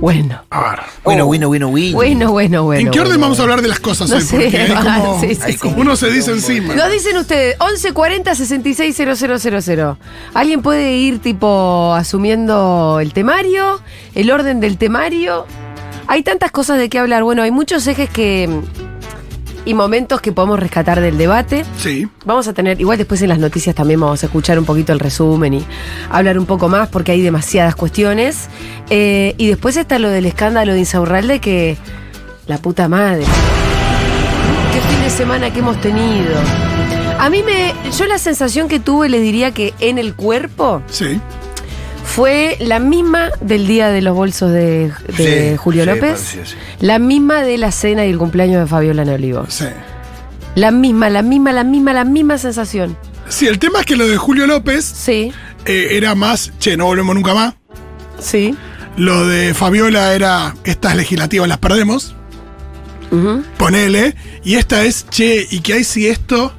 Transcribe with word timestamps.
Bueno. 0.00 0.42
A 0.50 0.60
ver. 0.70 0.80
Bueno, 1.02 1.26
bueno, 1.26 1.48
bueno, 1.48 1.68
bueno. 1.70 1.96
Bueno, 1.96 2.30
bueno, 2.30 2.62
bueno. 2.64 2.80
¿En 2.80 2.90
qué 2.92 3.00
orden 3.00 3.14
bueno. 3.14 3.22
vamos 3.22 3.40
a 3.40 3.42
hablar 3.42 3.62
de 3.62 3.68
las 3.68 3.80
cosas 3.80 4.08
No 4.08 4.16
hoy? 4.16 4.22
sé, 4.22 4.36
Porque 4.38 4.56
hay 4.58 4.72
ah, 4.76 5.00
como, 5.02 5.20
sí, 5.20 5.34
sí, 5.34 5.40
hay 5.42 5.52
sí. 5.54 5.58
como- 5.58 5.76
uno 5.80 5.96
se 5.96 6.10
dice 6.10 6.30
encima. 6.30 6.74
Lo 6.74 6.88
dicen 6.88 7.16
ustedes, 7.16 7.56
1140 7.58 8.34
660000. 8.36 9.96
¿Alguien 10.34 10.62
puede 10.62 10.94
ir 10.96 11.18
tipo 11.18 11.94
asumiendo 11.94 12.98
el 13.00 13.12
temario, 13.12 13.80
el 14.14 14.30
orden 14.30 14.60
del 14.60 14.78
temario? 14.78 15.46
Hay 16.06 16.22
tantas 16.22 16.52
cosas 16.52 16.78
de 16.78 16.88
qué 16.88 17.00
hablar. 17.00 17.24
Bueno, 17.24 17.42
hay 17.42 17.50
muchos 17.50 17.84
ejes 17.88 18.08
que 18.08 18.48
y 19.68 19.74
momentos 19.74 20.22
que 20.22 20.32
podemos 20.32 20.58
rescatar 20.58 20.98
del 21.02 21.18
debate. 21.18 21.62
Sí. 21.76 22.08
Vamos 22.24 22.48
a 22.48 22.54
tener, 22.54 22.80
igual 22.80 22.96
después 22.96 23.20
en 23.20 23.28
las 23.28 23.38
noticias 23.38 23.74
también 23.74 24.00
vamos 24.00 24.22
a 24.22 24.26
escuchar 24.26 24.58
un 24.58 24.64
poquito 24.64 24.94
el 24.94 24.98
resumen 24.98 25.52
y 25.52 25.66
hablar 26.10 26.38
un 26.38 26.46
poco 26.46 26.70
más 26.70 26.88
porque 26.88 27.12
hay 27.12 27.20
demasiadas 27.20 27.76
cuestiones. 27.76 28.48
Eh, 28.88 29.34
y 29.36 29.46
después 29.46 29.76
está 29.76 29.98
lo 29.98 30.08
del 30.08 30.24
escándalo 30.24 30.72
de 30.72 30.78
Insaurralde 30.78 31.40
que 31.40 31.76
la 32.46 32.56
puta 32.56 32.88
madre. 32.88 33.24
Qué 34.72 34.80
fin 34.80 35.02
de 35.02 35.10
semana 35.10 35.52
que 35.52 35.58
hemos 35.58 35.78
tenido. 35.82 36.32
A 37.18 37.28
mí 37.28 37.42
me, 37.42 37.74
yo 37.94 38.06
la 38.06 38.16
sensación 38.16 38.68
que 38.68 38.80
tuve, 38.80 39.10
le 39.10 39.20
diría 39.20 39.50
que 39.52 39.74
en 39.80 39.98
el 39.98 40.14
cuerpo 40.14 40.80
Sí. 40.88 41.20
Fue 42.18 42.56
la 42.60 42.78
misma 42.80 43.30
del 43.40 43.66
día 43.66 43.88
de 43.90 44.02
los 44.02 44.14
bolsos 44.14 44.50
de, 44.52 44.92
de 45.16 45.50
Sí, 45.52 45.56
Julio 45.56 45.84
sí, 45.84 45.86
López, 45.90 46.10
parecía, 46.34 46.44
sí. 46.46 46.54
la 46.80 46.98
misma 46.98 47.42
de 47.42 47.58
la 47.58 47.70
cena 47.72 48.04
y 48.04 48.10
el 48.10 48.18
cumpleaños 48.18 48.60
de 48.60 48.66
Fabiola 48.66 49.02
Olivos. 49.04 49.54
Sí. 49.54 49.66
La 50.54 50.70
misma, 50.70 51.08
la 51.10 51.22
misma, 51.22 51.52
la 51.52 51.62
misma, 51.64 51.92
la 51.92 52.04
misma 52.04 52.36
sensación. 52.38 52.96
Sí, 53.28 53.46
el 53.46 53.58
tema 53.58 53.80
es 53.80 53.86
que 53.86 53.94
lo 53.96 54.08
de 54.08 54.16
Julio 54.16 54.46
López 54.46 54.84
Sí, 54.84 55.32
eh, 55.66 55.88
era 55.92 56.14
más, 56.14 56.52
che, 56.58 56.76
no 56.76 56.86
volvemos 56.86 57.14
nunca 57.14 57.34
más. 57.34 57.54
sí. 58.18 58.54
Lo 58.96 59.28
de 59.28 59.54
Fabiola 59.54 60.12
era, 60.12 60.56
estas 60.64 60.96
legislativas 60.96 61.48
las 61.48 61.58
perdemos, 61.58 62.16
Ujú. 63.12 63.44
ponele. 63.56 64.16
Y 64.42 64.56
esta 64.56 64.82
es, 64.84 65.06
che, 65.08 65.46
¿y 65.48 65.60
qué 65.60 65.74
hay 65.74 65.84
si 65.84 66.08
esto? 66.08 66.52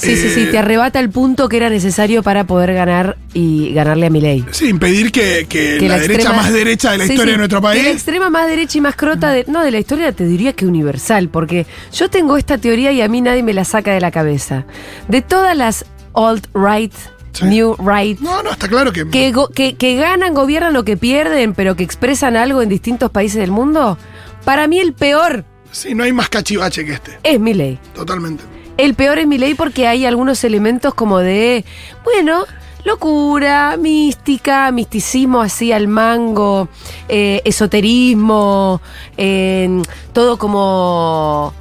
Sí, 0.00 0.16
sí, 0.16 0.26
eh, 0.28 0.30
sí, 0.30 0.46
te 0.50 0.58
arrebata 0.58 1.00
el 1.00 1.10
punto 1.10 1.48
que 1.48 1.56
era 1.56 1.70
necesario 1.70 2.22
para 2.22 2.44
poder 2.44 2.72
ganar 2.72 3.16
y 3.34 3.72
ganarle 3.72 4.06
a 4.06 4.10
Milei. 4.10 4.44
Sí, 4.52 4.68
impedir 4.68 5.10
que, 5.10 5.46
que 5.48 5.78
Que 5.78 5.88
la, 5.88 5.98
derecha 5.98 6.30
extrema- 6.30 6.36
más 6.36 6.52
derecha 6.52 6.92
de 6.92 6.98
la 6.98 7.04
Sí, 7.06 7.12
historia 7.14 7.32
sí, 7.32 7.32
de 7.32 7.38
nuestro 7.38 7.60
que 7.60 7.66
la 7.66 7.72
país. 7.72 7.86
extrema 7.86 8.30
más 8.30 8.46
derecha 8.48 8.78
y 8.78 8.80
más 8.80 8.94
crota, 8.96 9.30
de, 9.32 9.44
no 9.48 9.62
de 9.64 9.70
la 9.72 9.78
historia, 9.78 10.12
te 10.12 10.24
diría 10.26 10.52
que 10.52 10.66
universal, 10.66 11.28
porque 11.28 11.66
yo 11.92 12.08
tengo 12.10 12.36
esta 12.36 12.58
teoría 12.58 12.92
y 12.92 13.00
a 13.02 13.08
mí 13.08 13.20
nadie 13.20 13.42
me 13.42 13.52
la 13.54 13.64
saca 13.64 13.92
de 13.92 14.00
la 14.00 14.10
cabeza. 14.10 14.64
De 15.08 15.20
todas 15.22 15.56
las 15.56 15.84
alt-right, 16.14 16.92
Sí. 17.32 17.44
new 17.44 17.76
right, 17.78 18.18
No, 18.20 18.42
no, 18.42 18.50
está 18.50 18.68
claro 18.68 18.92
que. 18.92 19.08
que, 19.08 19.30
go- 19.32 19.48
que, 19.48 19.74
que 19.76 19.94
ganan, 19.96 20.34
gobiernan 20.34 20.74
o 20.76 20.84
que 20.84 20.96
pierden, 20.96 21.54
pero 21.54 21.76
que 21.76 21.84
expresan 21.84 22.36
algo 22.36 22.62
en 22.62 22.68
distintos 22.68 23.10
países 23.10 23.38
del 23.40 23.50
mundo, 23.50 23.98
para 24.44 24.66
mí 24.66 24.78
el 24.80 24.92
peor 24.92 25.44
Sí, 25.70 25.94
no 25.94 26.02
hay 26.04 26.12
más 26.12 26.30
cachivache 26.30 26.84
que 26.84 26.92
este. 26.94 27.18
es 27.22 27.38
Milei. 27.38 27.78
Totalmente. 27.94 28.42
El 28.78 28.94
peor 28.94 29.18
es 29.18 29.26
mi 29.26 29.38
ley 29.38 29.54
porque 29.54 29.86
hay 29.86 30.06
algunos 30.06 30.42
elementos 30.44 30.94
como 30.94 31.18
de, 31.18 31.64
bueno, 32.04 32.44
locura, 32.84 33.76
mística, 33.76 34.70
misticismo 34.70 35.40
así 35.42 35.72
al 35.72 35.88
mango, 35.88 36.68
eh, 37.08 37.42
esoterismo, 37.44 38.80
eh, 39.16 39.82
todo 40.12 40.38
como 40.38 41.52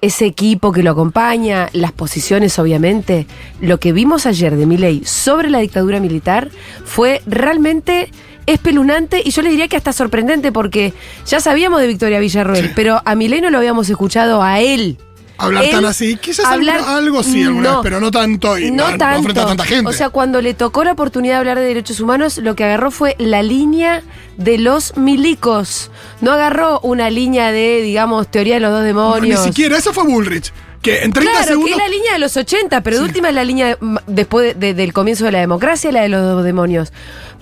ese 0.00 0.24
equipo 0.26 0.70
que 0.72 0.84
lo 0.84 0.92
acompaña, 0.92 1.68
las 1.72 1.90
posiciones 1.90 2.56
obviamente. 2.60 3.26
Lo 3.60 3.78
que 3.80 3.92
vimos 3.92 4.24
ayer 4.26 4.54
de 4.56 4.64
Milei 4.66 5.04
sobre 5.04 5.50
la 5.50 5.58
dictadura 5.58 5.98
militar 5.98 6.48
fue 6.84 7.22
realmente 7.26 8.10
espeluznante 8.46 9.20
y 9.24 9.30
yo 9.30 9.42
le 9.42 9.50
diría 9.50 9.66
que 9.68 9.76
hasta 9.76 9.92
sorprendente 9.92 10.52
porque 10.52 10.92
ya 11.26 11.40
sabíamos 11.40 11.80
de 11.80 11.86
Victoria 11.88 12.20
Villarroel, 12.20 12.66
Sí. 12.66 12.72
pero 12.74 13.00
a 13.04 13.14
Milei 13.16 13.40
no 13.40 13.50
lo 13.50 13.58
habíamos 13.58 13.88
escuchado 13.88 14.42
a 14.42 14.60
él. 14.60 14.96
Hablar 15.38 15.64
Él 15.64 15.70
tan 15.72 15.84
así, 15.86 16.16
quizás 16.16 16.44
hablar- 16.46 16.80
algo 16.86 17.22
sí, 17.22 17.42
alguna 17.42 17.70
no, 17.70 17.74
vez, 17.76 17.82
pero 17.82 18.00
no 18.00 18.10
tanto 18.10 18.58
y 18.58 18.70
no, 18.70 18.84
no 18.84 18.90
no 18.92 18.98
tanto. 18.98 19.22
frente 19.24 19.40
a 19.40 19.46
tanta 19.46 19.64
gente. 19.64 19.90
O 19.90 19.92
sea, 19.92 20.10
cuando 20.10 20.40
le 20.40 20.54
tocó 20.54 20.84
la 20.84 20.92
oportunidad 20.92 21.34
de 21.34 21.38
hablar 21.38 21.58
de 21.58 21.64
derechos 21.64 21.98
humanos, 22.00 22.38
lo 22.38 22.54
que 22.54 22.64
agarró 22.64 22.90
fue 22.90 23.16
la 23.18 23.42
línea 23.42 24.02
de 24.36 24.58
los 24.58 24.96
milicos. 24.96 25.90
No 26.20 26.32
agarró 26.32 26.78
una 26.80 27.10
línea 27.10 27.50
de, 27.50 27.80
digamos, 27.82 28.28
teoría 28.30 28.54
de 28.54 28.60
los 28.60 28.70
dos 28.70 28.80
No, 28.80 28.86
demonios. 28.86 29.40
ni 29.40 29.46
siquiera, 29.46 29.76
eso 29.78 29.92
fue 29.92 30.04
Bullrich. 30.04 30.52
Que 30.82 31.04
en 31.04 31.12
30 31.12 31.30
Claro, 31.30 31.46
segundos. 31.46 31.68
que 31.68 31.72
es 31.84 31.90
la 31.90 31.96
línea 31.96 32.12
de 32.14 32.18
los 32.18 32.36
80, 32.36 32.80
pero 32.82 32.96
de 32.96 33.02
Sí. 33.04 33.08
última 33.08 33.28
es 33.28 33.34
la 33.36 33.44
línea 33.44 33.78
después 34.08 34.58
de- 34.58 34.74
del 34.74 34.92
comienzo 34.92 35.24
de 35.24 35.30
la 35.32 35.38
democracia, 35.38 35.92
la 35.92 36.02
de 36.02 36.08
los 36.08 36.42
demonios. 36.42 36.92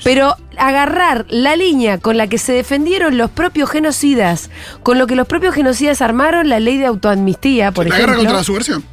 Pero 0.04 0.36
agarrar 0.58 1.24
la 1.30 1.56
línea 1.56 1.96
con 1.98 2.16
la 2.18 2.26
que 2.26 2.36
se 2.38 2.52
defendieron 2.52 3.16
los 3.16 3.30
propios 3.30 3.70
genocidas, 3.70 4.50
con 4.82 4.98
lo 4.98 5.06
que 5.06 5.14
los 5.16 5.26
propios 5.26 5.54
genocidas 5.54 6.02
armaron 6.02 6.48
la 6.50 6.60
ley 6.60 6.76
de 6.76 6.84
autoamnistía, 6.86 7.72
por 7.72 7.86
la 7.88 7.94
ejemplo. 7.94 8.06
guerra 8.12 8.16
contra 8.18 8.36
la 8.38 8.44
subversión. 8.44 8.84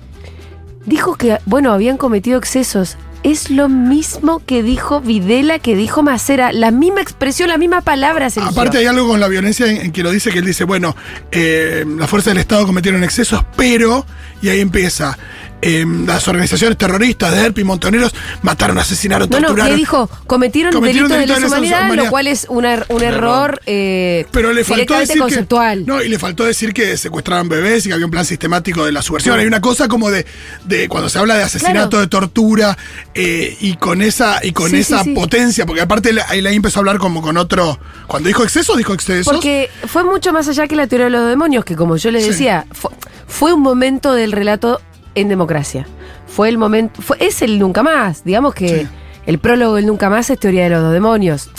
Dijo 0.85 1.15
que, 1.15 1.39
bueno, 1.45 1.73
habían 1.73 1.97
cometido 1.97 2.37
excesos. 2.39 2.95
Es 3.27 3.49
lo 3.49 3.67
mismo 3.67 4.41
que 4.45 4.63
dijo 4.63 5.01
Videla, 5.01 5.59
que 5.59 5.75
dijo 5.75 6.01
Macera. 6.01 6.53
La 6.53 6.71
misma 6.71 7.01
expresión, 7.01 7.49
la 7.49 7.57
misma 7.57 7.81
palabra 7.81 8.29
se. 8.29 8.39
Aparte 8.39 8.77
hay 8.77 8.85
algo 8.85 9.05
con 9.05 9.19
la 9.19 9.27
violencia 9.27 9.69
en, 9.69 9.81
en 9.81 9.91
que 9.91 10.01
lo 10.01 10.11
dice, 10.11 10.31
que 10.31 10.39
él 10.39 10.45
dice, 10.45 10.63
bueno, 10.63 10.95
eh, 11.33 11.83
las 11.85 12.09
fuerzas 12.09 12.31
del 12.31 12.37
Estado 12.37 12.65
cometieron 12.65 13.03
excesos, 13.03 13.43
pero, 13.57 14.05
y 14.41 14.47
ahí 14.47 14.61
empieza, 14.61 15.17
eh, 15.61 15.85
las 16.05 16.27
organizaciones 16.27 16.77
terroristas, 16.77 17.33
DERP 17.33 17.59
y 17.59 17.63
Montoneros 17.63 18.13
mataron, 18.43 18.77
asesinaron, 18.77 19.27
torturaron. 19.29 19.67
¿qué 19.67 19.75
dijo? 19.75 20.09
Cometieron, 20.27 20.71
Cometieron 20.71 21.09
delitos 21.09 21.27
de 21.29 21.35
delitos 21.35 21.37
de 21.37 21.41
lesa 21.41 21.57
humanidad, 21.57 21.85
humanidad. 21.85 22.03
lo 22.05 22.09
cual 22.11 22.27
es 22.27 22.45
un, 22.49 22.63
er- 22.65 22.85
un 22.89 23.03
error 23.03 23.59
eh, 23.65 24.25
Pero 24.31 24.53
le 24.53 24.63
faltó 24.63 24.97
decir 24.99 25.19
conceptual. 25.19 25.79
que. 25.79 25.85
No, 25.85 26.01
y 26.01 26.09
le 26.09 26.19
faltó 26.19 26.43
decir 26.45 26.73
que 26.73 26.95
secuestraban 26.97 27.49
bebés 27.49 27.85
y 27.85 27.89
que 27.89 27.93
había 27.93 28.05
un 28.05 28.11
plan 28.11 28.25
sistemático 28.25 28.85
de 28.85 28.91
la 28.91 29.01
subversión. 29.01 29.39
Hay 29.39 29.45
una 29.47 29.61
cosa 29.61 29.87
como 29.87 30.11
de, 30.11 30.25
de 30.65 30.87
cuando 30.89 31.09
se 31.09 31.17
habla 31.19 31.35
de 31.35 31.43
asesinato, 31.43 31.89
Claro. 31.89 32.01
de 32.01 32.07
tortura, 32.07 32.77
eh, 33.13 33.57
y 33.59 33.75
con 33.77 34.01
esa, 34.01 34.39
y 34.43 34.51
con 34.51 34.69
Sí, 34.69 34.77
esa 34.77 35.03
sí, 35.03 35.13
potencia, 35.13 35.65
porque 35.65 35.81
aparte 35.81 36.11
ahí 36.27 36.41
le 36.41 36.51
empezó 36.51 36.79
a 36.79 36.81
hablar 36.81 36.97
como 36.99 37.21
con 37.21 37.37
otro. 37.37 37.79
Cuando 38.07 38.27
dijo 38.27 38.43
excesos, 38.43 38.77
dijo 38.77 38.93
excesos. 38.93 39.33
Porque 39.33 39.69
fue 39.87 40.03
mucho 40.03 40.31
más 40.33 40.47
allá 40.47 40.67
que 40.67 40.75
la 40.75 40.87
teoría 40.87 41.05
de 41.05 41.11
los 41.11 41.27
demonios, 41.29 41.65
que 41.65 41.75
como 41.75 41.97
yo 41.97 42.11
les 42.11 42.25
decía, 42.27 42.65
fue, 42.71 42.91
fue 43.27 43.53
un 43.53 43.61
momento 43.61 44.13
del 44.13 44.31
relato 44.31 44.81
en 45.19 45.29
democracia. 45.29 45.87
Fue 46.27 46.49
el 46.49 46.57
momento, 46.57 47.01
fue, 47.01 47.17
es 47.19 47.41
el 47.41 47.59
nunca 47.59 47.83
más. 47.83 48.23
Digamos 48.23 48.53
que 48.53 48.67
Sí. 48.81 48.87
el 49.25 49.39
prólogo 49.39 49.75
del 49.75 49.85
nunca 49.85 50.09
más 50.09 50.29
es 50.29 50.39
teoría 50.39 50.63
de 50.63 50.69
los 50.71 50.81
dos 50.81 50.93
demonios. 50.93 51.49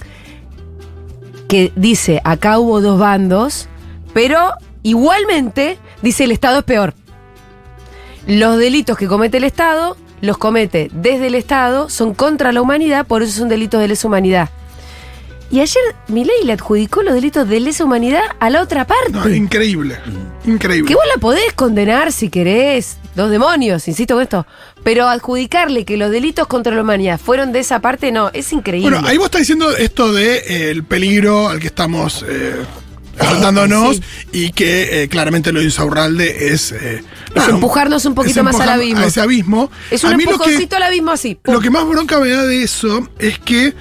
Que 1.48 1.72
dice, 1.76 2.20
acá 2.24 2.58
hubo 2.58 2.80
dos 2.80 2.98
bandos, 2.98 3.68
pero 4.12 4.52
igualmente 4.82 5.78
dice 6.02 6.24
el 6.24 6.32
Estado 6.32 6.58
es 6.58 6.64
peor. 6.64 6.94
Los 8.26 8.58
delitos 8.58 8.98
que 8.98 9.06
comete 9.08 9.38
el 9.38 9.44
Estado, 9.44 9.96
los 10.20 10.36
comete 10.36 10.90
desde 10.92 11.28
el 11.28 11.34
Estado, 11.34 11.88
son 11.88 12.12
contra 12.12 12.52
la 12.52 12.60
humanidad, 12.60 13.06
por 13.06 13.22
eso 13.22 13.38
son 13.38 13.48
delitos 13.48 13.80
de 13.80 13.88
lesa 13.88 14.06
humanidad. 14.08 14.50
Y 15.50 15.60
ayer 15.60 15.82
Milei 16.08 16.44
le 16.44 16.52
adjudicó 16.52 17.02
los 17.02 17.14
delitos 17.14 17.48
de 17.48 17.58
lesa 17.60 17.82
humanidad 17.82 18.20
a 18.38 18.50
la 18.50 18.60
otra 18.60 18.86
parte. 18.86 19.12
No, 19.12 19.26
increíble. 19.30 19.96
Increíble. 20.44 20.86
que 20.86 20.94
vos 20.94 21.04
la 21.14 21.18
podés 21.18 21.54
condenar 21.54 22.12
si 22.12 22.28
querés, 22.28 22.98
dos 23.18 23.30
demonios, 23.30 23.86
insisto 23.88 24.14
con 24.14 24.22
esto. 24.22 24.46
Pero 24.82 25.06
adjudicarle 25.08 25.84
que 25.84 25.98
los 25.98 26.10
delitos 26.10 26.46
contra 26.46 26.74
la 26.74 26.80
humanidad 26.80 27.20
fueron 27.20 27.52
de 27.52 27.58
esa 27.58 27.80
parte, 27.80 28.10
no, 28.12 28.30
es 28.32 28.50
increíble. 28.54 28.90
Bueno, 28.90 29.06
ahí 29.06 29.18
vos 29.18 29.26
estás 29.26 29.40
diciendo 29.42 29.76
esto 29.76 30.12
de 30.14 30.36
eh, 30.38 30.70
el 30.70 30.84
peligro 30.84 31.48
al 31.50 31.60
que 31.60 31.66
estamos 31.66 32.24
eh, 32.26 32.54
enfrentándonos 33.18 33.96
Sí. 33.96 34.02
y 34.32 34.52
que 34.52 35.02
eh, 35.02 35.08
claramente 35.08 35.52
lo 35.52 35.58
de 35.60 35.66
Insaurralde 35.66 36.52
es. 36.52 36.72
eh, 36.72 37.02
Es 37.34 37.48
empujarnos 37.48 38.04
un 38.06 38.14
poquito 38.14 38.42
más 38.44 38.58
al 38.60 38.68
abismo. 38.70 39.00
A 39.00 39.06
ese 39.06 39.20
abismo. 39.20 39.70
es 39.90 40.02
un 40.04 40.12
empujoncito 40.12 40.76
al 40.76 40.84
abismo 40.84 41.10
así. 41.10 41.34
pum. 41.34 41.52
Lo 41.54 41.60
que 41.60 41.70
más 41.70 41.86
bronca 41.86 42.18
me 42.20 42.28
da 42.30 42.46
de 42.46 42.62
eso 42.62 43.08
es 43.18 43.38
que 43.38 43.74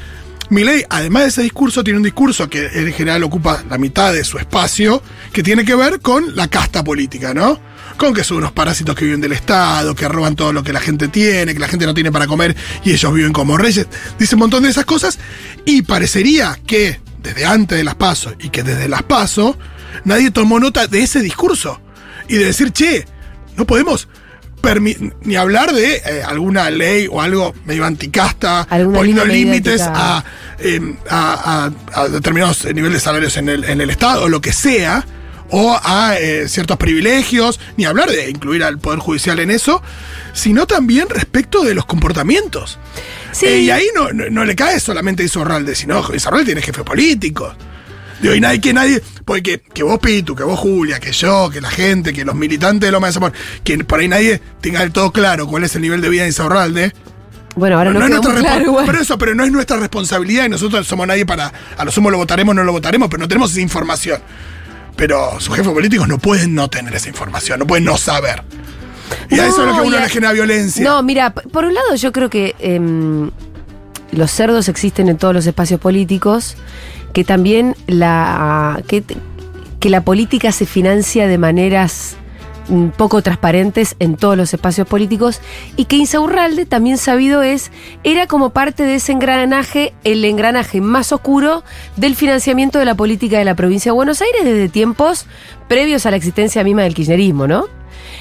Milei, 0.50 0.84
además 0.90 1.24
de 1.24 1.30
ese 1.30 1.42
discurso, 1.44 1.84
tiene 1.84 1.98
un 1.98 2.04
discurso 2.04 2.50
que 2.50 2.68
en 2.74 2.94
general 2.94 3.22
ocupa 3.24 3.64
la 3.70 3.78
mitad 3.78 4.14
de 4.14 4.24
su 4.24 4.38
espacio, 4.38 5.04
que 5.34 5.44
tiene 5.44 5.66
que 5.66 5.76
ver 5.76 6.00
con 6.00 6.36
la 6.38 6.48
casta 6.48 6.84
política, 6.86 7.34
¿no? 7.34 7.60
Con 7.98 8.14
que 8.14 8.24
son 8.24 8.38
unos 8.38 8.52
parásitos 8.52 8.96
que 8.96 9.06
viven 9.06 9.22
del 9.22 9.32
Estado, 9.32 9.96
que 9.96 10.08
roban 10.08 10.36
todo 10.36 10.54
lo 10.54 10.64
que 10.64 10.72
la 10.72 10.80
gente 10.80 11.08
tiene, 11.08 11.54
que 11.54 11.60
la 11.60 11.68
gente 11.68 11.86
no 11.88 11.94
tiene 11.96 12.12
para 12.12 12.28
comer 12.28 12.56
y 12.84 12.92
ellos 12.92 13.12
viven 13.14 13.34
como 13.34 13.58
reyes. 13.58 13.88
Dice 14.20 14.36
un 14.36 14.40
montón 14.40 14.64
de 14.64 14.70
esas 14.70 14.86
cosas 14.86 15.18
y 15.66 15.82
parecería 15.82 16.60
que 16.68 17.00
desde 17.24 17.46
antes 17.46 17.78
de 17.78 17.84
las 17.84 17.96
pasos 17.96 18.36
y 18.40 18.50
que 18.50 18.62
desde 18.64 18.88
las 18.88 19.02
pasos 19.04 19.56
nadie 20.06 20.30
tomó 20.32 20.60
nota 20.60 20.86
de 20.88 21.02
ese 21.02 21.22
discurso 21.22 21.82
y 22.30 22.36
de 22.36 22.46
decir, 22.46 22.72
che, 22.72 23.06
no 23.56 23.66
podemos 23.66 24.08
ni 25.22 25.36
hablar 25.38 25.72
de 25.74 25.96
eh, 25.96 26.24
alguna 26.26 26.70
ley 26.70 27.08
o 27.10 27.22
algo 27.22 27.54
medio 27.66 27.86
anticasta, 27.86 28.68
poniendo 28.98 29.24
límites 29.34 29.80
mediática. 29.82 30.18
a, 30.18 30.24
eh, 30.60 30.96
a- 31.10 31.72
a- 31.96 32.02
a 32.02 32.08
determinados 32.10 32.66
niveles 32.66 32.94
de 32.94 33.00
salarios 33.00 33.38
en 33.38 33.48
el, 33.50 33.64
en 33.64 33.80
el 33.82 33.90
Estado 33.90 34.24
o 34.24 34.30
lo 34.30 34.42
que 34.42 34.52
sea, 34.52 35.06
o 35.50 35.80
a 35.82 36.16
eh, 36.20 36.48
ciertos 36.50 36.78
privilegios, 36.78 37.60
ni 37.78 37.86
hablar 37.86 38.10
de 38.10 38.30
incluir 38.30 38.64
al 38.64 38.80
Poder 38.80 39.00
Judicial 39.00 39.40
en 39.40 39.52
eso, 39.52 39.82
sino 40.34 40.68
también 40.68 41.08
respecto 41.10 41.64
de 41.64 41.74
los 41.74 41.86
comportamientos. 41.86 42.78
Sí. 43.32 43.46
Eh, 43.46 43.60
y 43.62 43.70
ahí 43.72 43.88
no, 43.96 44.12
no- 44.12 44.30
no 44.30 44.46
le 44.46 44.56
cae 44.56 44.80
solamente 44.80 45.24
a 45.24 45.26
Isorralde, 45.26 45.76
sino 45.76 46.04
Isorralde 46.14 46.46
tiene 46.46 46.62
jefes 46.62 46.84
políticos. 46.84 47.56
De 48.22 48.30
hoy 48.30 48.42
nadie, 48.42 48.60
que 48.60 48.74
nadie, 48.74 49.02
porque 49.26 49.62
que 49.62 49.84
vos 49.84 50.00
Pitu, 50.00 50.36
que 50.36 50.42
vos 50.44 50.60
Julia, 50.60 51.00
que 51.00 51.12
yo, 51.12 51.52
que 51.52 51.62
la 51.62 51.70
gente, 51.70 52.14
que 52.14 52.26
los 52.26 52.34
militantes 52.34 52.88
de 52.88 52.92
Loma 52.92 53.08
de 53.08 53.14
Zamora, 53.14 53.34
que 53.64 53.78
por 53.84 54.00
ahí 54.00 54.08
nadie 54.08 54.42
tenga 54.60 54.80
del 54.80 54.92
todo 54.92 55.12
claro 55.12 55.46
cuál 55.46 55.64
es 55.66 55.76
el 55.76 55.84
nivel 55.84 56.02
de 56.02 56.10
vida 56.10 56.24
de 56.24 56.30
Insaurralde. 56.30 56.94
Bueno, 57.56 57.78
ahora 57.78 57.92
no, 57.94 58.00
no 58.00 58.06
es 58.06 58.12
quedó 58.12 58.32
nuestra 58.34 58.56
claro. 58.60 58.84
Pero 58.88 59.00
eso, 59.02 59.18
pero 59.20 59.36
no 59.36 59.44
es 59.44 59.52
nuestra 59.52 59.78
responsabilidad 59.78 60.46
y 60.46 60.50
nosotros 60.50 60.88
somos 60.88 61.06
nadie 61.08 61.26
para. 61.28 61.54
A 61.78 61.86
lo 61.86 61.92
sumo 61.92 62.10
lo 62.10 62.18
votaremos, 62.18 62.56
no 62.56 62.64
lo 62.64 62.72
votaremos, 62.72 63.08
pero 63.08 63.22
no 63.22 63.28
tenemos 63.28 63.52
esa 63.52 63.62
información. 63.62 64.20
Pero 64.98 65.40
sus 65.40 65.56
jefes 65.56 65.72
políticos 65.72 66.08
no 66.08 66.18
pueden 66.18 66.54
no 66.56 66.70
tener 66.70 66.94
esa 66.94 67.08
información, 67.08 67.60
no 67.60 67.66
pueden 67.68 67.86
no 67.86 67.96
saber. 67.98 68.44
Y 69.30 69.40
a 69.40 69.48
eso 69.48 69.62
es 69.62 69.68
lo 69.68 69.74
que 69.74 69.78
No, 69.82 69.84
uno 69.86 69.98
a- 69.98 70.02
le 70.02 70.10
genera 70.10 70.34
violencia. 70.34 70.84
No, 70.84 71.02
mira, 71.04 71.30
por 71.34 71.64
un 71.64 71.74
lado 71.74 71.96
yo 71.96 72.12
creo 72.12 72.30
que 72.30 72.56
em, 72.60 73.30
los 74.12 74.32
cerdos 74.32 74.68
existen 74.68 75.08
en 75.08 75.18
todos 75.18 75.34
los 75.34 75.46
espacios 75.48 75.80
políticos, 75.80 76.58
que 77.14 77.24
también 77.24 77.76
la, 77.88 78.82
que, 78.88 79.04
que 79.80 79.90
la 79.90 80.02
política 80.02 80.52
se 80.52 80.66
financia 80.66 81.28
de 81.28 81.38
maneras 81.38 82.16
poco 82.96 83.22
transparentes 83.22 83.96
en 84.00 84.16
todos 84.18 84.36
los 84.36 84.54
espacios 84.54 84.88
políticos 84.88 85.42
y 85.76 85.86
que 85.86 85.96
Insaurralde 85.96 86.66
también 86.66 86.98
sabido 86.98 87.42
es 87.44 87.72
era 88.04 88.28
como 88.28 88.50
parte 88.50 88.84
de 88.84 88.96
ese 88.96 89.14
engranaje 89.14 89.94
el 90.04 90.24
engranaje 90.26 90.82
más 90.82 91.12
oscuro 91.12 91.64
del 91.96 92.16
financiamiento 92.16 92.80
de 92.80 92.86
la 92.86 92.96
política 92.96 93.38
de 93.38 93.46
la 93.46 93.56
provincia 93.56 93.92
de 93.92 93.96
Buenos 93.96 94.22
Aires 94.22 94.44
desde 94.44 94.70
tiempos 94.70 95.26
previos 95.68 96.06
a 96.06 96.12
la 96.12 96.18
existencia 96.18 96.64
misma 96.64 96.84
del 96.84 96.94
kirchnerismo, 96.94 97.48
¿no? 97.48 97.66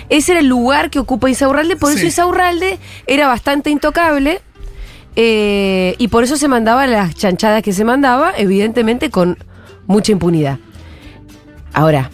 Ese 0.08 0.32
era 0.32 0.40
el 0.40 0.46
lugar 0.46 0.90
que 0.90 0.98
ocupa 0.98 1.28
Insaurralde, 1.28 1.76
por 1.76 1.92
eso. 1.92 2.04
Insaurralde 2.04 2.78
era 3.06 3.26
bastante 3.26 3.70
intocable 3.70 4.40
eh, 5.16 5.94
y 5.98 6.08
por 6.08 6.22
eso 6.24 6.36
se 6.36 6.48
mandaba 6.48 6.86
las 6.86 7.14
chanchadas 7.14 7.62
que 7.62 7.72
se 7.72 7.84
mandaba, 7.84 8.32
evidentemente 8.36 9.10
con 9.10 9.38
mucha 9.86 10.12
impunidad. 10.12 10.58
Ahora, 11.72 12.10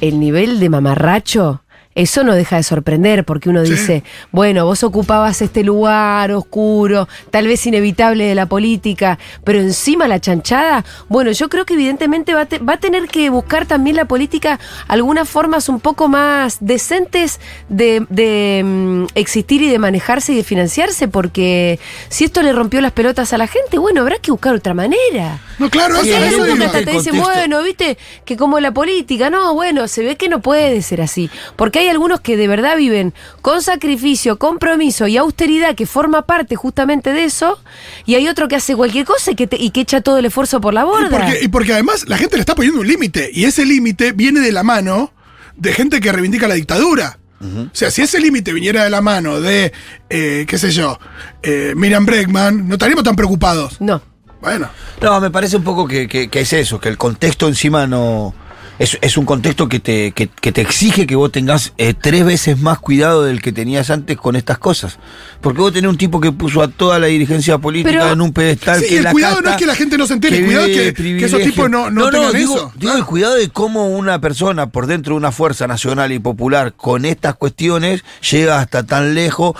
el 0.00 0.18
nivel 0.18 0.60
de 0.60 0.68
mamarracho, 0.70 1.62
eso 1.94 2.22
no 2.22 2.34
deja 2.34 2.56
de 2.56 2.62
sorprender, 2.62 3.24
porque 3.24 3.48
uno 3.50 3.64
Sí. 3.64 3.72
dice, 3.72 4.04
bueno, 4.30 4.64
vos 4.64 4.84
ocupabas 4.84 5.42
este 5.42 5.64
lugar 5.64 6.30
oscuro, 6.32 7.08
tal 7.30 7.46
vez 7.48 7.66
inevitable 7.66 8.24
de 8.26 8.34
la 8.36 8.46
política, 8.46 9.18
pero 9.44 9.58
encima 9.58 10.06
la 10.06 10.20
chanchada, 10.20 10.84
bueno, 11.08 11.32
yo 11.32 11.48
creo 11.48 11.66
que 11.66 11.74
evidentemente 11.74 12.32
va 12.32 12.42
a, 12.42 12.46
te- 12.46 12.58
va 12.60 12.74
a 12.74 12.80
tener 12.80 13.08
que 13.08 13.28
buscar 13.28 13.66
también 13.66 13.96
la 13.96 14.04
política 14.04 14.60
algunas 14.86 15.28
formas 15.28 15.68
un 15.68 15.80
poco 15.80 16.06
más 16.08 16.58
decentes 16.60 17.40
de, 17.68 18.06
de, 18.08 18.62
mm, 18.64 19.04
existir 19.16 19.60
y 19.62 19.68
de 19.68 19.78
manejarse 19.80 20.32
y 20.32 20.36
de 20.36 20.44
financiarse, 20.44 21.08
porque 21.08 21.80
si 22.08 22.24
esto 22.24 22.40
le 22.42 22.52
rompió 22.52 22.80
las 22.80 22.92
pelotas 22.92 23.32
a 23.32 23.38
la 23.38 23.48
gente, 23.48 23.78
bueno, 23.78 24.02
habrá 24.02 24.16
que 24.18 24.30
buscar 24.30 24.54
otra 24.54 24.74
manera. 24.74 25.40
No, 25.58 25.68
claro, 25.68 25.96
eso, 25.96 26.42
hasta 26.64 26.84
te 26.84 26.92
dicen, 26.92 27.18
bueno, 27.20 27.62
viste, 27.62 27.98
que 28.24 28.36
como 28.36 28.60
la 28.60 28.70
política, 28.72 29.28
no, 29.28 29.54
bueno, 29.54 29.88
se 29.88 30.02
ve 30.04 30.16
que 30.16 30.28
no 30.28 30.40
puede 30.40 30.80
ser 30.82 31.00
así. 31.02 31.28
Porque 31.56 31.79
hay 31.80 31.88
algunos 31.88 32.20
que 32.20 32.36
de 32.36 32.48
verdad 32.48 32.76
viven 32.76 33.12
con 33.42 33.62
sacrificio, 33.62 34.38
compromiso 34.38 35.06
y 35.06 35.16
austeridad, 35.16 35.74
que 35.74 35.86
forma 35.86 36.22
parte 36.22 36.56
justamente 36.56 37.12
de 37.12 37.24
eso, 37.24 37.58
y 38.06 38.14
hay 38.14 38.28
otro 38.28 38.48
que 38.48 38.56
hace 38.56 38.74
cualquier 38.76 39.04
cosa 39.04 39.32
y 39.32 39.34
que, 39.34 39.46
te- 39.46 39.56
y 39.60 39.70
que 39.70 39.80
echa 39.80 40.00
todo 40.00 40.18
el 40.18 40.24
esfuerzo 40.24 40.60
por 40.60 40.74
la 40.74 40.82
Y 40.82 40.84
borda. 40.84 41.10
porque, 41.10 41.38
y 41.42 41.48
porque 41.48 41.72
además 41.72 42.04
la 42.08 42.16
gente 42.18 42.36
le 42.36 42.40
está 42.40 42.54
poniendo 42.54 42.80
un 42.80 42.86
límite. 42.86 43.30
Y 43.32 43.44
ese 43.44 43.64
límite 43.66 44.12
viene 44.12 44.40
de 44.40 44.52
la 44.52 44.62
mano 44.62 45.12
de 45.56 45.72
gente 45.72 46.00
que 46.00 46.10
reivindica 46.12 46.46
la 46.48 46.54
dictadura. 46.54 47.18
O 47.42 47.70
sea, 47.74 47.90
si 47.90 48.02
ese 48.02 48.20
límite 48.20 48.52
viniera 48.52 48.84
de 48.84 48.90
la 48.90 49.00
mano 49.00 49.40
de, 49.40 49.72
eh, 50.10 50.44
qué 50.46 50.58
sé 50.58 50.70
yo, 50.72 50.98
eh, 51.42 51.72
Miriam 51.74 52.04
Bregman, 52.04 52.68
no 52.68 52.74
estaríamos 52.74 53.02
tan 53.02 53.16
preocupados. 53.16 53.80
No. 53.80 54.02
Bueno, 54.42 54.68
No, 55.00 55.20
me 55.20 55.30
parece 55.30 55.56
un 55.56 55.64
poco 55.64 55.86
que, 55.88 56.06
que- 56.06 56.28
que 56.28 56.40
es 56.40 56.52
eso, 56.52 56.78
que 56.80 56.90
el 56.90 56.98
contexto 56.98 57.48
encima 57.48 57.86
no. 57.86 58.34
Es, 58.80 58.96
es 59.02 59.18
un 59.18 59.26
contexto 59.26 59.68
que 59.68 59.78
te, 59.78 60.12
que, 60.12 60.28
que 60.28 60.52
te 60.52 60.62
exige 60.62 61.06
que 61.06 61.14
vos 61.14 61.30
tengas 61.30 61.74
eh, 61.76 61.92
tres 61.92 62.24
veces 62.24 62.58
más 62.58 62.78
cuidado 62.78 63.24
del 63.24 63.42
que 63.42 63.52
tenías 63.52 63.90
antes 63.90 64.16
con 64.16 64.36
estas 64.36 64.56
cosas. 64.58 64.98
Porque 65.42 65.60
vos 65.60 65.70
tenés 65.70 65.90
un 65.90 65.98
tipo 65.98 66.18
que 66.18 66.32
puso 66.32 66.62
a 66.62 66.68
toda 66.68 66.98
la 66.98 67.08
dirigencia 67.08 67.58
política 67.58 67.90
Pero- 68.00 68.12
en 68.12 68.22
un 68.22 68.32
pedestal 68.32 68.80
Sí, 68.80 68.88
que 68.88 68.96
el 68.96 69.04
la 69.04 69.12
cuidado 69.12 69.42
no 69.42 69.50
es 69.50 69.56
que 69.58 69.66
la 69.66 69.74
gente 69.74 69.98
no 69.98 70.06
se 70.06 70.14
entere, 70.14 70.38
el 70.38 70.46
cuidado 70.46 70.64
es 70.66 70.92
que- 70.94 70.94
que 71.18 71.24
esos 71.26 71.42
tipos 71.42 71.68
no- 71.68 71.90
no 71.90 72.08
tengan 72.08 72.32
digo, 72.32 72.56
eso. 72.56 72.72
Digo, 72.74 72.94
el 72.94 73.04
cuidado 73.04 73.34
de 73.34 73.50
cómo 73.50 73.86
una 73.88 74.18
persona 74.20 74.68
por 74.70 74.86
dentro 74.86 75.12
de 75.12 75.18
una 75.18 75.30
fuerza 75.30 75.66
nacional 75.66 76.10
y 76.12 76.18
popular 76.18 76.72
con 76.72 77.04
estas 77.04 77.34
cuestiones 77.34 78.02
llega 78.30 78.60
hasta 78.60 78.82
tan 78.84 79.14
lejos. 79.14 79.54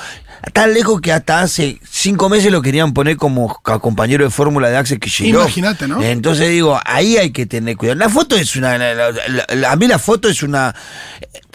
Tan 0.53 0.73
lejos 0.73 1.01
que 1.01 1.13
hasta 1.13 1.43
hace 1.43 1.79
cinco 1.89 2.29
meses 2.29 2.51
lo 2.51 2.63
querían 2.63 2.93
poner 2.95 3.17
como 3.17 3.55
compañero 3.63 4.25
de 4.25 4.31
fórmula 4.31 4.71
de 4.71 4.77
Axel 4.79 4.99
Kicillof. 4.99 5.43
Imagínate, 5.43 5.87
¿no? 5.87 6.03
Entonces 6.03 6.49
digo, 6.49 6.79
ahí 6.85 7.17
hay 7.19 7.31
que 7.31 7.47
tener 7.47 7.77
cuidado. 7.77 7.99
La 7.99 8.09
foto 8.09 8.37
es 8.37 8.57
una. 8.57 8.79
la- 8.79 8.95
la- 8.95 9.13
la- 9.55 9.71
a 9.73 9.77
mí 9.77 9.87
la 9.87 9.99
foto 9.99 10.29
es 10.29 10.43
una. 10.43 10.75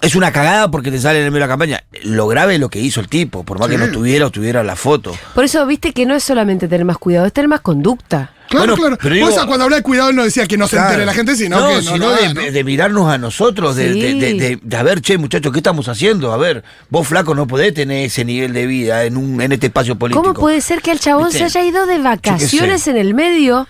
Es 0.02 0.16
una 0.16 0.32
cagada 0.32 0.70
porque 0.70 0.92
te 0.92 1.00
sale 1.00 1.20
en 1.20 1.26
el 1.26 1.32
medio 1.32 1.42
de 1.44 1.48
la 1.48 1.54
campaña. 1.54 1.84
Lo 2.04 2.28
grave 2.28 2.56
es 2.56 2.60
lo 2.60 2.70
que 2.70 2.80
hizo 2.80 3.00
el 3.00 3.08
tipo, 3.08 3.44
por 3.44 3.58
más 3.60 3.70
que 3.70 3.78
no 3.78 3.90
tuviera 3.92 4.28
o 4.28 4.30
tuviera 4.30 4.64
la 4.64 4.76
foto. 4.76 5.16
Por 5.34 5.44
eso 5.46 5.66
viste 5.66 5.92
que 5.94 6.06
no 6.06 6.14
es 6.16 6.24
solamente 6.24 6.68
tener 6.68 6.86
más 6.86 6.98
cuidado, 7.00 7.26
es 7.26 7.34
tener 7.34 7.48
más 7.50 7.62
conducta. 7.62 8.32
Claro, 8.50 8.66
Bueno, 8.76 8.76
claro. 8.76 8.98
pero 9.02 9.16
digo- 9.16 9.28
cuando 9.30 9.64
hablaba 9.66 9.76
de 9.76 9.82
cuidado, 9.82 10.10
él 10.10 10.16
no 10.16 10.24
decía 10.24 10.46
que 10.48 10.58
no 10.58 10.68
se 10.68 10.76
Claro. 10.76 10.90
entere 10.90 11.06
la 11.06 11.14
gente, 11.14 11.36
sino 11.36 11.60
no, 11.60 11.68
que 11.70 11.76
no 11.76 11.82
sino 11.94 12.08
haga, 12.10 12.28
de, 12.28 12.34
¿no? 12.34 12.42
de 12.52 12.64
mirarnos 12.64 13.10
a 13.10 13.18
nosotros, 13.18 13.76
de, 13.76 13.94
Sí. 13.94 14.00
de, 14.00 14.14
de- 14.16 14.34
de- 14.34 14.60
de 14.62 14.78
a 14.78 14.84
ver, 14.84 15.02
che, 15.02 15.18
muchachos, 15.18 15.52
¿qué 15.52 15.60
estamos 15.60 15.88
haciendo? 15.88 16.34
A 16.34 16.38
ver, 16.38 16.64
vos 16.90 17.08
flaco 17.08 17.34
no 17.36 17.48
podés 17.48 17.74
tener 17.74 18.06
ese 18.06 18.26
nivel 18.26 18.54
de 18.54 18.66
vida 18.66 19.04
en 19.06 19.18
un 19.18 19.42
en 19.42 19.52
este 19.52 19.68
espacio 19.68 19.96
político. 19.98 20.22
¿Cómo 20.24 20.34
puede 20.40 20.62
ser 20.62 20.82
que 20.82 20.92
el 20.92 21.00
chabón 21.00 21.26
¿Viste? 21.30 21.40
se 21.50 21.60
haya 21.60 21.68
ido 21.70 21.86
de 21.86 22.00
vacaciones 22.00 22.88
en 22.88 22.98
el 22.98 23.14
medio? 23.14 23.68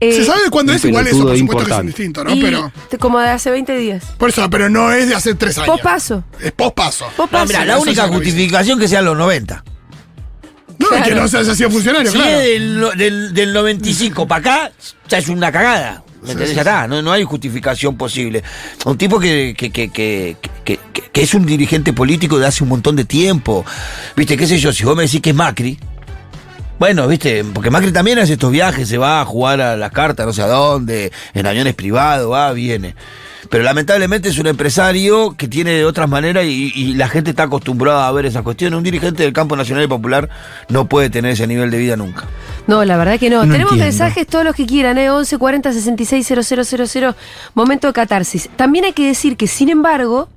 eh, 0.00 0.12
Se 0.12 0.24
sabe 0.24 0.42
de 0.44 0.50
cuándo 0.50 0.72
es 0.72 0.84
igual 0.84 1.06
eso, 1.06 1.22
por 1.22 1.38
supuesto 1.38 1.64
que 1.66 1.72
es 1.72 1.80
indistinto, 1.80 2.24
¿no? 2.24 2.34
y 2.34 2.40
Pero. 2.42 2.72
como 2.98 3.20
de 3.20 3.28
hace 3.28 3.50
20 3.50 3.76
días. 3.76 4.02
Por 4.18 4.28
eso, 4.28 4.50
pero 4.50 4.68
no 4.68 4.92
es 4.92 5.08
de 5.08 5.14
hace 5.14 5.34
tres 5.34 5.56
años. 5.56 5.68
Pospaso. 5.68 6.24
Es 6.42 6.52
pospaso. 6.52 7.06
Vos 7.16 7.30
No, 7.30 7.46
mira, 7.46 7.64
la 7.64 7.78
única 7.78 8.08
justificación 8.08 8.78
que 8.78 8.88
sean 8.88 9.04
los 9.04 9.16
90. 9.16 9.64
No, 10.78 10.96
es 10.96 11.02
que 11.04 11.14
no 11.14 11.28
se 11.28 11.38
haya 11.38 11.54
sido 11.54 11.70
funcionario, 11.70 12.10
Si 12.10 12.16
claro. 12.18 12.38
del, 12.38 12.80
del, 12.96 13.34
del 13.34 13.52
95 13.52 14.26
para 14.26 14.40
acá, 14.40 14.72
ya 15.08 15.18
es 15.18 15.28
una 15.28 15.50
cagada. 15.52 16.02
¿Me 16.22 16.32
entendés? 16.32 16.54
Ya 16.54 16.62
está, 16.62 16.88
no, 16.88 17.02
no 17.02 17.12
hay 17.12 17.22
justificación 17.24 17.96
posible. 17.98 18.42
Un 18.86 18.96
tipo 18.96 19.20
que, 19.20 19.54
que, 19.56 19.70
que, 19.70 19.90
que, 19.90 20.36
que- 20.64 20.78
que- 20.92 21.02
que 21.12 21.22
es 21.22 21.34
un 21.34 21.44
dirigente 21.46 21.92
político 21.92 22.38
de 22.38 22.46
hace 22.46 22.64
un 22.64 22.70
montón 22.70 22.96
de 22.96 23.04
tiempo. 23.04 23.64
Viste, 24.16 24.36
qué 24.36 24.46
sé 24.46 24.58
yo, 24.58 24.72
si 24.72 24.84
vos 24.84 24.96
me 24.96 25.02
decís 25.04 25.20
que 25.20 25.30
es 25.30 25.36
Macri. 25.36 25.78
Bueno, 26.78 27.06
viste, 27.06 27.44
porque 27.44 27.70
Macri 27.70 27.92
también 27.92 28.18
hace 28.18 28.32
estos 28.32 28.50
viajes, 28.50 28.88
se 28.88 28.98
va 28.98 29.20
a 29.20 29.24
jugar 29.24 29.60
a 29.60 29.76
las 29.76 29.92
cartas, 29.92 30.26
no 30.26 30.32
sé 30.32 30.42
a 30.42 30.46
dónde, 30.48 31.12
en 31.32 31.46
aviones 31.46 31.74
privados, 31.74 32.32
va, 32.32 32.52
viene. 32.52 32.96
Pero 33.50 33.64
lamentablemente 33.64 34.28
es 34.28 34.38
un 34.38 34.46
empresario 34.46 35.36
que 35.36 35.48
tiene 35.48 35.72
de 35.72 35.84
otras 35.84 36.08
maneras 36.08 36.44
y, 36.44 36.72
y 36.74 36.94
la 36.94 37.08
gente 37.08 37.30
está 37.30 37.44
acostumbrada 37.44 38.08
a 38.08 38.12
ver 38.12 38.26
esas 38.26 38.42
cuestiones. 38.42 38.76
Un 38.76 38.84
dirigente 38.84 39.22
del 39.22 39.32
campo 39.32 39.56
nacional 39.56 39.84
y 39.84 39.86
popular 39.86 40.28
no 40.68 40.88
puede 40.88 41.10
tener 41.10 41.32
ese 41.32 41.46
nivel 41.46 41.70
de 41.70 41.78
vida 41.78 41.96
nunca. 41.96 42.24
No, 42.66 42.84
la 42.84 42.96
verdad 42.96 43.18
que 43.18 43.30
no. 43.30 43.44
No 43.44 43.52
Tenemos 43.52 43.72
entiendo. 43.72 43.84
mensajes 43.84 44.26
todos 44.26 44.44
los 44.44 44.54
que 44.54 44.66
quieran, 44.66 44.98
¿eh? 44.98 45.10
11 45.10 45.38
40 45.38 45.72
66 45.72 46.26
000. 46.26 47.14
Momento 47.54 47.86
de 47.88 47.92
catarsis. 47.92 48.48
También 48.56 48.86
hay 48.86 48.92
que 48.92 49.06
decir 49.06 49.36
que, 49.36 49.46
sin 49.46 49.68
embargo, 49.68 50.28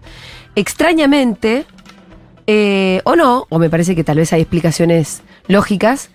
extrañamente, 0.56 1.66
eh, 2.48 3.02
o 3.04 3.16
no, 3.16 3.46
o 3.50 3.60
me 3.60 3.70
parece 3.70 3.96
que 3.96 4.04
tal 4.04 4.18
vez 4.18 4.34
hay 4.34 4.42
explicaciones 4.42 5.22
lógicas, 5.48 6.10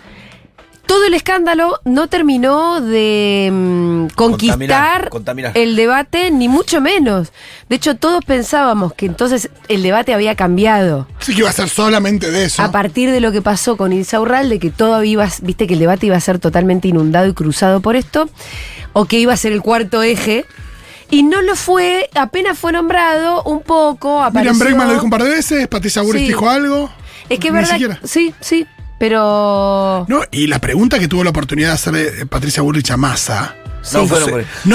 todo 0.92 1.06
el 1.06 1.14
escándalo 1.14 1.80
no 1.87 2.06
terminó 2.08 2.82
de 2.82 3.49
mm, 3.50 4.06
conquistar 4.14 4.58
Contaminar, 4.58 5.08
contaminar. 5.08 5.52
el 5.54 5.75
debate, 5.75 6.30
ni 6.30 6.49
mucho 6.49 6.82
menos. 6.82 7.32
De 7.70 7.76
hecho, 7.76 7.96
todos 7.96 8.22
pensábamos 8.26 8.92
que 8.92 9.06
entonces 9.06 9.49
el 9.68 9.82
debate 9.82 10.12
había 10.12 10.34
cambiado. 10.37 11.06
Sí 11.20 11.32
que 11.32 11.38
iba 11.40 11.49
a 11.49 11.52
ser 11.54 11.70
solamente 11.70 12.30
de 12.30 12.44
eso. 12.44 12.61
A 12.61 12.70
partir 12.70 13.11
de 13.11 13.20
lo 13.20 13.32
que 13.32 13.40
pasó 13.40 13.78
con 13.78 13.94
Insaurralde, 13.94 14.58
que 14.58 14.68
todo 14.70 15.02
iba, 15.02 15.26
viste 15.40 15.66
que 15.66 15.72
el 15.72 15.80
debate 15.80 16.04
iba 16.08 16.16
a 16.16 16.20
ser 16.20 16.38
totalmente 16.38 16.88
inundado 16.88 17.26
y 17.26 17.32
cruzado 17.32 17.80
por 17.80 17.96
esto, 17.96 18.28
o 18.92 19.06
que 19.06 19.18
iba 19.18 19.32
a 19.32 19.37
ser 19.38 19.52
el 19.52 19.62
cuarto 19.62 20.02
eje, 20.02 20.44
y 21.08 21.22
no 21.22 21.40
lo 21.40 21.56
fue, 21.56 22.11
apenas 22.14 22.58
fue 22.58 22.72
nombrado 22.72 23.42
un 23.44 23.62
poco, 23.62 24.22
apareció... 24.22 24.52
Miriam 24.52 24.58
Bregman 24.58 24.88
lo 24.88 24.92
dijo 24.92 25.04
un 25.06 25.11
par 25.11 25.22
de 25.25 25.30
veces, 25.30 25.66
Patricia 25.68 26.02
Burris 26.02 26.20
Sí. 26.20 26.28
dijo 26.28 26.50
algo. 26.50 26.90
Es 27.30 27.38
que 27.38 27.49
es 27.49 27.54
Ni 27.54 27.61
verdad, 27.61 27.72
siquiera. 27.72 27.99
sí, 28.04 28.34
sí, 28.40 28.66
pero... 29.02 30.04
No, 30.09 30.23
y 30.30 30.47
la 30.47 30.61
pregunta 30.61 30.97
que 31.00 31.09
tuvo 31.09 31.25
la 31.25 31.30
oportunidad 31.30 31.71
de 31.71 31.75
hacer 31.75 31.97
eh, 31.97 32.26
Patricia 32.26 32.62
Burrich 32.62 32.88
a 32.92 32.97
Massa. 32.97 33.56
Sí. 33.82 33.97
No 33.97 34.02
No, 34.02 34.06
fueron 34.06 34.28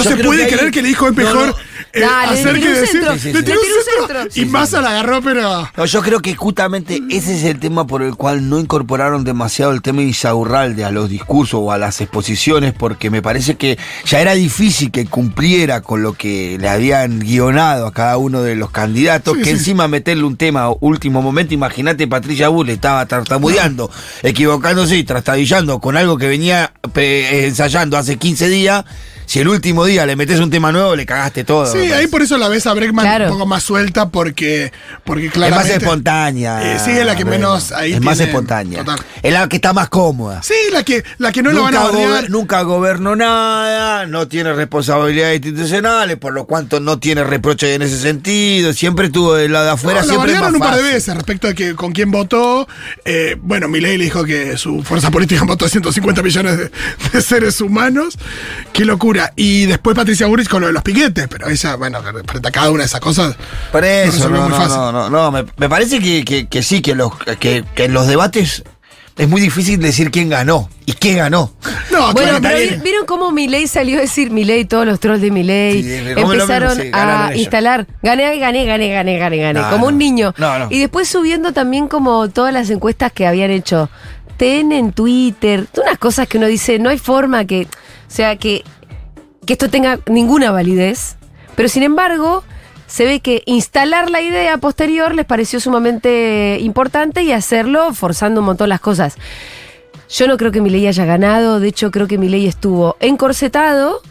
se, 0.03 0.15
no 0.17 0.23
puede 0.27 0.39
que 0.47 0.53
ahí- 0.53 0.57
creer 0.57 0.71
que 0.73 0.81
le 0.81 0.89
dijo 0.89 1.07
es 1.07 1.15
No, 1.15 1.23
mejor 1.23 1.47
no. 1.47 1.55
Eh, 1.97 2.01
Dale, 2.01 2.33
le 2.33 2.39
hacer 2.39 2.53
tiró 2.53 2.65
que 2.65 2.67
un 2.67 2.73
decir. 2.81 2.87
centro. 2.87 3.13
Sí, 3.13 3.19
sí, 3.19 3.33
Le 3.33 3.39
sí. 3.39 3.45
tiró 3.45 3.55
Le 3.55 3.59
un 3.59 3.65
tiró 3.65 3.77
un 3.77 3.83
centro. 3.83 4.07
centro. 4.21 4.41
Y 4.41 4.45
Sí, 4.45 4.45
Massa 4.51 4.77
sí. 4.77 4.83
la 4.83 4.89
agarró, 4.91 5.21
pero. 5.21 5.69
No, 5.77 5.85
yo 5.85 6.01
creo 6.01 6.19
que 6.21 6.35
justamente 6.35 7.01
ese 7.09 7.35
es 7.37 7.43
el 7.43 7.59
tema 7.59 7.85
por 7.87 8.01
el 8.03 8.15
cual 8.15 8.49
no 8.49 8.59
incorporaron 8.59 9.23
demasiado 9.23 9.71
el 9.71 9.81
tema 9.81 10.01
Insaurralde 10.01 10.85
a 10.85 10.91
los 10.91 11.09
discursos 11.09 11.59
o 11.63 11.71
a 11.71 11.77
las 11.77 11.99
exposiciones, 12.01 12.73
porque 12.73 13.09
me 13.09 13.21
parece 13.21 13.55
que 13.55 13.77
ya 14.05 14.19
era 14.21 14.33
difícil 14.33 14.91
que 14.91 15.05
cumpliera 15.05 15.81
con 15.81 16.01
lo 16.03 16.13
que 16.13 16.57
le 16.59 16.69
habían 16.69 17.19
guionado 17.19 17.87
a 17.87 17.93
cada 17.93 18.17
uno 18.17 18.41
de 18.41 18.55
los 18.55 18.71
candidatos, 18.71 19.35
Sí, 19.35 19.39
que 19.43 19.49
sí. 19.51 19.55
encima 19.57 19.87
meterle 19.87 20.23
un 20.23 20.37
tema 20.37 20.63
a 20.63 20.71
último 20.79 21.21
momento, 21.21 21.53
imagínate 21.53 22.07
Patricia 22.07 22.49
Bull 22.49 22.69
estaba 22.69 23.05
tartamudeando, 23.05 23.89
equivocándose 24.23 24.97
y 24.97 25.03
trastabillando 25.03 25.79
con 25.79 25.97
algo 25.97 26.17
que 26.17 26.27
venía 26.27 26.73
ensayando 26.95 27.97
hace 27.97 28.17
15 28.17 28.49
días. 28.49 28.85
Si 29.27 29.39
el 29.39 29.47
último 29.47 29.85
día 29.85 30.05
le 30.07 30.15
metes 30.15 30.39
un 30.39 30.49
tema 30.49 30.71
nuevo, 30.71 30.95
le 30.95 31.05
cagaste 31.05 31.43
todo. 31.43 31.71
Sí, 31.71 31.91
ahí 31.91 32.07
por 32.07 32.23
eso 32.23 32.37
la 32.39 32.47
ves 32.49 32.65
a 32.65 32.73
Bregman 32.73 33.05
Claro. 33.05 33.25
un 33.25 33.31
poco 33.33 33.45
más 33.45 33.61
suelta 33.61 34.09
porque, 34.09 34.71
porque 35.03 35.27
Es 35.27 35.31
claramente... 35.33 35.73
más 35.75 35.83
espontánea. 35.83 36.75
Eh, 36.75 36.79
sí, 36.83 36.91
es 36.91 37.05
la 37.05 37.15
que 37.15 37.23
Bregman. 37.25 37.41
menos 37.41 37.71
ahí 37.73 37.93
Es 37.93 38.01
más 38.01 38.19
espontánea. 38.19 38.79
Total. 38.79 38.99
Es 39.21 39.31
la 39.33 39.47
que 39.47 39.57
está 39.57 39.73
más 39.73 39.89
cómoda. 39.89 40.41
Sí, 40.41 40.55
la 40.71 40.81
que, 40.83 41.03
la 41.19 41.31
que 41.31 41.43
no 41.43 41.51
lo 41.51 41.61
van 41.63 41.75
a 41.75 41.83
nunca, 41.83 41.91
gober- 41.97 42.29
nunca 42.29 42.61
gobernó 42.63 43.15
nada, 43.15 44.05
no 44.07 44.27
tiene 44.27 44.53
responsabilidades 44.53 45.35
institucionales, 45.37 46.17
por 46.17 46.33
lo 46.33 46.45
cuanto 46.45 46.79
no 46.79 46.97
tiene 46.97 47.23
reproches 47.23 47.75
en 47.75 47.81
ese 47.81 47.99
sentido. 47.99 48.71
Siempre 48.73 49.07
estuvo 49.07 49.35
del 49.35 49.51
lado 49.51 49.65
de 49.65 49.71
afuera, 49.71 49.99
No, 50.01 50.05
la 50.07 50.11
siempre 50.13 50.33
es 50.33 50.39
más 50.39 50.53
un 50.53 50.59
par 50.59 50.75
de 50.77 50.83
veces 50.83 51.13
respecto 51.13 51.47
a 51.49 51.53
que 51.53 51.75
con 51.75 51.91
quién 51.91 52.11
votó. 52.11 52.67
Eh, 53.03 53.35
bueno, 53.41 53.67
Milei 53.67 53.97
le 53.97 54.05
dijo 54.05 54.23
que 54.23 54.57
su 54.57 54.83
fuerza 54.83 55.11
política 55.11 55.43
votó 55.45 55.65
a 55.65 55.69
150 55.69 56.23
millones 56.23 56.57
de, 56.57 56.71
de 57.11 57.21
seres 57.21 57.59
humanos. 57.59 58.17
Qué 58.71 58.85
locura. 58.85 59.16
Y 59.35 59.65
después 59.65 59.95
Patricia 59.95 60.27
Burrich 60.27 60.47
con 60.49 60.61
lo 60.61 60.67
de 60.67 60.73
los 60.73 60.83
piquetes, 60.83 61.27
pero 61.27 61.49
ella, 61.49 61.75
bueno, 61.75 62.01
frente 62.25 62.47
a 62.47 62.51
cada 62.51 62.69
una 62.71 62.79
de 62.83 62.87
esas 62.87 62.99
cosas. 63.01 63.35
Por 63.71 63.83
eso, 63.83 64.11
resolvió 64.11 64.37
no, 64.37 64.49
muy 64.49 64.51
no, 64.51 64.55
fácil. 64.57 64.77
no, 64.77 64.91
no, 64.91 65.09
no, 65.09 65.31
me, 65.31 65.45
me 65.57 65.69
parece 65.69 65.99
que, 65.99 66.23
que- 66.25 66.47
que 66.47 66.63
sí, 66.63 66.81
que, 66.81 66.95
los, 66.95 67.11
que, 67.39 67.63
que 67.75 67.85
en 67.85 67.93
los 67.93 68.07
debates 68.07 68.63
es 69.17 69.27
muy 69.27 69.41
difícil 69.41 69.79
decir 69.81 70.11
quién 70.11 70.29
ganó 70.29 70.69
y 70.85 70.93
qué 70.93 71.15
ganó. 71.15 71.51
No, 71.91 72.13
Bueno, 72.13 72.37
pero 72.39 72.57
vi- 72.59 72.79
¿vieron 72.83 73.07
cómo 73.07 73.31
Milei 73.31 73.65
salió 73.67 73.97
a 73.97 74.01
decir 74.01 74.29
Milei, 74.29 74.65
todos 74.65 74.85
los 74.85 74.99
trolls 74.99 75.21
de 75.21 75.31
Milei? 75.31 75.81
Sí, 75.81 75.91
empezaron 76.15 76.75
sí, 76.75 76.91
a 76.93 77.29
ellos. 77.29 77.39
instalar, 77.41 77.87
gané, 78.03 78.37
gané, 78.37 78.65
gané, 78.65 78.89
gané, 78.89 79.17
gané, 79.17 79.37
gané, 79.37 79.59
No, 79.59 79.69
como 79.71 79.87
un 79.87 79.93
no. 79.93 79.97
niño. 79.97 80.35
No, 80.37 80.59
no. 80.59 80.67
Y 80.69 80.77
después 80.79 81.07
subiendo 81.07 81.51
también 81.51 81.87
como 81.87 82.29
todas 82.29 82.53
las 82.53 82.69
encuestas 82.69 83.11
que 83.11 83.25
habían 83.25 83.49
hecho. 83.49 83.89
TN 84.37 84.71
en 84.73 84.91
Twitter, 84.93 85.65
unas 85.75 85.97
cosas 85.97 86.27
que 86.27 86.37
uno 86.37 86.45
dice, 86.45 86.77
no 86.77 86.91
hay 86.91 86.99
forma 86.99 87.45
que, 87.45 87.63
o 87.63 87.67
sea, 88.07 88.35
que, 88.35 88.63
que 89.47 89.53
esto 89.53 89.69
tenga 89.69 89.99
ninguna 90.05 90.51
validez. 90.51 91.15
Pero 91.55 91.69
sin 91.69 91.81
embargo, 91.81 92.43
se 92.85 93.05
ve 93.05 93.19
que 93.21 93.41
instalar 93.47 94.11
la 94.11 94.21
idea 94.21 94.57
posterior 94.59 95.15
les 95.15 95.25
pareció 95.25 95.59
sumamente 95.59 96.59
importante 96.61 97.23
y 97.23 97.31
hacerlo 97.31 97.93
forzando 97.95 98.41
un 98.41 98.45
montón 98.45 98.69
las 98.69 98.81
cosas. 98.81 99.15
Yo 100.09 100.27
no 100.27 100.37
creo 100.37 100.51
que 100.51 100.61
Milei 100.61 100.85
haya 100.85 101.05
ganado, 101.05 101.59
de 101.59 101.69
hecho 101.69 101.89
creo 101.89 102.07
que 102.07 102.17
Milei 102.17 102.45
estuvo 102.45 102.95
encorsetado. 102.99 104.01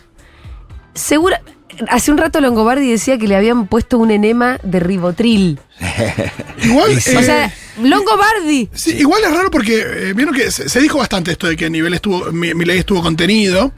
Segura, 0.95 1.41
hace 1.89 2.11
un 2.11 2.19
rato 2.19 2.41
Longobardi 2.41 2.91
decía 2.91 3.19
que 3.19 3.29
le 3.29 3.37
habían 3.37 3.67
puesto 3.67 3.99
un 3.99 4.11
enema 4.11 4.59
de 4.63 4.81
ribotril. 4.81 5.61
Igual. 6.63 6.91
O 6.91 6.95
eh, 6.95 7.01
sea, 7.01 7.53
Longobardi. 7.83 8.69
Sí, 8.75 8.93
igual 8.99 9.23
es 9.25 9.31
raro 9.35 9.51
porque 9.51 9.79
eh, 9.81 10.13
vieron 10.15 10.35
que 10.35 10.51
se, 10.51 10.69
se 10.69 10.81
dijo 10.81 10.99
bastante 10.99 11.31
esto 11.33 11.47
de 11.47 11.57
que 11.57 11.69
nivel 11.71 11.95
estuvo, 11.95 12.33
mi, 12.33 12.53
ley 12.53 12.79
estuvo 12.79 13.03
contenido 13.03 13.73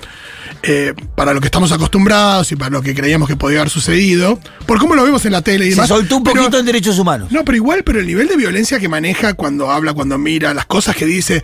eh, 0.62 0.92
para 1.14 1.32
lo 1.34 1.40
que 1.40 1.46
estamos 1.46 1.70
acostumbrados 1.72 2.50
y 2.52 2.56
para 2.56 2.70
lo 2.70 2.82
que 2.82 2.94
creíamos 2.94 3.28
que 3.28 3.36
podía 3.36 3.60
haber 3.60 3.70
sucedido, 3.70 4.40
por 4.66 4.78
cómo 4.78 4.94
lo 4.94 5.04
vemos 5.04 5.24
en 5.24 5.32
la 5.32 5.42
tele 5.42 5.66
y 5.66 5.68
Se 5.70 5.74
demás. 5.76 5.88
soltó 5.88 6.16
un 6.16 6.24
pero- 6.24 6.36
poquito 6.36 6.58
en 6.58 6.66
derechos 6.66 6.98
humanos. 6.98 7.30
No, 7.30 7.44
pero 7.44 7.56
igual, 7.56 7.82
pero 7.84 8.00
el 8.00 8.06
nivel 8.06 8.28
de 8.28 8.36
violencia 8.36 8.78
que 8.80 8.88
maneja 8.88 9.34
cuando 9.34 9.70
habla, 9.70 9.92
cuando 9.94 10.18
mira, 10.18 10.52
las 10.54 10.66
cosas 10.66 10.96
que 10.96 11.06
dice, 11.06 11.42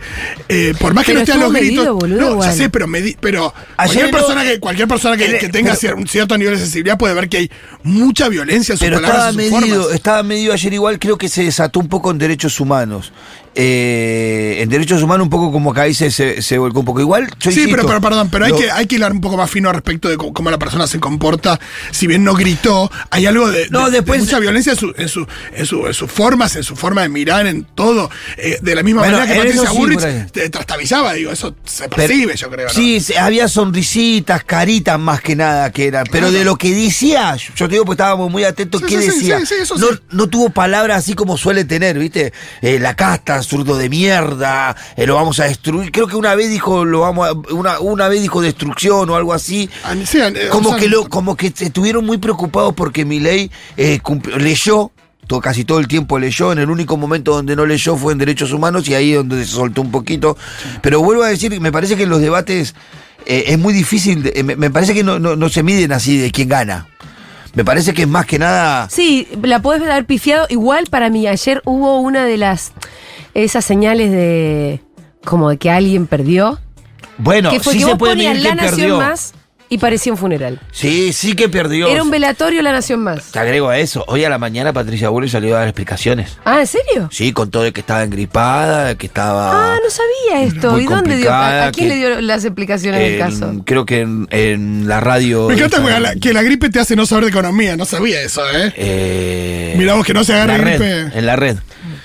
eh, 0.49 0.73
por 0.79 0.93
más 0.93 1.05
que 1.05 1.11
Pero 1.13 1.19
no 1.19 1.23
esté 1.23 1.31
a 1.33 1.37
los 1.37 1.53
gritos. 1.53 1.87
boludo, 1.95 2.35
no, 2.35 2.43
ya 2.43 2.51
sé, 2.51 2.69
pero, 2.69 2.87
medi- 2.87 3.15
pero 3.19 3.53
cualquier 3.75 4.05
no- 4.11 4.17
persona 4.17 4.43
que, 4.43 4.59
cualquier 4.59 4.87
persona 4.87 5.17
que, 5.17 5.37
que 5.37 5.49
tenga 5.49 5.75
pero- 5.79 5.97
un 5.97 6.07
cierto 6.07 6.37
nivel 6.37 6.55
de 6.55 6.59
sensibilidad 6.61 6.97
puede 6.97 7.13
ver 7.13 7.29
que 7.29 7.37
hay 7.37 7.51
mucha 7.83 8.27
violencia 8.29 8.73
en 8.73 8.77
sus 8.79 8.85
Pero 8.85 8.97
palabras 9.01 9.29
estaba 9.29 9.43
y 9.43 9.49
sus 9.49 9.59
medido, 9.61 9.81
formas. 9.81 9.95
estaba 9.95 10.23
medido 10.23 10.53
ayer 10.53 10.73
igual, 10.73 10.99
creo 10.99 11.17
que 11.17 11.29
se 11.29 11.43
desató 11.43 11.79
un 11.79 11.87
poco 11.87 12.11
en 12.11 12.17
derechos 12.17 12.44
humanos. 12.59 13.11
Eh, 13.57 14.57
en 14.61 14.67
derechos 14.69 15.01
humanos 15.01 15.23
un 15.23 15.29
poco 15.29 15.49
como 15.49 15.73
que 15.73 15.79
ahí 15.79 15.93
se, 15.93 16.11
se, 16.11 16.57
volcó 16.57 16.79
un 16.81 16.85
poco. 16.85 16.99
Igual, 16.99 17.27
yo 17.39 17.51
Sí, 17.51 17.61
insisto, 17.61 17.71
pero, 17.77 17.87
pero 17.87 18.01
perdón, 18.01 18.29
pero 18.29 18.45
hay 18.45 18.51
lo- 18.51 18.57
que, 18.57 18.69
hay 18.69 18.85
que 18.85 18.95
hilar 18.95 19.13
un 19.13 19.21
poco 19.21 19.37
más 19.37 19.49
fino 19.49 19.71
respecto 19.71 20.09
de 20.09 20.17
cómo, 20.17 20.51
la 20.51 20.57
persona 20.59 20.87
se 20.87 20.99
comporta. 20.99 21.57
Si 21.91 22.05
bien 22.05 22.23
no 22.25 22.33
gritó, 22.33 22.91
hay 23.11 23.25
algo 23.27 23.49
de, 23.49 23.69
No, 23.69 23.85
de- 23.85 23.91
de 23.91 23.97
después- 24.01 24.19
mucha 24.21 24.39
violencia 24.39 24.73
en, 24.73 24.77
su, 24.77 24.93
en, 24.97 25.07
su, 25.07 25.25
en, 25.53 25.65
su- 25.65 25.87
en 25.87 25.93
sus 25.93 26.11
formas, 26.11 26.55
en 26.57 26.63
su 26.63 26.75
forma 26.75 27.01
de 27.03 27.09
mirar, 27.09 27.47
en 27.47 27.63
todo. 27.63 28.09
Eh, 28.37 28.59
de 28.61 28.75
la 28.75 28.83
misma 28.83 29.01
Bueno, 29.03 29.17
manera 29.19 29.33
que 29.33 29.39
Patricia 29.39 29.69
sí, 29.71 29.77
Burrich 29.77 30.31
te 30.31 30.49
trastabillaba, 30.49 31.13
digo, 31.13 31.31
eso 31.31 31.55
se 31.63 31.87
Pero- 31.87 31.95
percibe, 32.07 32.35
yo 32.35 32.49
creo. 32.49 32.67
¿no? 32.67 32.73
Sí, 32.73 32.99
se- 32.99 33.17
había 33.17 33.47
sonrisitas, 33.47 34.43
caritas 34.43 34.99
más 34.99 35.21
que 35.21 35.35
nada 35.37 35.71
que 35.71 35.87
eran. 35.87 36.05
Pero 36.11 36.29
de 36.31 36.43
lo 36.43 36.57
que 36.57 36.73
decía, 36.75 37.37
yo 37.55 37.67
te 37.67 37.73
digo, 37.75 37.85
pues 37.85 37.95
estábamos 37.95 38.29
muy 38.29 38.43
atentos, 38.43 38.81
Sí, 38.81 38.87
¿qué 38.87 39.01
sí, 39.01 39.07
decía? 39.07 39.39
no, 39.77 39.87
no 40.11 40.27
tuvo 40.27 40.49
palabras 40.49 40.97
así 40.99 41.13
como 41.13 41.37
suele 41.37 41.63
tener, 41.63 41.97
¿viste? 41.97 42.33
Eh, 42.61 42.79
la 42.79 42.95
casta, 42.95 43.41
zurdo 43.43 43.77
de 43.77 43.89
mierda, 43.89 44.75
eh, 44.95 45.05
lo 45.05 45.15
vamos 45.15 45.39
a 45.39 45.45
destruir. 45.45 45.91
Creo 45.91 46.07
que 46.07 46.15
una 46.15 46.35
vez 46.35 46.49
dijo, 46.49 46.85
lo 46.85 47.01
vamos 47.01 47.27
a- 47.29 47.53
una, 47.53 47.79
una 47.79 48.07
vez 48.07 48.21
dijo 48.21 48.41
destrucción 48.41 49.09
o 49.09 49.15
algo 49.15 49.33
así. 49.33 49.69
Ah, 49.83 49.93
sí, 50.05 50.19
eh, 50.19 50.47
Como 50.51 50.69
o 50.69 50.71
sea, 50.73 50.79
que 50.81 50.87
lo, 50.89 51.07
como 51.09 51.35
que 51.35 51.47
estuvieron 51.47 52.05
muy 52.05 52.17
preocupados 52.17 52.73
porque 52.73 53.05
Milei 53.05 53.49
eh, 53.77 53.99
leyó. 54.37 54.91
to- 55.27 55.41
casi 55.41 55.65
todo 55.65 55.79
el 55.79 55.87
tiempo 55.87 56.19
leyó, 56.19 56.51
en 56.51 56.59
el 56.59 56.69
único 56.69 56.97
momento 56.97 57.31
donde 57.33 57.55
no 57.55 57.65
leyó 57.65 57.97
fue 57.97 58.13
en 58.13 58.19
derechos 58.19 58.51
humanos 58.53 58.87
y 58.87 58.93
ahí 58.93 59.11
es 59.11 59.17
donde 59.17 59.43
se 59.43 59.51
soltó 59.51 59.81
un 59.81 59.89
poquito. 59.91 60.37
Pero 60.81 61.01
vuelvo 61.01 61.23
a 61.23 61.29
decir, 61.29 61.59
me 61.59 61.71
parece 61.71 61.95
que 61.95 62.03
en 62.03 62.09
los 62.09 62.21
debates 62.21 62.75
eh, 63.25 63.45
es 63.47 63.57
muy 63.57 63.73
difícil, 63.73 64.31
eh, 64.35 64.43
me, 64.43 64.55
me 64.55 64.69
parece 64.69 64.93
que 64.93 65.03
no, 65.03 65.17
no- 65.17 65.35
no 65.35 65.49
se 65.49 65.63
miden 65.63 65.91
así 65.93 66.17
de 66.19 66.29
quién 66.31 66.47
gana. 66.49 66.87
Me 67.55 67.65
parece 67.65 67.93
que 67.93 68.03
es 68.03 68.07
más 68.07 68.25
que 68.25 68.37
nada... 68.37 68.87
Sí, 68.89 69.27
la 69.41 69.61
podés 69.61 69.81
haber 69.81 70.05
pifiado. 70.05 70.45
Igual 70.49 70.85
para 70.89 71.09
mí, 71.09 71.27
ayer 71.27 71.61
hubo 71.65 71.99
una 71.99 72.25
de 72.25 72.37
las. 72.37 72.73
Esas 73.33 73.65
señales 73.65 74.11
de. 74.11 74.81
como 75.23 75.49
de 75.49 75.57
que 75.57 75.69
alguien 75.71 76.07
perdió. 76.07 76.59
Bueno, 77.17 77.49
que 77.49 77.59
fue 77.59 77.73
sí 77.73 77.79
que 77.79 77.85
se 77.85 77.91
vos 77.91 77.99
puede 77.99 78.13
ponías 78.13 78.41
la 78.41 78.55
nación 78.55 78.75
perdió. 78.75 78.97
más 78.97 79.33
y 79.69 79.77
parecía 79.77 80.11
un 80.11 80.17
funeral. 80.17 80.59
Sí, 80.71 81.11
sí 81.13 81.33
que 81.33 81.49
perdió. 81.49 81.87
Era 81.87 82.03
un 82.03 82.11
velatorio 82.11 82.61
la 82.61 82.71
nación 82.71 82.99
más. 83.01 83.31
Te 83.31 83.39
agrego 83.39 83.69
a 83.69 83.77
eso. 83.79 84.03
Hoy 84.07 84.23
a 84.23 84.29
la 84.29 84.37
mañana 84.37 84.73
Patricia 84.73 85.09
Bullrich 85.09 85.31
salió 85.31 85.55
a 85.55 85.59
dar 85.59 85.67
explicaciones. 85.67 86.37
Ah, 86.45 86.59
¿en 86.61 86.67
serio? 86.67 87.09
Sí, 87.11 87.33
contó 87.33 87.61
de 87.63 87.73
que 87.73 87.81
estaba 87.81 88.03
engripada, 88.03 88.85
de 88.85 88.95
que 88.95 89.07
estaba... 89.07 89.75
Ah, 89.75 89.79
no 89.83 89.89
sabía 89.89 90.43
esto. 90.43 90.71
Muy 90.71 90.83
¿Y 90.83 90.87
dónde 90.87 91.17
dio? 91.17 91.33
¿A, 91.33 91.71
quién 91.73 91.89
que- 91.89 91.93
le 91.95 91.99
dio 91.99 92.21
las 92.21 92.45
explicaciones 92.45 92.99
del 93.01 93.19
caso? 93.19 93.61
Creo 93.65 93.85
que 93.85 94.01
en, 94.01 94.27
en 94.31 94.87
la 94.87 94.99
radio. 94.99 95.47
Me 95.47 95.55
encanta 95.55 95.77
esa- 95.77 95.85
que 95.95 95.99
la, 95.99 96.15
que 96.15 96.33
la 96.33 96.43
gripe 96.43 96.69
te 96.69 96.79
hace 96.79 96.95
no 96.95 97.05
saber 97.05 97.25
de 97.25 97.29
economía, 97.31 97.75
no 97.75 97.85
sabía 97.85 98.21
eso, 98.21 98.41
¿eh? 98.51 98.73
eh, 98.77 99.75
Mirá 99.77 99.95
vos 99.95 100.05
que 100.05 100.13
no 100.13 100.23
se 100.23 100.45
red, 100.45 100.61
gripe. 100.61 101.17
En 101.17 101.25
la 101.25 101.35
red. 101.35 101.57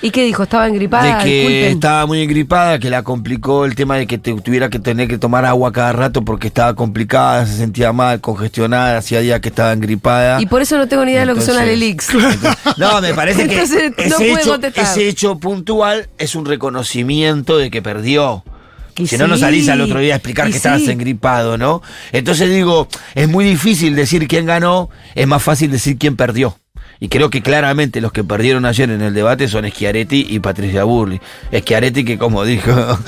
¿Y 0.02 0.10
qué 0.10 0.24
dijo? 0.24 0.42
¿Estaba 0.42 0.66
engripada? 0.66 1.18
de 1.18 1.24
que 1.24 1.30
Disculpen. 1.34 1.72
estaba 1.72 2.06
muy 2.06 2.22
engripada, 2.22 2.78
que 2.78 2.90
la 2.90 3.02
complicó 3.02 3.64
el 3.64 3.74
tema 3.74 3.96
de 3.96 4.06
que 4.06 4.18
te- 4.18 4.34
tuviera 4.40 4.68
que 4.70 4.78
tener 4.78 5.08
que 5.08 5.18
tomar 5.18 5.44
agua 5.44 5.72
cada 5.72 5.92
rato 5.92 6.22
porque 6.24 6.46
estaba 6.48 6.74
complicada, 6.74 7.46
se 7.46 7.56
sentía 7.56 7.92
mal, 7.92 8.20
congestionada, 8.20 8.98
hacía 8.98 9.20
días 9.20 9.40
que 9.40 9.48
estaba 9.48 9.72
engripada. 9.72 10.40
Y 10.40 10.46
por 10.46 10.62
eso 10.62 10.76
no 10.78 10.88
tengo 10.88 11.04
ni 11.04 11.12
idea 11.12 11.20
de 11.20 11.26
lo 11.26 11.34
que 11.34 11.40
son 11.42 11.56
Entonces- 11.58 12.14
Alelix. 12.14 12.76
No, 12.76 13.00
me 13.00 13.14
parece 13.14 13.46
que 13.48 13.54
Entonces, 13.54 13.92
ese, 13.96 14.32
hecho, 14.32 14.50
contestar. 14.50 14.84
ese 14.84 15.08
hecho 15.08 15.38
puntual 15.38 16.08
es 16.18 16.34
un 16.34 16.44
reconocimiento 16.46 17.58
de 17.58 17.70
que 17.70 17.82
perdió. 17.82 18.44
Y 18.96 19.06
si 19.06 19.16
no, 19.16 19.26
no 19.28 19.38
salís 19.38 19.68
al 19.70 19.80
otro 19.80 20.00
día 20.00 20.14
a 20.14 20.16
explicar 20.16 20.50
que 20.50 20.56
estabas 20.56 20.82
engripado, 20.88 21.56
¿no? 21.56 21.80
Entonces 22.12 22.50
digo, 22.50 22.86
es 23.14 23.28
muy 23.28 23.44
difícil 23.46 23.94
decir 23.96 24.28
quién 24.28 24.44
ganó, 24.44 24.90
es 25.14 25.26
más 25.26 25.42
fácil 25.42 25.70
decir 25.70 25.96
quién 25.96 26.16
perdió. 26.16 26.56
Y 27.02 27.08
creo 27.08 27.30
que 27.30 27.40
claramente 27.40 28.02
los 28.02 28.12
que 28.12 28.22
perdieron 28.24 28.66
ayer 28.66 28.90
en 28.90 29.00
el 29.00 29.14
debate 29.14 29.48
son 29.48 29.66
Schiaretti 29.66 30.26
y 30.28 30.38
Patricia 30.40 30.84
Burli. 30.84 31.18
Schiaretti 31.50 32.04
que 32.04 32.18
como 32.18 32.44
dijo 32.44 32.70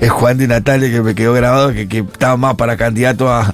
es 0.00 0.10
Juan 0.10 0.36
de 0.36 0.48
Natale 0.48 0.90
que 0.90 1.00
me 1.00 1.14
quedó 1.14 1.32
grabado, 1.32 1.72
que, 1.72 1.86
que 1.86 1.98
estaba 1.98 2.36
más 2.36 2.56
para 2.56 2.76
candidato 2.76 3.28
a, 3.30 3.52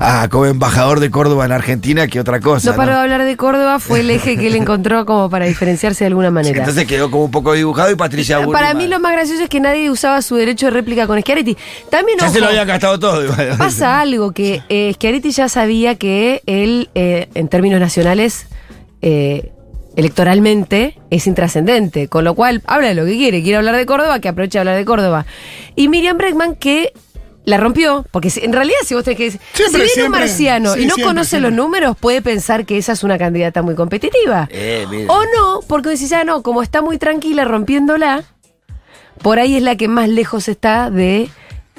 a 0.00 0.28
como 0.30 0.46
embajador 0.46 0.98
de 0.98 1.10
Córdoba 1.10 1.44
en 1.44 1.52
Argentina 1.52 2.06
que 2.08 2.20
otra 2.20 2.40
cosa. 2.40 2.70
No 2.70 2.76
paró 2.76 2.92
¿no? 2.92 2.96
de 2.98 3.02
hablar 3.02 3.24
de 3.24 3.36
Córdoba, 3.36 3.78
fue 3.80 4.00
el 4.00 4.08
eje 4.08 4.38
que 4.38 4.46
él 4.46 4.56
encontró 4.56 5.04
como 5.04 5.28
para 5.28 5.44
diferenciarse 5.44 6.04
de 6.04 6.08
alguna 6.08 6.30
manera. 6.30 6.60
Entonces 6.60 6.86
quedó 6.86 7.10
como 7.10 7.24
un 7.26 7.30
poco 7.30 7.52
dibujado 7.52 7.90
y 7.90 7.96
Patricia 7.96 8.38
Burli. 8.38 8.52
Para 8.52 8.72
mí 8.72 8.86
lo 8.86 8.98
más 8.98 9.12
gracioso 9.12 9.42
es 9.42 9.50
que 9.50 9.60
nadie 9.60 9.90
usaba 9.90 10.22
su 10.22 10.36
derecho 10.36 10.66
de 10.66 10.72
réplica 10.72 11.06
con 11.06 11.20
Schiaretti. 11.20 11.54
También 11.90 12.18
Ya 12.18 12.30
se 12.30 12.40
lo 12.40 12.46
había 12.46 12.64
gastado 12.64 12.98
todo. 12.98 13.22
igual. 13.24 13.56
pasa 13.58 14.00
algo 14.00 14.32
que 14.32 14.62
eh, 14.70 14.92
Schiaretti 14.94 15.32
ya 15.32 15.50
sabía 15.50 15.96
que 15.96 16.42
él, 16.46 16.88
eh, 16.94 17.28
en 17.34 17.48
términos 17.48 17.78
nacionales, 17.78 18.46
eh, 19.02 19.52
electoralmente, 19.96 20.98
es 21.10 21.26
intrascendente. 21.26 22.08
Con 22.08 22.24
lo 22.24 22.34
cual, 22.34 22.62
habla 22.66 22.88
de 22.88 22.94
lo 22.94 23.04
que 23.04 23.12
quiere. 23.16 23.42
Quiere 23.42 23.58
hablar 23.58 23.76
de 23.76 23.86
Córdoba, 23.86 24.20
que 24.20 24.28
aproveche 24.28 24.58
a 24.58 24.62
hablar 24.62 24.76
de 24.76 24.84
Córdoba. 24.84 25.26
Y 25.76 25.88
Miriam 25.88 26.16
Bregman, 26.16 26.54
que 26.56 26.92
la 27.44 27.56
rompió, 27.56 28.06
porque 28.12 28.30
en 28.40 28.52
realidad, 28.52 28.78
si 28.84 28.94
vos 28.94 29.02
tenés 29.02 29.18
que 29.18 29.24
decir, 29.24 29.40
Siempre, 29.52 29.88
si 29.88 29.94
viene 29.96 30.04
un 30.06 30.12
marciano 30.12 30.74
Sí, 30.74 30.82
y 30.82 30.86
no 30.86 30.94
siempre, 30.94 31.04
conoce 31.04 31.30
siempre. 31.30 31.50
los 31.50 31.56
números, 31.56 31.96
puede 31.98 32.22
pensar 32.22 32.64
que 32.64 32.78
esa 32.78 32.92
es 32.92 33.02
una 33.02 33.18
candidata 33.18 33.62
muy 33.62 33.74
competitiva. 33.74 34.48
Eh. 34.52 34.86
O 35.08 35.22
no, 35.24 35.60
porque 35.66 35.88
decís, 35.90 36.12
ah, 36.12 36.22
no, 36.22 36.42
como 36.44 36.62
está 36.62 36.82
muy 36.82 36.98
tranquila 36.98 37.44
rompiéndola, 37.44 38.22
por 39.22 39.40
ahí 39.40 39.56
es 39.56 39.62
la 39.62 39.74
que 39.76 39.88
más 39.88 40.08
lejos 40.08 40.46
está 40.48 40.88
de 40.90 41.30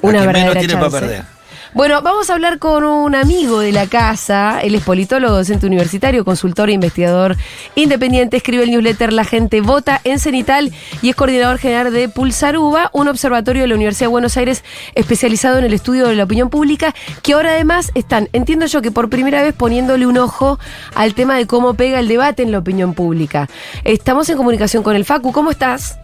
una 0.02 0.16
La 0.16 0.20
que 0.22 0.28
verdadera 0.28 0.50
menos 0.50 0.68
tiene 0.68 0.74
chance. 0.74 0.90
para 0.90 1.00
perder. 1.08 1.33
Bueno, 1.76 2.04
vamos 2.04 2.30
a 2.30 2.36
hablar 2.36 2.60
con 2.60 2.84
un 2.84 3.16
amigo 3.16 3.60
de 3.60 3.72
la 3.72 3.88
casa. 3.88 4.60
Él 4.62 4.76
es 4.76 4.84
politólogo, 4.84 5.38
docente 5.38 5.66
universitario, 5.66 6.24
consultor 6.24 6.70
e 6.70 6.74
investigador 6.74 7.36
independiente. 7.74 8.38
Escribe 8.38 8.64
el 8.64 8.70
newsletter 8.70 9.12
La 9.12 9.24
Gente 9.24 9.60
Vota 9.62 10.00
en 10.04 10.20
Cenital 10.20 10.72
y 11.02 11.10
es 11.10 11.16
coordinador 11.16 11.58
general 11.58 11.92
de 11.92 12.10
Pulsaruba, 12.10 12.92
un 12.94 13.08
observatorio 13.08 13.64
de 13.64 13.70
la 13.70 13.74
Universidad 13.74 14.06
de 14.06 14.12
Buenos 14.12 14.38
Aires 14.38 14.64
especializado 14.94 15.58
en 15.58 15.66
el 15.66 15.74
estudio 15.74 16.08
de 16.08 16.16
la 16.16 16.26
opinión 16.26 16.52
pública, 16.52 16.94
que 17.24 17.34
ahora 17.34 17.54
además 17.54 17.92
están, 17.96 18.30
entiendo 18.34 18.68
yo 18.68 18.84
que 18.84 18.92
por 18.92 19.10
primera 19.10 19.42
vez 19.42 19.56
poniéndole 19.56 20.06
un 20.06 20.20
ojo 20.20 20.60
al 20.94 21.16
tema 21.16 21.38
de 21.38 21.48
cómo 21.48 21.74
pega 21.74 22.00
el 22.00 22.08
debate 22.08 22.44
en 22.44 22.52
la 22.52 22.60
opinión 22.60 22.94
pública. 22.94 23.50
Estamos 23.84 24.30
en 24.30 24.38
comunicación 24.38 24.84
con 24.84 24.96
el 24.96 25.06
Facu. 25.06 25.32
¿Cómo 25.32 25.50
estás? 25.50 25.98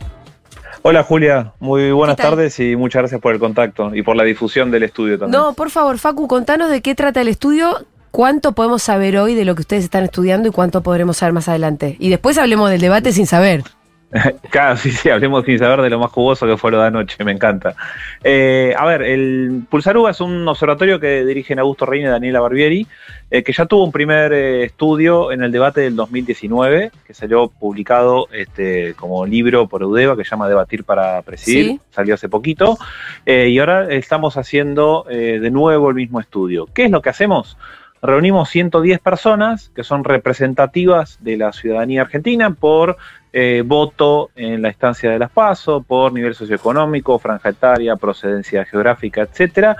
Hola 0.82 1.04
Julia, 1.04 1.54
muy 1.60 1.92
buenas 1.92 2.16
tardes 2.16 2.60
y 2.60 2.76
muchas 2.76 3.02
gracias 3.02 3.20
por 3.20 3.34
el 3.34 3.40
contacto 3.40 3.94
y 3.94 4.02
por 4.02 4.16
la 4.16 4.24
difusión 4.24 4.72
del 4.72 4.84
estudio 4.84 5.20
también. 5.20 5.42
No, 5.42 5.54
por 5.54 5.70
favor, 5.70 5.98
Facu, 5.98 6.28
contanos 6.28 6.70
de 6.70 6.82
qué 6.82 6.96
trata 6.96 7.20
el 7.20 7.28
estudio, 7.28 7.86
cuánto 8.12 8.54
podemos 8.54 8.82
saber 8.82 9.18
hoy 9.18 9.36
de 9.36 9.44
lo 9.44 9.56
que 9.56 9.62
ustedes 9.62 9.84
están 9.84 10.06
estudiando 10.06 10.48
y 10.48 10.52
cuánto 10.52 10.82
podremos 10.82 11.18
saber 11.18 11.34
más 11.34 11.50
adelante. 11.50 11.98
Y 12.00 12.10
después 12.10 12.38
hablemos 12.38 12.70
del 12.70 12.80
debate 12.80 13.12
sin 13.12 13.28
saber. 13.28 13.64
Claro, 14.50 14.76
sí, 14.78 14.92
sí, 14.92 15.10
hablemos 15.10 15.46
sin 15.46 15.60
saber 15.60 15.82
de 15.82 15.90
lo 15.90 16.00
más 16.00 16.12
jugoso 16.12 16.48
que 16.48 16.58
fue 16.58 16.72
lo 16.72 16.82
de 16.82 16.88
anoche, 16.88 17.24
me 17.24 17.32
encanta. 17.32 17.76
Eh, 18.24 18.74
a 18.78 18.86
ver, 18.86 19.04
el 19.04 19.64
Pulsaruga 19.70 20.12
es 20.12 20.22
un 20.22 20.48
observatorio 20.48 21.00
que 21.00 21.24
dirigen 21.26 21.60
Augusto 21.60 21.86
Reina 21.86 22.08
y 22.08 22.12
Daniela 22.12 22.40
Barbieri, 22.40 22.88
eh, 23.30 23.44
que 23.44 23.54
ya 23.54 23.68
tuvo 23.68 23.84
un 23.84 23.92
primer 23.92 24.34
eh, 24.34 24.64
estudio 24.64 25.32
en 25.32 25.44
el 25.44 25.52
debate 25.52 25.82
del 25.82 25.96
2019, 25.96 26.92
que 27.06 27.14
salió 27.14 27.50
publicado 27.50 28.28
este, 28.32 28.96
como 28.96 29.26
libro 29.26 29.68
por 29.68 29.84
Eudeva, 29.84 30.18
que 30.18 30.24
se 30.24 30.32
llama 30.32 30.50
Debatir 30.50 30.84
para 30.84 31.22
Presidir, 31.22 31.66
Sí. 31.66 31.80
salió 31.92 32.16
hace 32.16 32.30
poquito, 32.30 32.78
y 33.26 33.60
ahora 33.60 33.92
estamos 33.94 34.38
haciendo 34.38 35.06
de 35.10 35.50
nuevo 35.52 35.90
el 35.90 35.96
mismo 35.96 36.20
estudio. 36.20 36.68
¿Qué 36.74 36.86
es 36.86 36.92
lo 36.92 37.02
que 37.02 37.10
hacemos? 37.10 37.58
Reunimos 38.02 38.50
110 38.50 39.00
personas 39.00 39.72
que 39.76 39.84
son 39.84 40.04
representativas 40.04 41.18
de 41.22 41.38
la 41.38 41.52
ciudadanía 41.52 42.02
argentina 42.02 42.52
por 42.52 42.98
eh, 43.34 43.62
voto 43.66 44.30
en 44.36 44.62
la 44.62 44.70
instancia 44.70 45.12
de 45.12 45.20
las 45.20 45.30
PASO, 45.30 45.82
por 45.82 46.14
nivel 46.14 46.34
socioeconómico, 46.34 47.20
franja 47.20 47.50
etaria, 47.50 47.98
procedencia 47.98 48.64
geográfica, 48.66 49.22
etcétera. 49.22 49.76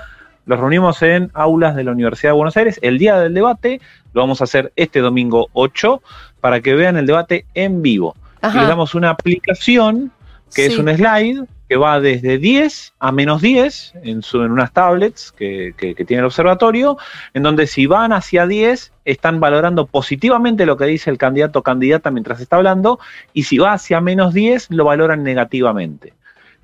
Los 0.46 0.60
reunimos 0.60 1.02
en 1.02 1.32
aulas 1.34 1.76
de 1.76 1.84
la 1.84 1.92
Universidad 1.92 2.32
de 2.32 2.38
Buenos 2.38 2.58
Aires 2.58 2.80
el 2.82 2.98
día 2.98 3.20
del 3.20 3.34
debate. 3.34 3.80
Lo 4.14 4.22
vamos 4.22 4.42
a 4.42 4.46
hacer 4.46 4.74
este 4.76 5.00
domingo 5.00 5.48
8 5.54 6.02
para 6.42 6.60
que 6.60 6.76
vean 6.76 6.98
el 6.98 7.06
debate 7.06 7.46
en 7.54 7.82
vivo. 7.82 8.16
Y 8.42 8.58
les 8.58 8.68
damos 8.68 8.96
una 8.96 9.12
aplicación 9.12 10.12
que 10.54 10.66
es 10.66 10.78
un 10.78 10.90
slide 10.90 11.46
que 11.70 11.78
va 11.78 12.02
desde 12.02 12.40
10 12.40 12.96
a 13.00 13.12
menos 13.12 13.42
10 13.42 13.94
en, 14.04 14.22
unas 14.34 14.74
tablets 14.74 15.32
que 15.32 15.74
tiene 16.08 16.22
el 16.22 16.26
observatorio, 16.26 16.98
en 17.36 17.44
donde 17.44 17.68
si 17.68 17.86
van 17.86 18.12
hacia 18.12 18.48
10 18.48 18.92
están 19.06 19.40
valorando 19.40 19.86
positivamente 19.86 20.66
lo 20.66 20.78
que 20.78 20.86
dice 20.86 21.12
el 21.12 21.20
candidato 21.20 21.60
o 21.60 21.64
candidata 21.64 22.10
mientras 22.10 22.42
está 22.42 22.56
hablando, 22.56 23.00
y 23.34 23.44
si 23.44 23.60
va 23.60 23.74
hacia 23.74 24.02
menos 24.02 24.34
10 24.34 24.72
lo 24.72 24.86
valoran 24.86 25.24
negativamente. 25.24 26.14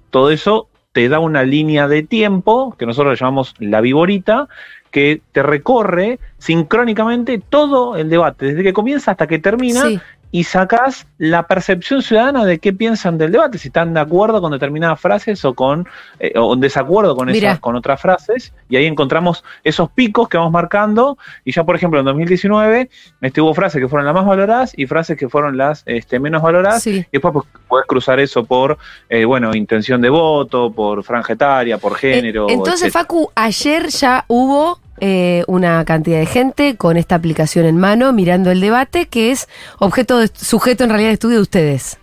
Todo 0.09 0.31
eso 0.31 0.69
te 0.91 1.07
da 1.07 1.19
una 1.19 1.43
línea 1.43 1.87
de 1.87 2.03
tiempo, 2.03 2.75
que 2.79 2.85
nosotros 2.85 3.13
le 3.13 3.19
llamamos 3.19 3.53
la 3.59 3.81
viborita, 3.81 4.47
que 4.89 5.21
te 5.33 5.43
recorre 5.43 6.19
sincrónicamente 6.37 7.37
todo 7.37 7.97
el 7.97 8.09
debate, 8.09 8.45
desde 8.45 8.63
que 8.63 8.71
comienza 8.71 9.11
hasta 9.11 9.27
que 9.27 9.39
termina, 9.39 9.81
Sí. 9.81 9.99
Y 10.31 10.43
sacás 10.43 11.07
la 11.17 11.43
percepción 11.47 12.01
ciudadana 12.01 12.45
de 12.45 12.59
qué 12.59 12.73
piensan 12.73 13.17
del 13.17 13.31
debate, 13.31 13.57
si 13.57 13.69
están 13.69 13.93
de 13.93 13.99
acuerdo 14.01 14.41
con 14.41 14.51
determinadas 14.51 14.99
frases 14.99 15.43
o 15.45 15.53
con 15.53 15.87
eh, 16.19 16.33
o 16.37 16.53
en 16.53 16.59
desacuerdo 16.59 17.15
con 17.15 17.29
esas 17.29 17.59
con 17.59 17.75
otras 17.75 18.01
frases 18.01 18.53
y 18.69 18.75
ahí 18.75 18.85
encontramos 18.85 19.43
esos 19.63 19.89
picos 19.89 20.27
que 20.27 20.37
vamos 20.37 20.51
marcando 20.51 21.17
y 21.43 21.51
ya 21.51 21.63
por 21.63 21.75
ejemplo 21.75 21.99
en 21.99 22.05
2019 22.05 22.89
este, 23.21 23.41
hubo 23.41 23.53
frases 23.53 23.81
que 23.81 23.87
fueron 23.87 24.05
las 24.05 24.13
más 24.15 24.25
valoradas 24.25 24.73
y 24.75 24.85
frases 24.87 25.17
que 25.17 25.29
fueron 25.29 25.57
las 25.57 25.83
este, 25.85 26.19
menos 26.19 26.41
valoradas 26.41 26.83
Sí. 26.83 27.05
y 27.07 27.07
después 27.13 27.33
pues, 27.33 27.45
podés 27.67 27.87
cruzar 27.87 28.19
eso 28.19 28.43
por 28.43 28.77
eh, 29.09 29.25
bueno 29.25 29.55
intención 29.55 30.01
de 30.01 30.09
voto, 30.09 30.71
por 30.71 31.03
franja 31.03 31.33
etaria, 31.33 31.77
por 31.77 31.95
género. 31.95 32.49
Eh, 32.49 32.53
Entonces, 32.53 32.87
etcétera. 32.87 33.03
Facu, 33.03 33.31
ayer 33.35 33.87
ya 33.87 34.25
hubo 34.27 34.79
eh, 34.99 35.43
una 35.47 35.83
cantidad 35.85 36.19
de 36.19 36.25
gente 36.25 36.77
con 36.77 36.97
esta 36.97 37.15
aplicación 37.15 37.65
en 37.65 37.77
mano 37.77 38.13
mirando 38.13 38.51
el 38.51 38.61
debate, 38.61 39.07
que 39.07 39.31
es 39.31 39.47
objeto 39.79 40.19
de, 40.19 40.29
sujeto 40.33 40.83
en 40.83 40.89
realidad 40.89 41.09
de 41.09 41.13
estudio 41.13 41.37
de 41.37 41.41
ustedes. 41.41 41.99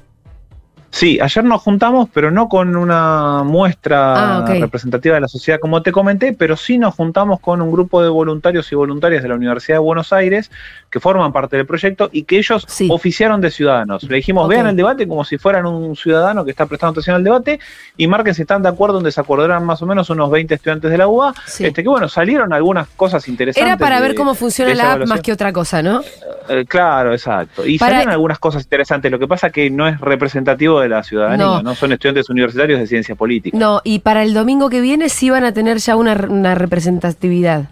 Sí, 0.93 1.19
ayer 1.23 1.43
nos 1.43 1.63
juntamos, 1.63 2.11
pero 2.13 2.31
no 2.31 2.51
con 2.51 2.77
una 2.77 3.43
muestra 3.45 4.37
Ah, 4.37 4.45
representativa 4.47 5.15
de 5.15 5.23
la 5.23 5.29
sociedad 5.29 5.59
como 5.59 5.81
te 5.83 5.91
comenté, 5.91 6.35
pero 6.35 6.55
sí 6.55 6.77
nos 6.77 6.95
juntamos 6.95 7.41
con 7.41 7.63
un 7.63 7.73
grupo 7.73 8.03
de 8.03 8.11
voluntarios 8.11 8.71
y 8.71 8.75
voluntarias 8.75 9.23
de 9.23 9.31
la 9.31 9.37
Universidad 9.37 9.77
de 9.77 9.81
Buenos 9.81 10.13
Aires 10.13 10.51
que 10.93 11.01
forman 11.01 11.33
parte 11.33 11.57
del 11.57 11.65
proyecto 11.65 12.11
y 12.13 12.25
que 12.25 12.37
ellos 12.37 12.67
Sí. 12.69 12.87
oficiaron 12.91 13.41
de 13.41 13.51
ciudadanos. 13.51 14.03
Le 14.03 14.17
dijimos, 14.17 14.47
vean 14.47 14.67
el 14.67 14.77
debate 14.77 15.09
como 15.09 15.25
si 15.25 15.39
fueran 15.39 15.65
un 15.65 15.97
ciudadano 15.97 16.45
que 16.45 16.51
está 16.51 16.67
prestando 16.67 16.91
atención 16.93 17.17
al 17.17 17.25
debate 17.25 17.59
y 17.97 18.07
marquen 18.07 18.35
si 18.35 18.43
están 18.43 18.63
de 18.63 18.69
acuerdo 18.69 18.99
en 18.99 19.05
desacuerdo. 19.05 19.47
Eran 19.47 19.65
más 19.65 19.81
o 19.81 19.87
menos 19.87 20.11
unos 20.11 20.31
20 20.31 20.55
estudiantes 20.55 20.91
de 20.91 20.99
la 20.99 21.09
UA, 21.09 21.33
Sí. 21.47 21.65
este, 21.65 21.83
que 21.83 21.89
bueno, 21.89 22.09
salieron 22.09 22.53
algunas 22.53 22.89
cosas 22.89 23.27
interesantes. 23.27 23.67
Era 23.67 23.79
para 23.79 23.97
de- 24.01 24.09
ver 24.09 24.15
cómo 24.15 24.35
funciona 24.35 24.75
la 24.75 24.93
app 24.93 25.07
más 25.09 25.23
que 25.23 25.33
otra 25.33 25.51
cosa, 25.53 25.83
¿no? 25.83 26.03
Eh, 26.51 26.67
claro, 26.69 27.13
exacto. 27.15 27.67
Y 27.67 27.79
Para- 27.79 27.93
salieron 27.93 28.13
algunas 28.13 28.39
cosas 28.39 28.63
interesantes. 28.65 29.11
Lo 29.11 29.19
que 29.19 29.27
pasa 29.27 29.49
que 29.49 29.71
no 29.71 29.89
es 29.89 29.99
representativo 29.99 30.81
de 30.81 30.91
la 30.91 31.03
ciudadanía, 31.03 31.47
No. 31.47 31.63
no, 31.63 31.75
son 31.75 31.93
estudiantes 31.93 32.29
universitarios 32.29 32.79
de 32.79 32.87
ciencia 32.87 33.15
política. 33.15 33.57
No, 33.57 33.81
y 33.83 34.01
para 34.01 34.23
el 34.23 34.35
domingo 34.35 34.69
que 34.69 34.83
viene 34.83 35.09
sí 35.09 35.31
van 35.31 35.45
a 35.45 35.53
tener 35.55 35.79
ya 35.79 35.97
una, 35.97 36.13
una 36.29 36.55
representatividad. 36.55 37.71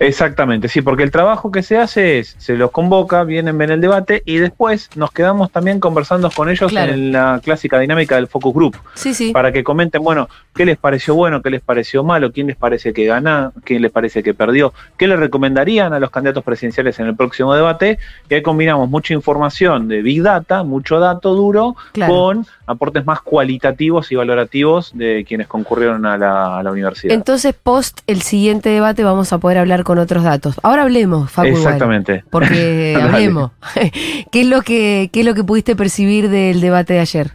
Exactamente, 0.00 0.68
sí, 0.68 0.82
porque 0.82 1.04
el 1.04 1.10
trabajo 1.12 1.52
que 1.52 1.62
se 1.62 1.78
hace 1.78 2.18
es, 2.18 2.34
se 2.38 2.56
los 2.56 2.72
convoca, 2.72 3.22
vienen, 3.22 3.56
ven 3.56 3.70
el 3.70 3.80
debate 3.80 4.22
y 4.26 4.36
después 4.38 4.90
nos 4.96 5.12
quedamos 5.12 5.52
también 5.52 5.78
conversando 5.78 6.30
con 6.30 6.48
ellos 6.48 6.70
Claro. 6.70 6.92
en 6.92 7.12
la 7.12 7.40
clásica 7.42 7.78
dinámica 7.78 8.16
del 8.16 8.26
focus 8.26 8.52
group, 8.54 8.76
Sí, 8.94 9.14
sí. 9.14 9.30
para 9.32 9.52
que 9.52 9.62
comenten, 9.62 10.02
bueno, 10.02 10.28
qué 10.54 10.64
les 10.66 10.76
pareció 10.78 11.14
bueno, 11.14 11.42
qué 11.42 11.50
les 11.50 11.62
pareció 11.62 12.02
malo, 12.02 12.32
quién 12.32 12.48
les 12.48 12.56
parece 12.56 12.92
que 12.92 13.04
gana, 13.06 13.52
quién 13.62 13.82
les 13.82 13.92
parece 13.92 14.22
que 14.24 14.34
perdió, 14.34 14.74
qué 14.98 15.06
le 15.06 15.16
recomendarían 15.16 15.92
a 15.92 16.00
los 16.00 16.10
candidatos 16.10 16.42
presidenciales 16.42 16.98
en 16.98 17.06
el 17.06 17.14
próximo 17.16 17.54
debate, 17.54 17.98
y 18.28 18.34
ahí 18.34 18.42
combinamos 18.42 18.90
mucha 18.90 19.14
información 19.14 19.86
de 19.86 20.02
Big 20.02 20.22
Data, 20.22 20.64
mucho 20.64 20.98
dato 20.98 21.34
duro, 21.34 21.76
Claro. 21.92 22.12
con 22.12 22.46
aportes 22.66 23.04
más 23.04 23.20
cualitativos 23.20 24.10
y 24.12 24.14
valorativos 24.16 24.92
de 24.94 25.24
quienes 25.26 25.46
concurrieron 25.46 26.06
a 26.06 26.16
la, 26.16 26.58
a 26.58 26.62
la 26.62 26.70
universidad. 26.70 27.14
Entonces, 27.14 27.54
post 27.54 28.00
el 28.06 28.22
siguiente 28.22 28.70
debate 28.70 29.04
vamos 29.04 29.32
a 29.32 29.38
poder 29.38 29.58
hablar 29.58 29.84
con 29.84 29.98
otros 29.98 30.24
datos. 30.24 30.56
Ahora 30.62 30.82
hablemos, 30.82 31.30
Facu. 31.30 31.48
igual. 31.48 31.62
Exactamente. 31.62 32.24
Porque 32.30 32.96
hablemos. 33.00 33.52
¿Qué 34.30 34.40
es 34.40 34.46
lo 34.46 34.62
que 34.62 35.10
qué 35.12 35.20
es 35.20 35.26
lo 35.26 35.34
que 35.34 35.44
pudiste 35.44 35.76
percibir 35.76 36.28
del 36.28 36.60
debate 36.60 36.94
de 36.94 37.00
ayer? 37.00 37.32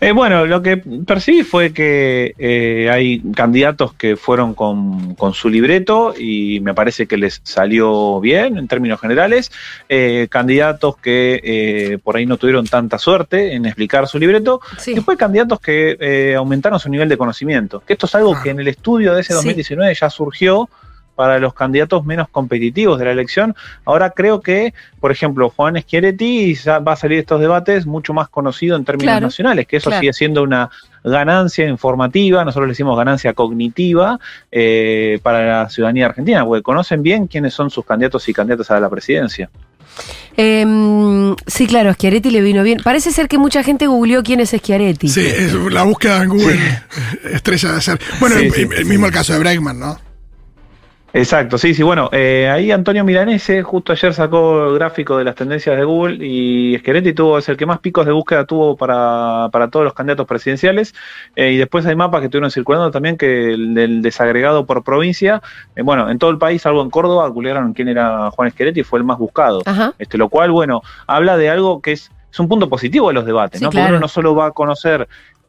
Eh, 0.00 0.12
bueno, 0.12 0.46
lo 0.46 0.62
que 0.62 0.76
percibí 0.76 1.42
fue 1.42 1.72
que 1.72 2.34
eh, 2.38 2.88
hay 2.92 3.20
candidatos 3.34 3.92
que 3.94 4.16
fueron 4.16 4.54
con, 4.54 5.14
con 5.14 5.34
su 5.34 5.48
libreto 5.48 6.14
y 6.18 6.60
me 6.60 6.74
parece 6.74 7.06
que 7.06 7.16
les 7.16 7.40
salió 7.44 8.20
bien 8.20 8.58
en 8.58 8.68
términos 8.68 9.00
generales. 9.00 9.50
Eh, 9.88 10.28
candidatos 10.30 10.96
que 10.98 11.40
eh, 11.42 11.98
por 12.02 12.16
ahí 12.16 12.26
no 12.26 12.36
tuvieron 12.36 12.66
tanta 12.66 12.98
suerte 12.98 13.54
en 13.54 13.66
explicar 13.66 14.06
su 14.06 14.18
libreto. 14.18 14.60
Sí. 14.78 14.92
Y 14.92 14.94
después 14.94 15.18
candidatos 15.18 15.60
que 15.60 15.96
eh, 16.00 16.34
aumentaron 16.36 16.78
su 16.78 16.88
nivel 16.88 17.08
de 17.08 17.16
conocimiento. 17.16 17.82
Que 17.86 17.94
esto 17.94 18.06
es 18.06 18.14
algo 18.14 18.34
Ah. 18.34 18.40
que 18.42 18.50
en 18.50 18.60
el 18.60 18.68
estudio 18.68 19.14
de 19.14 19.22
ese 19.22 19.32
Sí. 19.32 19.34
2019 19.36 19.94
ya 19.94 20.10
surgió 20.10 20.68
para 21.18 21.40
los 21.40 21.52
candidatos 21.52 22.06
menos 22.06 22.28
competitivos 22.28 22.96
de 23.00 23.06
la 23.06 23.10
elección. 23.10 23.56
Ahora 23.84 24.10
creo 24.10 24.40
que, 24.40 24.72
por 25.00 25.10
ejemplo, 25.10 25.50
Juan 25.50 25.74
Schiaretti 25.76 26.54
va 26.86 26.92
a 26.92 26.96
salir 26.96 27.16
de 27.16 27.22
estos 27.22 27.40
debates 27.40 27.86
mucho 27.86 28.14
más 28.14 28.28
conocido 28.28 28.76
en 28.76 28.84
términos 28.84 29.10
Claro, 29.14 29.26
nacionales, 29.26 29.66
que 29.66 29.78
eso 29.78 29.90
claro. 29.90 30.00
sigue 30.00 30.12
siendo 30.12 30.44
una 30.44 30.70
ganancia 31.02 31.66
informativa, 31.66 32.44
nosotros 32.44 32.68
le 32.68 32.72
decimos 32.72 32.96
ganancia 32.96 33.32
cognitiva 33.32 34.20
eh, 34.52 35.18
para 35.24 35.44
la 35.64 35.68
ciudadanía 35.68 36.06
argentina, 36.06 36.44
porque 36.44 36.62
conocen 36.62 37.02
bien 37.02 37.26
quiénes 37.26 37.52
son 37.52 37.68
sus 37.68 37.84
candidatos 37.84 38.28
y 38.28 38.32
candidatas 38.32 38.70
a 38.70 38.78
la 38.78 38.88
presidencia. 38.88 39.50
Em, 40.36 41.34
sí, 41.48 41.66
claro, 41.66 41.92
Schiaretti 41.94 42.30
le 42.30 42.40
vino 42.42 42.62
bien. 42.62 42.78
Parece 42.84 43.10
ser 43.10 43.26
que 43.26 43.38
mucha 43.38 43.64
gente 43.64 43.88
googleó 43.88 44.22
quién 44.22 44.38
es 44.38 44.50
Schiaretti. 44.50 45.08
Sí, 45.08 45.26
es 45.26 45.52
la 45.52 45.82
búsqueda 45.82 46.22
en 46.22 46.28
Google 46.28 46.58
estrella 47.32 47.70
de 47.72 47.76
ayer. 47.76 47.98
Bueno, 48.20 48.36
Sí, 48.36 48.44
el, 48.46 48.52
sí, 48.52 48.62
el 48.62 48.76
sí. 48.78 48.84
mismo 48.84 49.06
el 49.06 49.12
caso 49.12 49.32
de 49.32 49.40
Bregman, 49.40 49.80
¿no? 49.80 49.98
Exacto, 51.18 51.58
sí, 51.58 51.74
sí, 51.74 51.82
bueno, 51.82 52.08
eh, 52.12 52.48
ahí 52.48 52.70
Antonio 52.70 53.04
Milanese 53.04 53.62
justo 53.64 53.92
ayer 53.92 54.14
sacó 54.14 54.68
el 54.68 54.74
gráfico 54.74 55.18
de 55.18 55.24
las 55.24 55.34
tendencias 55.34 55.76
de 55.76 55.82
Google 55.84 56.24
y 56.24 56.78
Schiaretti 56.78 57.12
tuvo, 57.12 57.38
es 57.38 57.48
el 57.48 57.56
que 57.56 57.66
más 57.66 57.80
picos 57.80 58.06
de 58.06 58.12
búsqueda 58.12 58.44
tuvo 58.44 58.76
para, 58.76 59.48
para 59.50 59.68
todos 59.68 59.84
los 59.84 59.94
candidatos 59.94 60.26
presidenciales 60.26 60.94
eh, 61.34 61.50
y 61.50 61.56
después 61.56 61.84
hay 61.86 61.96
mapas 61.96 62.20
que 62.20 62.26
estuvieron 62.26 62.52
circulando 62.52 62.92
también 62.92 63.16
que 63.16 63.52
el 63.52 63.74
del 63.74 64.00
desagregado 64.00 64.64
por 64.64 64.84
provincia, 64.84 65.42
eh, 65.74 65.82
bueno, 65.82 66.08
en 66.08 66.18
todo 66.18 66.30
el 66.30 66.38
país, 66.38 66.62
salvo 66.62 66.82
en 66.82 66.90
Córdoba, 66.90 67.24
calcularon 67.24 67.72
quién 67.72 67.88
era 67.88 68.30
Juan 68.30 68.50
Schiaretti 68.52 68.80
y 68.80 68.84
fue 68.84 69.00
el 69.00 69.04
más 69.04 69.18
buscado. 69.18 69.62
Ajá. 69.66 69.94
Este, 69.98 70.18
lo 70.18 70.28
cual, 70.28 70.52
bueno, 70.52 70.82
habla 71.08 71.36
de 71.36 71.50
algo 71.50 71.82
que 71.82 71.92
es, 71.92 72.12
es 72.30 72.38
un 72.38 72.46
punto 72.46 72.68
positivo 72.68 73.08
de 73.08 73.14
los 73.14 73.26
debates, 73.26 73.58
Sí, 73.58 73.64
¿no? 73.64 73.70
claro. 73.70 73.86
Porque 73.86 73.92
uno 73.96 74.00
no 74.02 74.08
solo 74.08 74.36
va 74.36 74.46
a 74.46 74.50
conocer 74.52 75.08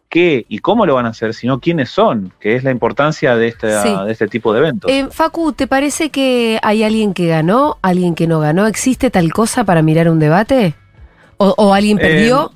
qué 0.10 0.46
y 0.50 0.60
cómo 0.60 0.86
lo 0.86 0.96
van 0.96 1.06
a 1.06 1.10
hacer, 1.10 1.34
sino 1.34 1.60
quiénes 1.60 1.90
son, 1.90 2.34
que 2.40 2.56
es 2.56 2.64
la 2.64 2.72
importancia 2.72 3.36
de 3.36 3.48
este, 3.48 3.72
Sí. 3.82 3.90
de 4.06 4.12
este 4.12 4.28
tipo 4.28 4.52
de 4.54 4.60
eventos. 4.60 4.92
Eh, 4.92 5.08
Facu, 5.12 5.54
¿te 5.54 5.68
parece 5.68 6.10
que 6.10 6.60
hay 6.64 6.84
alguien 6.84 7.14
que 7.14 7.28
ganó, 7.28 7.78
alguien 7.82 8.16
que 8.16 8.28
no 8.28 8.40
ganó? 8.40 8.66
¿Existe 8.68 9.12
tal 9.12 9.32
cosa 9.32 9.64
para 9.64 9.82
mirar 9.84 10.10
un 10.10 10.20
debate? 10.20 10.74
¿O, 11.38 11.54
o 11.58 11.74
alguien 11.74 11.98
Eh, 12.00 12.02
perdió? 12.02 12.52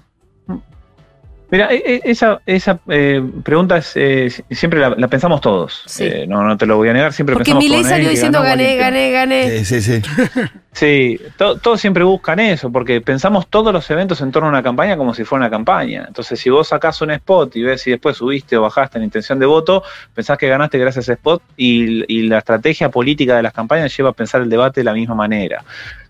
Mira, 1.53 1.71
e- 1.71 1.83
e- 1.85 2.01
esa, 2.05 2.41
esa 2.47 2.79
eh, 2.89 3.21
pregunta 3.43 3.77
es, 3.77 3.91
eh, 3.95 4.27
si- 4.31 4.43
siempre 4.55 4.79
la, 4.79 4.89
la 4.97 5.07
pensamos 5.07 5.39
todos. 5.39 5.83
Sí. 5.85 6.03
Eh, 6.05 6.25
no, 6.27 6.41
no 6.43 6.57
te 6.57 6.65
lo 6.65 6.77
voy 6.77 6.89
a 6.89 6.93
negar, 6.93 7.13
siempre 7.13 7.33
Porque 7.35 7.51
pensamos 7.51 7.63
Milei 7.63 7.81
con 7.81 7.89
salió 7.91 7.95
alguien 8.09 8.09
que 8.09 8.15
diciendo 8.15 8.41
gané, 8.41 8.75
gané, 8.75 9.11
gané. 9.11 9.63
Sí, 9.63 9.79
sí, 9.79 10.01
sí. 10.01 10.01
Sí, 10.73 11.19
to- 11.37 11.59
todos 11.59 11.79
siempre 11.79 12.03
buscan 12.03 12.39
eso, 12.39 12.71
porque 12.71 12.99
pensamos 12.99 13.45
todos 13.47 13.71
los 13.71 13.87
eventos 13.91 14.19
en 14.21 14.31
torno 14.31 14.47
a 14.47 14.49
una 14.49 14.63
campaña 14.63 14.97
como 14.97 15.13
si 15.13 15.23
fuera 15.23 15.45
una 15.45 15.51
campaña. 15.51 16.05
Entonces, 16.07 16.39
si 16.39 16.49
vos 16.49 16.67
sacás 16.69 16.99
un 17.03 17.11
spot 17.11 17.55
y 17.55 17.61
ves 17.61 17.81
si 17.83 17.91
después 17.91 18.17
subiste 18.17 18.57
o 18.57 18.63
bajaste 18.63 18.97
en 18.97 19.03
intención 19.03 19.37
de 19.37 19.45
voto, 19.45 19.83
pensás 20.15 20.35
que 20.39 20.47
ganaste 20.47 20.79
gracias 20.79 21.07
a 21.09 21.11
ese 21.11 21.13
spot 21.13 21.43
y, 21.55 22.11
y 22.11 22.23
la 22.23 22.39
estrategia 22.39 22.89
política 22.89 23.35
de 23.35 23.43
las 23.43 23.53
campañas 23.53 23.95
lleva 23.95 24.09
a 24.09 24.13
pensar 24.13 24.41
el 24.41 24.49
debate 24.49 24.79
de 24.79 24.85
la 24.85 24.93
misma 24.93 25.13
manera. 25.13 25.63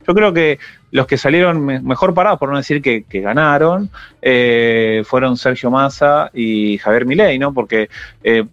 Yo 0.08 0.14
creo 0.14 0.32
que 0.32 0.60
los 0.94 1.08
que 1.08 1.18
salieron 1.18 1.66
me- 1.66 1.82
mejor 1.82 2.14
parados, 2.14 2.40
por 2.40 2.50
no 2.50 2.58
decir 2.58 2.82
que, 2.82 3.04
que 3.04 3.20
ganaron, 3.20 3.90
eh, 4.22 5.02
fueron 5.06 5.38
Sergio 5.38 5.72
Massa 5.72 6.30
y 6.34 6.78
Javier 6.78 7.06
Milei, 7.06 7.40
¿no? 7.40 7.52
Porque 7.52 7.90
eh, 8.24 8.46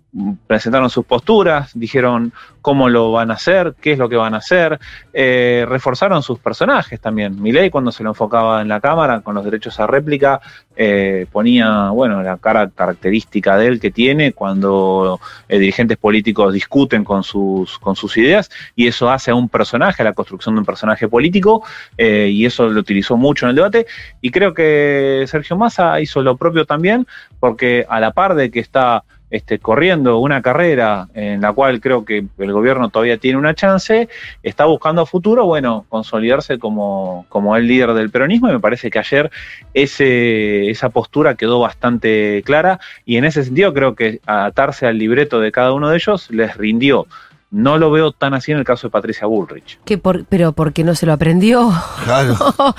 presentaron 0.47 0.91
sus 0.91 1.05
posturas, 1.05 1.71
dijeron 1.75 2.33
cómo 2.63 2.89
lo 2.89 3.13
van 3.13 3.31
a 3.31 3.35
hacer, 3.35 3.75
qué 3.81 3.93
es 3.93 3.99
lo 3.99 4.09
que 4.09 4.17
van 4.17 4.35
a 4.35 4.39
hacer, 4.39 4.79
eh, 5.13 5.65
reforzaron 5.69 6.23
sus 6.23 6.39
personajes 6.39 6.99
también. 7.01 7.41
Milei 7.41 7.71
cuando 7.71 7.93
se 7.93 8.03
lo 8.03 8.11
enfocaba 8.11 8.61
en 8.63 8.69
la 8.69 8.81
cámara 8.81 9.21
con 9.21 9.35
los 9.35 9.45
derechos 9.45 9.79
a 9.79 9.87
réplica 9.87 10.41
eh, 10.77 11.27
ponía, 11.31 11.91
bueno, 11.91 12.23
la 12.23 12.39
cara 12.39 12.69
característica 12.71 13.57
de 13.59 13.67
él 13.67 13.81
que 13.81 13.91
tiene 13.91 14.33
cuando 14.33 15.21
eh, 15.49 15.59
dirigentes 15.59 15.99
políticos 15.99 16.53
discuten 16.55 17.05
con 17.05 17.23
sus, 17.23 17.79
con 17.79 17.95
sus 17.97 18.17
ideas 18.17 18.51
y 18.75 18.87
eso 18.87 19.11
hace 19.11 19.31
a 19.31 19.35
un 19.35 19.49
personaje, 19.49 20.03
a 20.03 20.07
la 20.07 20.15
construcción 20.15 20.55
de 20.55 20.61
un 20.61 20.67
personaje 20.67 21.07
político 21.07 21.63
eh, 21.99 22.30
y 22.31 22.47
eso 22.47 22.69
lo 22.69 22.81
utilizó 22.81 23.17
mucho 23.17 23.47
en 23.47 23.51
el 23.51 23.57
debate 23.57 23.87
y 24.21 24.31
creo 24.31 24.55
que 24.55 25.25
Sergio 25.27 25.57
Massa 25.57 26.01
hizo 26.01 26.23
lo 26.23 26.37
propio 26.37 26.65
también 26.65 27.07
porque 27.39 27.87
a 27.89 28.01
la 28.01 28.13
par 28.13 28.35
de 28.35 28.51
que 28.51 28.61
está 28.61 29.05
este, 29.31 29.61
corriendo 29.61 30.19
una 30.19 30.43
carrera 30.43 31.09
en 31.15 31.41
la 31.41 31.53
cual 31.53 31.81
creo 31.81 32.05
que 32.05 32.25
el 32.39 32.53
gobierno 32.53 32.89
todavía 32.89 33.17
tiene 33.17 33.39
una 33.39 33.55
chance, 33.55 34.09
está 34.43 34.65
buscando 34.65 35.03
a 35.03 35.07
futuro, 35.07 35.47
bueno, 35.47 35.87
consolidarse 35.89 36.59
como, 36.59 37.27
como 37.29 37.57
el 37.57 37.69
líder 37.69 37.95
del 37.95 38.11
peronismo 38.11 38.49
y 38.49 38.53
me 38.53 38.61
parece 38.61 38.91
que 38.91 38.99
ayer 38.99 39.31
ese, 39.73 40.69
esa 40.69 40.89
postura 40.89 41.37
quedó 41.37 41.61
bastante 41.61 42.43
clara 42.45 42.81
y 43.05 43.19
en 43.19 43.25
ese 43.25 43.45
sentido 43.45 43.73
creo 43.73 43.95
que 43.95 44.21
atarse 44.27 44.87
al 44.87 44.99
libreto 44.99 45.41
de 45.41 45.53
cada 45.53 45.73
uno 45.73 45.91
de 45.91 45.97
ellos 45.97 46.29
les 46.31 46.57
rindió. 46.57 47.07
No 47.53 47.79
lo 47.79 47.91
veo 47.91 48.13
tan 48.13 48.33
así 48.35 48.53
en 48.53 48.59
el 48.59 48.65
caso 48.65 48.87
de 48.87 48.93
Patricia 48.93 49.27
Bullrich. 49.27 49.81
Que 49.85 49.99
por, 49.99 50.25
pero 50.27 50.53
porque 50.53 50.85
no 50.85 50.95
se 50.95 51.05
lo 51.07 51.13
aprendió. 51.13 51.73
Claro. 52.05 52.37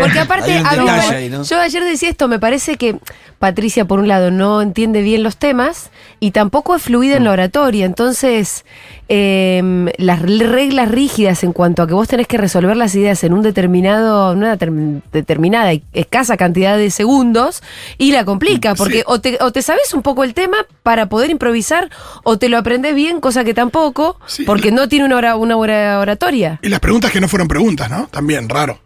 Porque 0.00 0.18
aparte, 0.20 0.56
a 0.58 0.72
mí 0.72 0.78
me- 0.84 0.92
detalle 0.92 1.16
ahí, 1.16 1.28
¿no? 1.28 1.42
yo 1.42 1.60
ayer 1.60 1.82
decía 1.82 2.08
esto, 2.10 2.28
me 2.28 2.38
parece 2.38 2.76
que 2.76 2.98
Patricia, 3.40 3.84
por 3.84 3.98
un 3.98 4.06
lado, 4.06 4.30
no 4.30 4.62
entiende 4.62 5.02
bien 5.02 5.24
los 5.24 5.36
temas 5.36 5.90
y 6.20 6.30
tampoco 6.30 6.76
es 6.76 6.82
fluida 6.82 7.14
Mm. 7.14 7.18
en 7.18 7.24
la 7.24 7.30
oratoria. 7.32 7.84
Entonces, 7.84 8.64
em, 9.08 9.88
las 9.98 10.22
reglas 10.22 10.90
rígidas 10.90 11.42
en 11.44 11.52
cuanto 11.52 11.82
a 11.82 11.86
que 11.86 11.94
vos 11.94 12.08
tenés 12.08 12.26
que 12.26 12.38
resolver 12.38 12.76
las 12.76 12.94
ideas 12.94 13.22
en 13.24 13.32
un 13.34 13.42
determinado, 13.42 14.32
una 14.32 14.56
determin- 14.56 15.02
determinada 15.12 15.72
y 15.74 15.82
escasa 15.92 16.36
cantidad 16.36 16.76
de 16.76 16.90
segundos 16.90 17.62
y 17.98 18.12
la 18.12 18.24
complica, 18.24 18.74
porque 18.74 18.98
Sí. 18.98 19.04
o, 19.06 19.20
te, 19.20 19.38
o 19.40 19.52
te 19.52 19.62
sabes 19.62 19.92
un 19.94 20.02
poco 20.02 20.24
el 20.24 20.34
tema 20.34 20.58
para 20.82 21.06
poder 21.08 21.30
improvisar 21.30 21.90
o 22.24 22.38
te 22.38 22.48
lo 22.48 22.58
aprendes 22.58 22.94
bien, 22.94 23.20
cosa 23.20 23.44
que 23.44 23.54
tampoco, 23.54 24.18
Sí. 24.26 24.44
porque 24.44 24.72
no 24.72 24.88
tiene 24.88 25.04
una, 25.04 25.16
ora- 25.16 25.36
una 25.36 25.56
ora- 25.56 25.98
oratoria. 26.00 26.58
Y 26.62 26.68
las 26.68 26.80
preguntas 26.80 27.10
que 27.10 27.20
no 27.20 27.28
fueron 27.28 27.48
preguntas, 27.48 27.90
¿no? 27.90 28.08
También, 28.10 28.48
raro. 28.48 28.78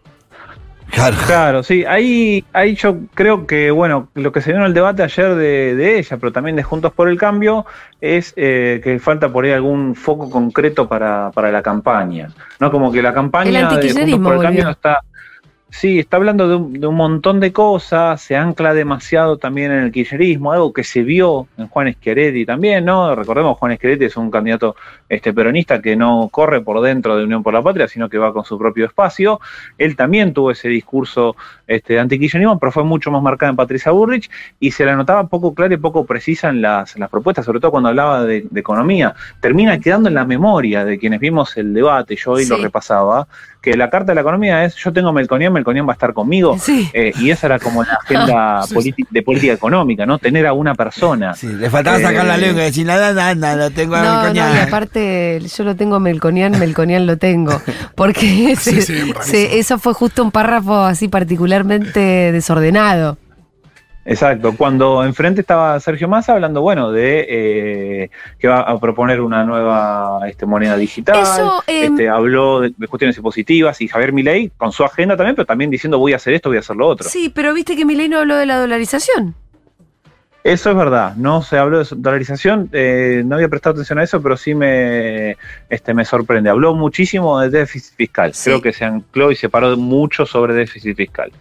Claro. 0.91 1.15
Claro, 1.27 1.63
sí, 1.63 1.85
ahí, 1.85 2.43
ahí 2.53 2.75
yo 2.75 2.97
creo 3.13 3.45
que, 3.45 3.71
bueno, 3.71 4.09
lo 4.15 4.31
que 4.31 4.41
se 4.41 4.51
vio 4.51 4.59
en 4.61 4.65
el 4.65 4.73
debate 4.73 5.03
ayer 5.03 5.35
de, 5.35 5.75
de 5.75 5.99
ella, 5.99 6.17
pero 6.17 6.31
también 6.31 6.55
de 6.55 6.63
Juntos 6.63 6.93
por 6.93 7.09
el 7.09 7.17
Cambio, 7.17 7.65
es 8.01 8.33
eh, 8.35 8.81
que 8.83 8.97
falta 8.99 9.29
por 9.29 9.45
ahí 9.45 9.51
algún 9.51 9.95
foco 9.95 10.29
concreto 10.29 10.87
para, 10.87 11.31
para 11.31 11.51
la 11.51 11.61
campaña. 11.61 12.29
No 12.59 12.71
como 12.71 12.91
que 12.91 13.01
la 13.01 13.09
El 13.09 13.15
campaña 13.15 13.69
de 13.69 13.91
Juntos 13.91 14.19
por 14.19 14.33
el 14.35 14.41
Cambio 14.41 14.63
volvió. 14.63 14.69
está... 14.71 15.01
Sí, 15.69 15.99
está 15.99 16.15
hablando 16.15 16.47
de 16.47 16.55
un, 16.55 16.79
de 16.79 16.87
un 16.87 16.95
montón 16.95 17.41
de 17.41 17.51
cosas, 17.51 18.21
se 18.21 18.37
ancla 18.37 18.73
demasiado 18.73 19.37
también 19.37 19.71
en 19.71 19.83
el 19.83 19.91
kirchnerismo, 19.91 20.53
algo 20.53 20.71
que 20.71 20.85
se 20.85 21.03
vio 21.03 21.47
en 21.57 21.67
Juan 21.67 21.93
Schiaretti 21.93 22.45
también, 22.45 22.85
¿no? 22.85 23.13
Recordemos, 23.13 23.57
Juan 23.57 23.75
Schiaretti 23.75 24.05
es 24.05 24.15
un 24.15 24.31
candidato 24.31 24.77
este, 25.09 25.33
peronista 25.33 25.81
que 25.81 25.97
no 25.97 26.29
corre 26.31 26.61
por 26.61 26.81
dentro 26.81 27.17
de 27.17 27.25
Unión 27.25 27.43
por 27.43 27.53
la 27.53 27.61
Patria, 27.61 27.87
sino 27.89 28.07
que 28.07 28.17
va 28.17 28.31
con 28.31 28.45
su 28.45 28.57
propio 28.57 28.85
espacio. 28.85 29.41
Él 29.77 29.97
también 29.97 30.33
tuvo 30.33 30.51
ese 30.51 30.69
discurso 30.69 31.35
este, 31.67 31.99
antikirchnerismo, 31.99 32.57
pero 32.59 32.71
fue 32.71 32.85
mucho 32.85 33.11
más 33.11 33.21
marcado 33.21 33.49
en 33.49 33.57
Patricia 33.57 33.91
Burrich 33.91 34.31
y 34.61 34.71
se 34.71 34.85
la 34.85 34.95
notaba 34.95 35.27
poco 35.27 35.53
clara 35.53 35.73
y 35.73 35.77
poco 35.77 36.05
precisa 36.05 36.47
en 36.47 36.61
las, 36.61 36.97
las 36.97 37.09
propuestas, 37.09 37.45
sobre 37.45 37.59
todo 37.59 37.71
cuando 37.71 37.89
hablaba 37.89 38.23
de, 38.23 38.47
de 38.49 38.59
economía. 38.59 39.15
Termina 39.41 39.77
quedando 39.79 40.07
en 40.07 40.15
la 40.15 40.25
memoria 40.25 40.85
de 40.85 40.97
quienes 40.97 41.19
vimos 41.19 41.57
el 41.57 41.73
debate, 41.73 42.15
yo 42.15 42.31
hoy 42.31 42.47
lo 42.47 42.55
repasaba, 42.55 43.27
que 43.61 43.75
la 43.75 43.89
carta 43.89 44.13
de 44.13 44.15
la 44.15 44.21
economía 44.21 44.63
es 44.63 44.75
yo 44.75 44.93
tengo 44.93 45.11
Melconian, 45.57 45.85
Melconian 45.85 45.87
va 45.87 45.91
a 45.91 45.95
estar 45.95 46.13
conmigo. 46.13 46.57
Sí. 46.59 46.89
Eh, 46.93 47.11
y 47.19 47.29
esa 47.31 47.47
era 47.47 47.59
como 47.59 47.83
la 47.83 47.93
agenda 47.93 48.61
Sí, 48.67 48.69
sí. 48.69 48.75
politi- 48.75 49.07
de 49.09 49.21
política 49.21 49.53
económica, 49.53 50.05
¿no? 50.05 50.17
Tener 50.19 50.47
a 50.47 50.53
una 50.53 50.73
persona. 50.75 51.33
Sí, 51.33 51.47
le 51.47 51.69
faltaba 51.69 51.99
sacar 51.99 52.25
Eh, 52.25 52.27
la 52.29 52.37
lengua 52.37 52.61
y 52.63 52.65
decir 52.65 52.85
nada, 52.85 53.13
nada, 53.13 53.35
nada, 53.35 53.69
tengo 53.69 53.95
a 53.95 54.01
No, 54.01 54.33
mi 54.33 54.39
no, 54.39 54.55
y 54.55 54.57
aparte 54.59 55.41
yo 55.55 55.63
lo 55.63 55.75
tengo 55.75 55.99
Melconian, 55.99 56.57
Melconian 56.57 57.05
lo 57.05 57.17
tengo. 57.17 57.61
Porque 57.95 58.55
Sí, 58.59 58.81
sí, 58.81 59.11
se- 59.23 59.59
eso 59.59 59.77
fue 59.79 59.93
justo 59.93 60.23
un 60.23 60.31
párrafo 60.31 60.75
así 60.83 61.07
particularmente 61.07 62.31
desordenado. 62.31 63.17
Exacto, 64.09 64.55
cuando 64.55 65.03
enfrente 65.03 65.41
estaba 65.41 65.77
Sergio 65.81 66.07
Massa 66.07 66.31
hablando, 66.31 66.61
bueno, 66.61 66.93
de 66.93 67.25
eh, 67.27 68.09
que 68.39 68.47
va 68.47 68.61
a 68.61 68.79
proponer 68.79 69.19
una 69.19 69.43
nueva 69.43 70.21
este, 70.29 70.45
moneda 70.45 70.77
digital, 70.77 71.21
Eso, 71.21 71.61
em, 71.67 71.91
este, 71.91 72.07
habló 72.07 72.61
de, 72.61 72.73
de 72.77 72.87
cuestiones 72.87 73.19
positivas 73.19 73.81
y 73.81 73.89
Javier 73.89 74.13
Milei 74.13 74.49
con 74.55 74.71
su 74.71 74.85
agenda 74.85 75.17
también, 75.17 75.35
pero 75.35 75.45
también 75.45 75.69
diciendo 75.69 75.99
voy 75.99 76.13
a 76.13 76.15
hacer 76.15 76.33
esto, 76.33 76.47
voy 76.47 76.55
a 76.55 76.61
hacer 76.61 76.77
lo 76.77 76.87
otro. 76.87 77.09
Sí, 77.09 77.29
pero 77.35 77.53
viste 77.53 77.75
que 77.75 77.83
Milei 77.83 78.07
no 78.07 78.19
habló 78.19 78.37
de 78.37 78.45
la 78.45 78.57
dolarización. 78.57 79.35
Eso 80.47 80.69
es 80.71 80.75
verdad, 80.77 81.13
no 81.17 81.41
se 81.41 81.57
habló 81.57 81.79
de 81.83 81.87
dolarización, 81.95 82.69
eh, 82.71 83.21
no 83.25 83.35
había 83.35 83.49
prestado 83.49 83.73
atención 83.73 83.99
a 83.99 84.03
eso, 84.03 84.21
pero 84.21 84.37
sí 84.37 84.55
me, 84.55 85.35
este, 85.69 85.93
me 85.93 86.05
sorprende. 86.05 86.49
Habló 86.49 86.73
muchísimo 86.73 87.39
de 87.41 87.49
déficit 87.49 87.95
fiscal, 87.95 88.33
Sí. 88.33 88.45
creo 88.49 88.61
que 88.61 88.71
se 88.71 88.85
ancló 88.85 89.31
y 89.31 89.35
se 89.35 89.49
paró 89.49 89.75
mucho 89.75 90.25
sobre 90.25 90.53
déficit 90.53 90.95
fiscal. 90.95 91.31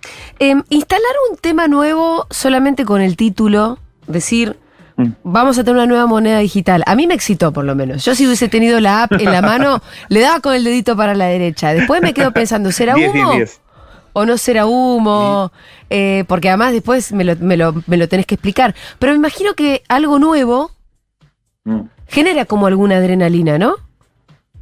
Em, 0.40 0.62
instalar 0.70 1.12
un 1.30 1.36
tema 1.36 1.68
nuevo 1.68 2.26
solamente 2.30 2.84
con 2.84 3.00
el 3.00 3.16
título, 3.16 3.78
decir, 4.08 4.56
Mm. 4.96 5.08
vamos 5.24 5.58
a 5.58 5.62
tener 5.62 5.76
una 5.76 5.86
nueva 5.86 6.06
moneda 6.06 6.38
digital. 6.38 6.82
A 6.86 6.94
mí 6.96 7.06
me 7.06 7.12
excitó 7.14 7.52
por 7.52 7.64
lo 7.64 7.74
menos. 7.74 8.02
Yo 8.04 8.14
si 8.14 8.24
hubiese 8.26 8.48
tenido 8.48 8.80
la 8.80 9.02
app 9.02 9.12
en 9.12 9.26
la 9.30 9.42
mano, 9.42 9.82
le 10.08 10.20
daba 10.20 10.40
con 10.40 10.54
el 10.54 10.64
dedito 10.64 10.96
para 10.96 11.14
la 11.14 11.26
derecha. 11.26 11.74
Después 11.74 12.00
me 12.02 12.14
quedo 12.14 12.32
pensando, 12.32 12.72
¿será 12.72 12.94
10, 12.94 13.10
humo? 13.10 13.32
10, 13.32 13.36
10. 13.36 13.60
O 14.18 14.24
no 14.24 14.36
será 14.38 14.64
humo, 14.66 15.52
Eh, 15.90 16.24
porque 16.26 16.48
además 16.48 16.72
después 16.72 17.12
me 17.12 17.22
lo, 17.22 17.36
me, 17.36 17.56
lo, 17.56 17.74
me 17.86 17.96
lo 17.96 18.08
tenés 18.08 18.26
que 18.26 18.34
explicar. 18.36 18.74
Pero 18.98 19.12
me 19.12 19.18
imagino 19.18 19.54
que 19.54 19.82
algo 19.88 20.18
nuevo 20.18 20.70
Mm. 21.64 21.80
genera 22.08 22.44
como 22.44 22.66
alguna 22.66 22.96
adrenalina, 22.96 23.58
¿no? 23.58 23.74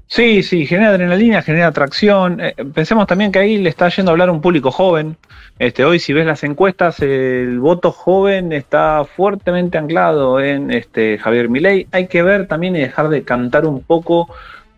Sí, 0.06 0.42
sí, 0.42 0.66
genera 0.66 0.90
adrenalina, 0.90 1.42
genera 1.42 1.66
atracción. 1.68 2.40
Eh, 2.40 2.54
pensemos 2.74 3.06
también 3.06 3.30
que 3.32 3.38
ahí 3.40 3.58
le 3.58 3.68
está 3.70 3.88
yendo 3.88 4.10
a 4.10 4.12
hablar 4.12 4.30
un 4.30 4.40
público 4.40 4.70
joven. 4.70 5.16
Este, 5.58 5.84
hoy, 5.84 5.98
si 5.98 6.12
ves 6.12 6.26
las 6.26 6.42
encuestas, 6.44 7.00
el 7.00 7.58
voto 7.60 7.90
joven 7.92 8.52
está 8.52 9.04
fuertemente 9.16 9.78
anclado 9.78 10.40
en 10.40 10.70
este, 10.70 11.18
Javier 11.18 11.48
Milei. 11.48 11.86
Hay 11.92 12.06
que 12.08 12.22
ver 12.22 12.46
también 12.48 12.76
y 12.76 12.80
dejar 12.80 13.08
de 13.08 13.22
cantar 13.22 13.66
un 13.66 13.82
poco 13.82 14.28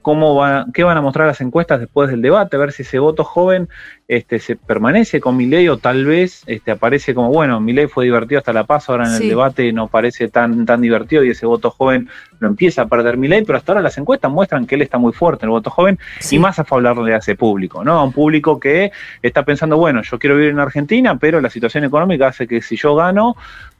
cómo 0.06 0.36
va, 0.36 0.66
qué 0.72 0.84
van 0.84 0.96
a 0.96 1.00
mostrar 1.02 1.26
las 1.26 1.40
encuestas 1.40 1.80
después 1.80 2.08
del 2.08 2.22
debate, 2.22 2.54
a 2.54 2.60
ver 2.60 2.70
si 2.70 2.82
ese 2.82 3.00
voto 3.00 3.24
joven 3.24 3.68
este, 4.06 4.38
se 4.38 4.54
permanece 4.54 5.18
con 5.20 5.36
Milei 5.36 5.68
o 5.68 5.78
tal 5.78 6.04
vez 6.04 6.44
este, 6.46 6.70
aparece 6.70 7.12
como, 7.12 7.30
bueno, 7.32 7.58
Milei 7.58 7.88
fue 7.88 8.04
divertido 8.04 8.38
hasta 8.38 8.52
la 8.52 8.62
paz, 8.62 8.88
ahora 8.88 9.06
en 9.06 9.16
Sí. 9.16 9.24
el 9.24 9.30
debate 9.30 9.72
no 9.72 9.88
parece 9.88 10.28
tan, 10.28 10.64
tan 10.64 10.80
divertido 10.80 11.24
y 11.24 11.30
ese 11.30 11.44
voto 11.44 11.72
joven 11.72 12.08
lo 12.38 12.46
empieza 12.46 12.82
a 12.82 12.86
perder 12.86 13.16
Milei, 13.16 13.42
pero 13.44 13.58
hasta 13.58 13.72
ahora 13.72 13.82
las 13.82 13.98
encuestas 13.98 14.30
muestran 14.30 14.64
que 14.64 14.76
él 14.76 14.82
está 14.82 14.96
muy 14.96 15.12
fuerte 15.12 15.44
en 15.44 15.48
el 15.48 15.54
voto 15.54 15.70
joven 15.70 15.98
Sí. 16.20 16.36
y 16.36 16.38
más 16.38 16.60
a 16.60 16.66
hablarle 16.70 17.12
a 17.12 17.16
ese 17.16 17.34
público, 17.34 17.82
¿no? 17.82 17.94
A 17.98 18.04
un 18.04 18.12
público 18.12 18.60
que 18.60 18.92
está 19.22 19.42
pensando, 19.44 19.76
bueno, 19.76 20.02
yo 20.02 20.20
quiero 20.20 20.36
vivir 20.36 20.50
en 20.52 20.60
Argentina, 20.60 21.18
pero 21.18 21.40
la 21.40 21.50
situación 21.50 21.82
económica 21.82 22.28
hace 22.28 22.46
que 22.46 22.62
si 22.62 22.76
yo 22.76 22.94
gano, 22.94 23.34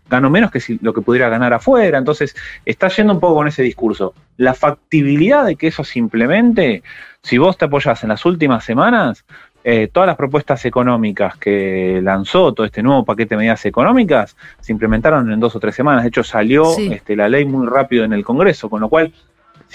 gano 0.09 0.31
menos 0.31 0.51
que 0.51 0.61
si, 0.61 0.79
lo 0.83 0.93
que 0.93 1.01
pudiera 1.03 1.29
ganar 1.29 1.53
afuera. 1.53 1.99
Entonces, 1.99 2.35
está 2.65 2.89
yendo 2.89 3.13
un 3.15 3.21
poco 3.21 3.35
con 3.37 3.49
ese 3.49 3.63
discurso. 3.63 4.15
La 4.37 4.55
factibilidad 4.55 5.45
de 5.45 5.57
que 5.57 5.69
eso 5.69 5.85
se 5.85 5.99
implemente, 5.99 6.83
si 7.23 7.39
vos 7.39 7.57
te 7.59 7.65
apoyás 7.65 8.03
en 8.03 8.11
las 8.11 8.25
últimas 8.25 8.65
semanas, 8.65 9.25
eh, 9.65 9.89
todas 9.93 10.07
las 10.07 10.17
propuestas 10.17 10.65
económicas 10.65 11.37
que 11.39 11.99
lanzó 12.01 12.55
todo 12.55 12.65
este 12.65 12.85
nuevo 12.85 13.05
paquete 13.05 13.35
de 13.35 13.39
medidas 13.39 13.67
económicas 13.67 14.37
se 14.61 14.71
implementaron 14.71 15.33
en 15.33 15.41
dos 15.41 15.57
o 15.57 15.61
tres 15.61 15.75
semanas. 15.75 16.05
De 16.05 16.09
hecho, 16.09 16.23
salió 16.23 16.67
Sí. 16.67 16.93
este, 16.93 17.17
la 17.17 17.29
ley 17.29 17.45
muy 17.45 17.67
rápido 17.67 18.05
en 18.05 18.13
el 18.13 18.25
Congreso, 18.25 18.71
con 18.71 18.81
lo 18.81 18.89
cual 18.89 19.13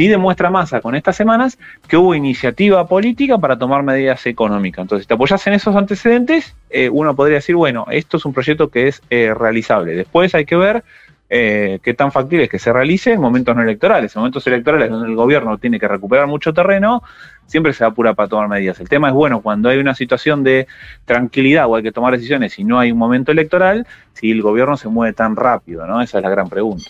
sí 0.02 0.08
demuestra 0.08 0.50
Massa 0.50 0.82
con 0.82 0.96
estas 0.96 1.16
semanas 1.16 1.60
que 1.88 1.96
hubo 1.96 2.16
iniciativa 2.16 2.88
política 2.88 3.38
para 3.38 3.60
tomar 3.60 3.84
medidas 3.84 4.26
económicas. 4.26 4.82
Entonces, 4.82 5.04
si 5.04 5.08
te 5.08 5.14
apoyas 5.14 5.46
en 5.46 5.54
esos 5.54 5.76
antecedentes, 5.76 6.56
eh, 6.72 6.90
uno 6.90 7.16
podría 7.16 7.36
decir, 7.36 7.56
bueno, 7.56 7.86
esto 7.92 8.18
es 8.18 8.26
un 8.26 8.34
proyecto 8.34 8.70
que 8.70 8.88
es 8.88 9.04
eh, 9.12 9.32
realizable. 9.32 9.94
Después 9.94 10.34
hay 10.34 10.46
que 10.46 10.56
ver 10.56 10.84
eh, 11.30 11.78
qué 11.84 11.94
tan 11.94 12.12
factible 12.12 12.46
es 12.46 12.50
que 12.50 12.58
se 12.58 12.74
realice 12.74 13.14
en 13.14 13.22
momentos 13.22 13.56
no 13.56 13.62
electorales. 13.62 14.16
En 14.16 14.22
momentos 14.22 14.48
electorales 14.48 14.90
donde 14.90 15.08
el 15.08 15.16
gobierno 15.16 15.60
tiene 15.60 15.80
que 15.80 15.88
recuperar 15.88 16.26
mucho 16.26 16.52
terreno, 16.52 17.04
siempre 17.46 17.72
se 17.72 17.86
apura 17.86 18.16
para 18.16 18.28
tomar 18.28 18.48
medidas. 18.48 18.80
El 18.80 18.90
tema 18.90 19.10
es, 19.10 19.14
bueno, 19.14 19.42
cuando 19.42 19.70
hay 19.70 19.78
una 19.78 19.94
situación 19.94 20.44
de 20.44 20.66
tranquilidad 21.06 21.68
o 21.68 21.76
hay 21.76 21.84
que 21.84 21.92
tomar 21.92 22.14
decisiones 22.14 22.58
y 22.58 22.64
no 22.64 22.80
hay 22.80 22.92
un 22.92 22.98
momento 22.98 23.32
electoral, 23.32 23.86
si 24.14 24.32
el 24.32 24.42
gobierno 24.42 24.78
se 24.78 24.90
mueve 24.90 25.14
tan 25.14 25.36
rápido, 25.36 25.86
¿no? 25.86 26.02
Esa 26.02 26.18
es 26.18 26.24
la 26.24 26.32
gran 26.32 26.50
pregunta. 26.50 26.90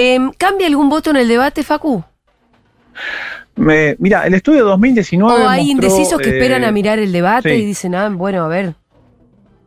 Em, 0.00 0.30
¿Cambia 0.38 0.68
algún 0.68 0.88
voto 0.88 1.10
en 1.10 1.16
el 1.16 1.26
debate, 1.26 1.64
Facu? 1.64 2.04
Me- 3.56 3.96
mira, 3.98 4.24
el 4.28 4.34
estudio 4.34 4.64
2019... 4.64 5.32
¿O 5.32 5.48
hay 5.48 5.72
mostró, 5.74 5.88
indecisos 5.88 6.20
que 6.20 6.30
eh, 6.30 6.32
esperan 6.34 6.62
a 6.62 6.70
mirar 6.70 7.00
el 7.00 7.10
debate 7.10 7.56
sí. 7.56 7.62
y 7.62 7.64
dicen, 7.66 7.96
ah, 7.96 8.08
bueno, 8.08 8.44
a 8.44 8.48
ver. 8.48 8.74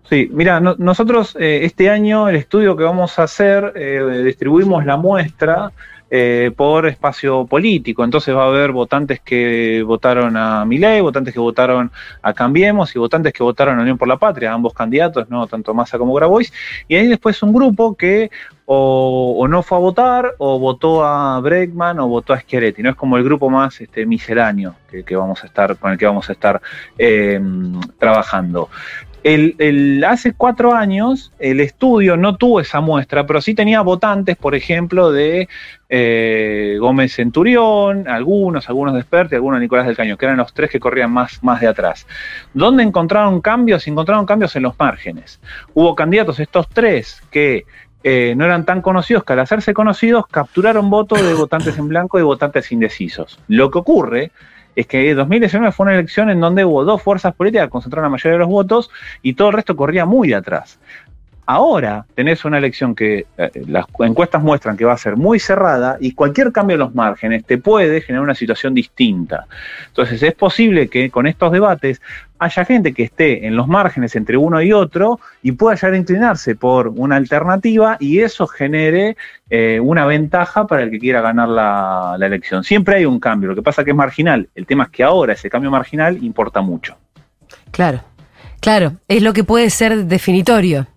Sí, 0.10 0.30
mira, 0.32 0.62
no- 0.62 0.76
nosotros 0.78 1.36
eh, 1.38 1.66
este 1.66 1.90
año 1.90 2.30
el 2.30 2.38
estudio 2.38 2.78
que 2.78 2.84
vamos 2.86 3.20
a 3.20 3.24
hacer, 3.24 3.74
eh, 3.76 4.24
distribuimos 4.26 4.86
la 4.86 4.96
muestra 4.96 5.74
eh, 6.14 6.52
por 6.54 6.88
espacio 6.88 7.46
político, 7.46 8.04
entonces 8.04 8.36
va 8.36 8.44
a 8.44 8.48
haber 8.48 8.74
votantes 8.74 9.22
que 9.22 9.82
votaron 9.82 10.36
a 10.36 10.66
Milei, 10.66 11.00
votantes 11.00 11.34
que 11.34 11.40
votaron 11.40 11.90
a 12.22 12.34
Cambiemos 12.34 12.94
y 12.94 13.00
votantes 13.00 13.32
que 13.32 13.42
votaron 13.42 13.80
a 13.80 13.82
Unión 13.82 13.98
por 13.98 14.10
la 14.10 14.18
Patria, 14.18 14.52
ambos 14.52 14.74
candidatos, 14.74 15.30
no 15.30 15.48
tanto 15.48 15.74
Massa 15.74 15.98
como 15.98 16.14
Grabois, 16.14 16.52
y 16.90 16.96
ahí 16.96 17.08
después 17.08 17.42
un 17.44 17.54
grupo 17.54 17.96
que 17.96 18.30
o, 18.66 19.38
o 19.40 19.48
no 19.48 19.64
fue 19.64 19.78
a 19.78 19.82
votar, 19.82 20.36
o 20.38 20.60
votó 20.60 21.06
a 21.06 21.40
Bregman, 21.40 22.00
o 22.00 22.10
votó 22.10 22.34
a 22.34 22.42
Schiaretti, 22.42 22.84
no 22.84 22.90
es 22.90 22.96
como 22.98 23.16
el 23.16 23.24
grupo 23.24 23.50
más 23.50 23.80
este, 23.80 24.06
misceláneo 24.06 24.76
que, 24.90 25.04
que 25.04 25.16
vamos 25.16 25.42
a 25.44 25.48
estar, 25.48 25.78
con 25.78 25.94
el 25.94 25.98
que 25.98 26.06
vamos 26.06 26.30
a 26.30 26.34
estar 26.34 26.62
eh, 26.98 27.40
trabajando. 27.98 28.70
El, 29.24 30.04
hace 30.04 30.34
cuatro 30.34 30.74
años 30.74 31.32
el 31.38 31.60
estudio 31.60 32.18
no 32.18 32.38
tuvo 32.38 32.60
esa 32.60 32.82
muestra, 32.82 33.28
pero 33.28 33.40
sí 33.40 33.54
tenía 33.54 33.82
votantes, 33.82 34.36
por 34.36 34.56
ejemplo, 34.56 35.12
de 35.12 35.48
eh, 35.90 36.78
Gómez 36.80 37.14
Centurión, 37.14 38.08
algunos, 38.08 38.68
algunos 38.68 38.96
de 38.96 39.04
Spert 39.04 39.32
y 39.32 39.36
algunos 39.36 39.60
de 39.60 39.66
Nicolás 39.66 39.86
del 39.86 39.96
Caño, 39.96 40.18
que 40.18 40.26
eran 40.26 40.38
los 40.38 40.54
tres 40.54 40.72
que 40.72 40.80
corrían 40.80 41.12
más, 41.12 41.44
más 41.44 41.62
de 41.62 41.68
atrás. 41.68 42.08
¿Dónde 42.56 42.82
encontraron 42.82 43.42
cambios? 43.42 43.88
Encontraron 43.88 44.26
cambios 44.26 44.56
en 44.56 44.64
los 44.64 44.74
márgenes. 44.80 45.40
Hubo 45.76 45.96
candidatos, 45.96 46.40
estos 46.40 46.68
tres, 46.70 47.22
que 47.30 47.66
eh, 48.04 48.34
no 48.36 48.46
eran 48.46 48.66
tan 48.66 48.82
conocidos, 48.82 49.24
que 49.24 49.34
al 49.34 49.40
hacerse 49.40 49.76
conocidos 49.76 50.26
capturaron 50.26 50.90
votos 50.90 51.22
de 51.22 51.36
votantes 51.36 51.78
en 51.78 51.88
blanco 51.88 52.18
y 52.18 52.24
votantes 52.24 52.72
indecisos. 52.72 53.40
Lo 53.48 53.70
que 53.70 53.78
ocurre 53.78 54.32
es 54.76 54.88
que 54.88 55.14
2019 55.14 55.72
fue 55.72 55.86
una 55.86 55.94
elección 55.94 56.30
en 56.30 56.40
donde 56.40 56.66
hubo 56.66 56.84
dos 56.86 57.02
fuerzas 57.02 57.34
políticas 57.34 57.68
que 57.68 57.72
concentraron 57.72 58.06
la 58.06 58.10
mayoría 58.12 58.34
de 58.34 58.40
los 58.40 58.50
votos 58.50 58.90
y 59.22 59.34
todo 59.34 59.50
el 59.50 59.56
resto 59.56 59.76
corría 59.76 60.06
muy 60.06 60.34
atrás. 60.34 60.80
Ahora 61.54 62.06
tenés 62.16 62.46
una 62.46 62.60
elección 62.60 62.96
que 62.96 63.26
eh, 63.38 63.52
las 63.68 63.86
encuestas 64.00 64.42
muestran 64.42 64.78
que 64.78 64.86
va 64.86 64.94
a 64.94 64.98
ser 64.98 65.18
muy 65.18 65.38
cerrada 65.38 65.98
y 66.00 66.14
cualquier 66.14 66.54
cambio 66.54 66.76
en 66.76 66.80
los 66.80 66.96
márgenes 66.96 67.44
te 67.44 67.58
puede 67.58 68.00
generar 68.00 68.24
una 68.24 68.36
situación 68.36 68.74
distinta. 68.74 69.48
Entonces 69.88 70.24
es 70.24 70.34
posible 70.34 70.88
que 70.88 71.10
con 71.10 71.28
estos 71.28 71.52
debates 71.52 72.02
haya 72.40 72.64
gente 72.64 72.94
que 72.94 73.04
esté 73.04 73.46
en 73.46 73.58
los 73.58 73.68
márgenes 73.68 74.16
entre 74.16 74.38
uno 74.38 74.62
y 74.62 74.72
otro 74.72 75.20
y 75.44 75.52
pueda 75.52 75.76
llegar 75.76 75.92
a 75.92 75.98
inclinarse 75.98 76.56
por 76.56 76.88
una 76.88 77.18
alternativa 77.18 77.98
y 78.00 78.20
eso 78.20 78.48
genere 78.48 79.18
eh, 79.50 79.82
una 79.82 80.06
ventaja 80.06 80.66
para 80.68 80.84
el 80.84 80.90
que 80.90 81.00
quiera 81.00 81.20
ganar 81.20 81.50
la, 81.50 82.16
elección. 82.22 82.64
Siempre 82.64 82.96
hay 82.96 83.06
un 83.06 83.20
cambio, 83.20 83.50
lo 83.50 83.56
que 83.56 83.62
pasa 83.62 83.84
que 83.84 83.92
es 83.92 83.98
marginal. 83.98 84.48
El 84.56 84.66
tema 84.66 84.86
es 84.86 84.90
que 84.92 85.04
ahora 85.04 85.34
ese 85.34 85.50
cambio 85.50 85.70
marginal 85.70 86.18
importa 86.24 86.62
mucho. 86.62 86.96
Claro, 87.72 88.00
claro, 88.62 88.94
es 89.10 89.22
lo 89.22 89.34
que 89.34 89.44
puede 89.44 89.70
ser 89.70 90.06
definitorio. 90.06 90.88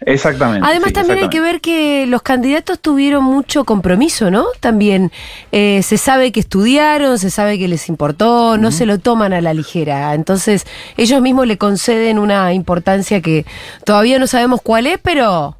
Exactamente. 0.00 0.66
Además, 0.68 0.88
sí, 0.88 0.92
también 0.92 1.18
hay 1.18 1.28
que 1.28 1.40
ver 1.40 1.60
que 1.60 2.06
los 2.06 2.22
candidatos 2.22 2.80
tuvieron 2.80 3.24
mucho 3.24 3.64
compromiso, 3.64 4.30
¿no? 4.30 4.44
También 4.60 5.12
eh, 5.52 5.82
se 5.82 5.98
sabe 5.98 6.32
que 6.32 6.40
estudiaron, 6.40 7.18
se 7.18 7.30
sabe 7.30 7.58
que 7.58 7.68
les 7.68 7.88
importó, 7.88 8.58
no 8.58 8.70
se 8.70 8.86
lo 8.86 8.98
toman 8.98 9.32
a 9.32 9.40
la 9.40 9.54
ligera. 9.54 10.14
Entonces, 10.14 10.66
ellos 10.96 11.22
mismos 11.22 11.46
le 11.46 11.58
conceden 11.58 12.18
una 12.18 12.52
importancia 12.52 13.20
que 13.20 13.46
todavía 13.84 14.18
no 14.18 14.26
sabemos 14.26 14.60
cuál 14.62 14.86
es, 14.86 14.98
pero 14.98 15.56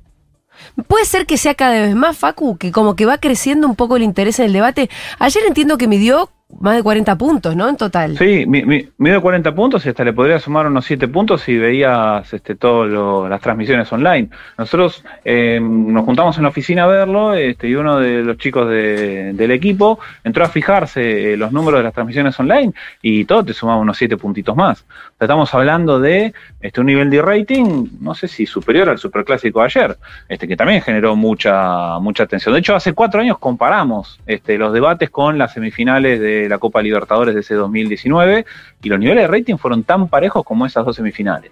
puede 0.88 1.04
ser 1.04 1.26
que 1.26 1.38
sea 1.38 1.54
cada 1.54 1.72
vez 1.80 1.94
más, 1.94 2.16
Facu, 2.16 2.58
que 2.58 2.72
como 2.72 2.96
que 2.96 3.06
va 3.06 3.18
creciendo 3.18 3.66
un 3.66 3.76
poco 3.76 3.96
el 3.96 4.02
interés 4.02 4.38
en 4.40 4.46
el 4.46 4.52
debate. 4.52 4.90
Ayer 5.18 5.44
entiendo 5.46 5.78
que 5.78 5.88
midió 5.88 6.30
más 6.60 6.76
de 6.76 6.82
40 6.82 7.16
puntos, 7.16 7.54
¿no? 7.56 7.68
En 7.68 7.76
total. 7.76 8.16
Sí, 8.18 8.44
mi, 8.46 8.62
mi, 8.64 8.88
midió 8.98 9.20
40 9.22 9.54
puntos 9.54 9.84
y 9.86 9.88
hasta 9.88 10.04
le 10.04 10.12
podría 10.12 10.38
sumar 10.38 10.66
unos 10.66 10.84
7 10.84 11.08
puntos 11.08 11.42
si 11.42 11.56
veías 11.56 12.32
este, 12.32 12.54
todas 12.54 13.28
las 13.30 13.40
transmisiones 13.40 13.92
online. 13.92 14.28
Nosotros 14.58 15.04
eh, 15.24 15.58
nos 15.62 16.04
juntamos 16.04 16.36
en 16.36 16.42
la 16.44 16.48
oficina 16.50 16.84
a 16.84 16.86
verlo 16.86 17.34
este, 17.34 17.68
y 17.68 17.74
uno 17.74 17.98
de 17.98 18.22
los 18.22 18.38
chicos 18.38 18.68
de- 18.68 19.32
del 19.34 19.50
equipo 19.50 19.98
entró 20.22 20.44
a 20.44 20.48
fijarse 20.48 21.32
eh, 21.32 21.36
los 21.36 21.52
números 21.52 21.80
de 21.80 21.84
las 21.84 21.92
transmisiones 21.94 22.38
online 22.38 22.72
y 23.02 23.24
todo 23.24 23.44
te 23.44 23.52
sumaba 23.54 23.78
unos 23.80 23.96
7 23.96 24.16
puntitos 24.16 24.56
más. 24.56 24.84
Estamos 25.20 25.52
hablando 25.54 26.00
de 26.00 26.34
este, 26.64 26.80
un 26.80 26.86
nivel 26.86 27.10
de 27.10 27.20
rating, 27.20 27.88
no 28.00 28.14
sé 28.14 28.26
si 28.26 28.46
superior 28.46 28.88
al 28.88 28.96
superclásico 28.96 29.60
de 29.60 29.66
ayer, 29.66 29.98
este, 30.30 30.48
que 30.48 30.56
también 30.56 30.80
generó 30.80 31.14
mucha, 31.14 31.98
mucha 31.98 32.22
atención. 32.22 32.54
De 32.54 32.60
hecho, 32.60 32.74
hace 32.74 32.94
cuatro 32.94 33.20
años 33.20 33.36
comparamos 33.36 34.18
este, 34.24 34.56
los 34.56 34.72
debates 34.72 35.10
con 35.10 35.36
las 35.36 35.52
semifinales 35.52 36.18
de 36.20 36.48
la 36.48 36.56
Copa 36.56 36.80
Libertadores 36.80 37.34
de 37.34 37.42
ese 37.42 37.54
2019 37.54 38.46
y 38.82 38.88
los 38.88 38.98
niveles 38.98 39.24
de 39.24 39.28
rating 39.28 39.56
fueron 39.56 39.84
tan 39.84 40.08
parejos 40.08 40.42
como 40.42 40.64
esas 40.64 40.86
dos 40.86 40.96
semifinales. 40.96 41.50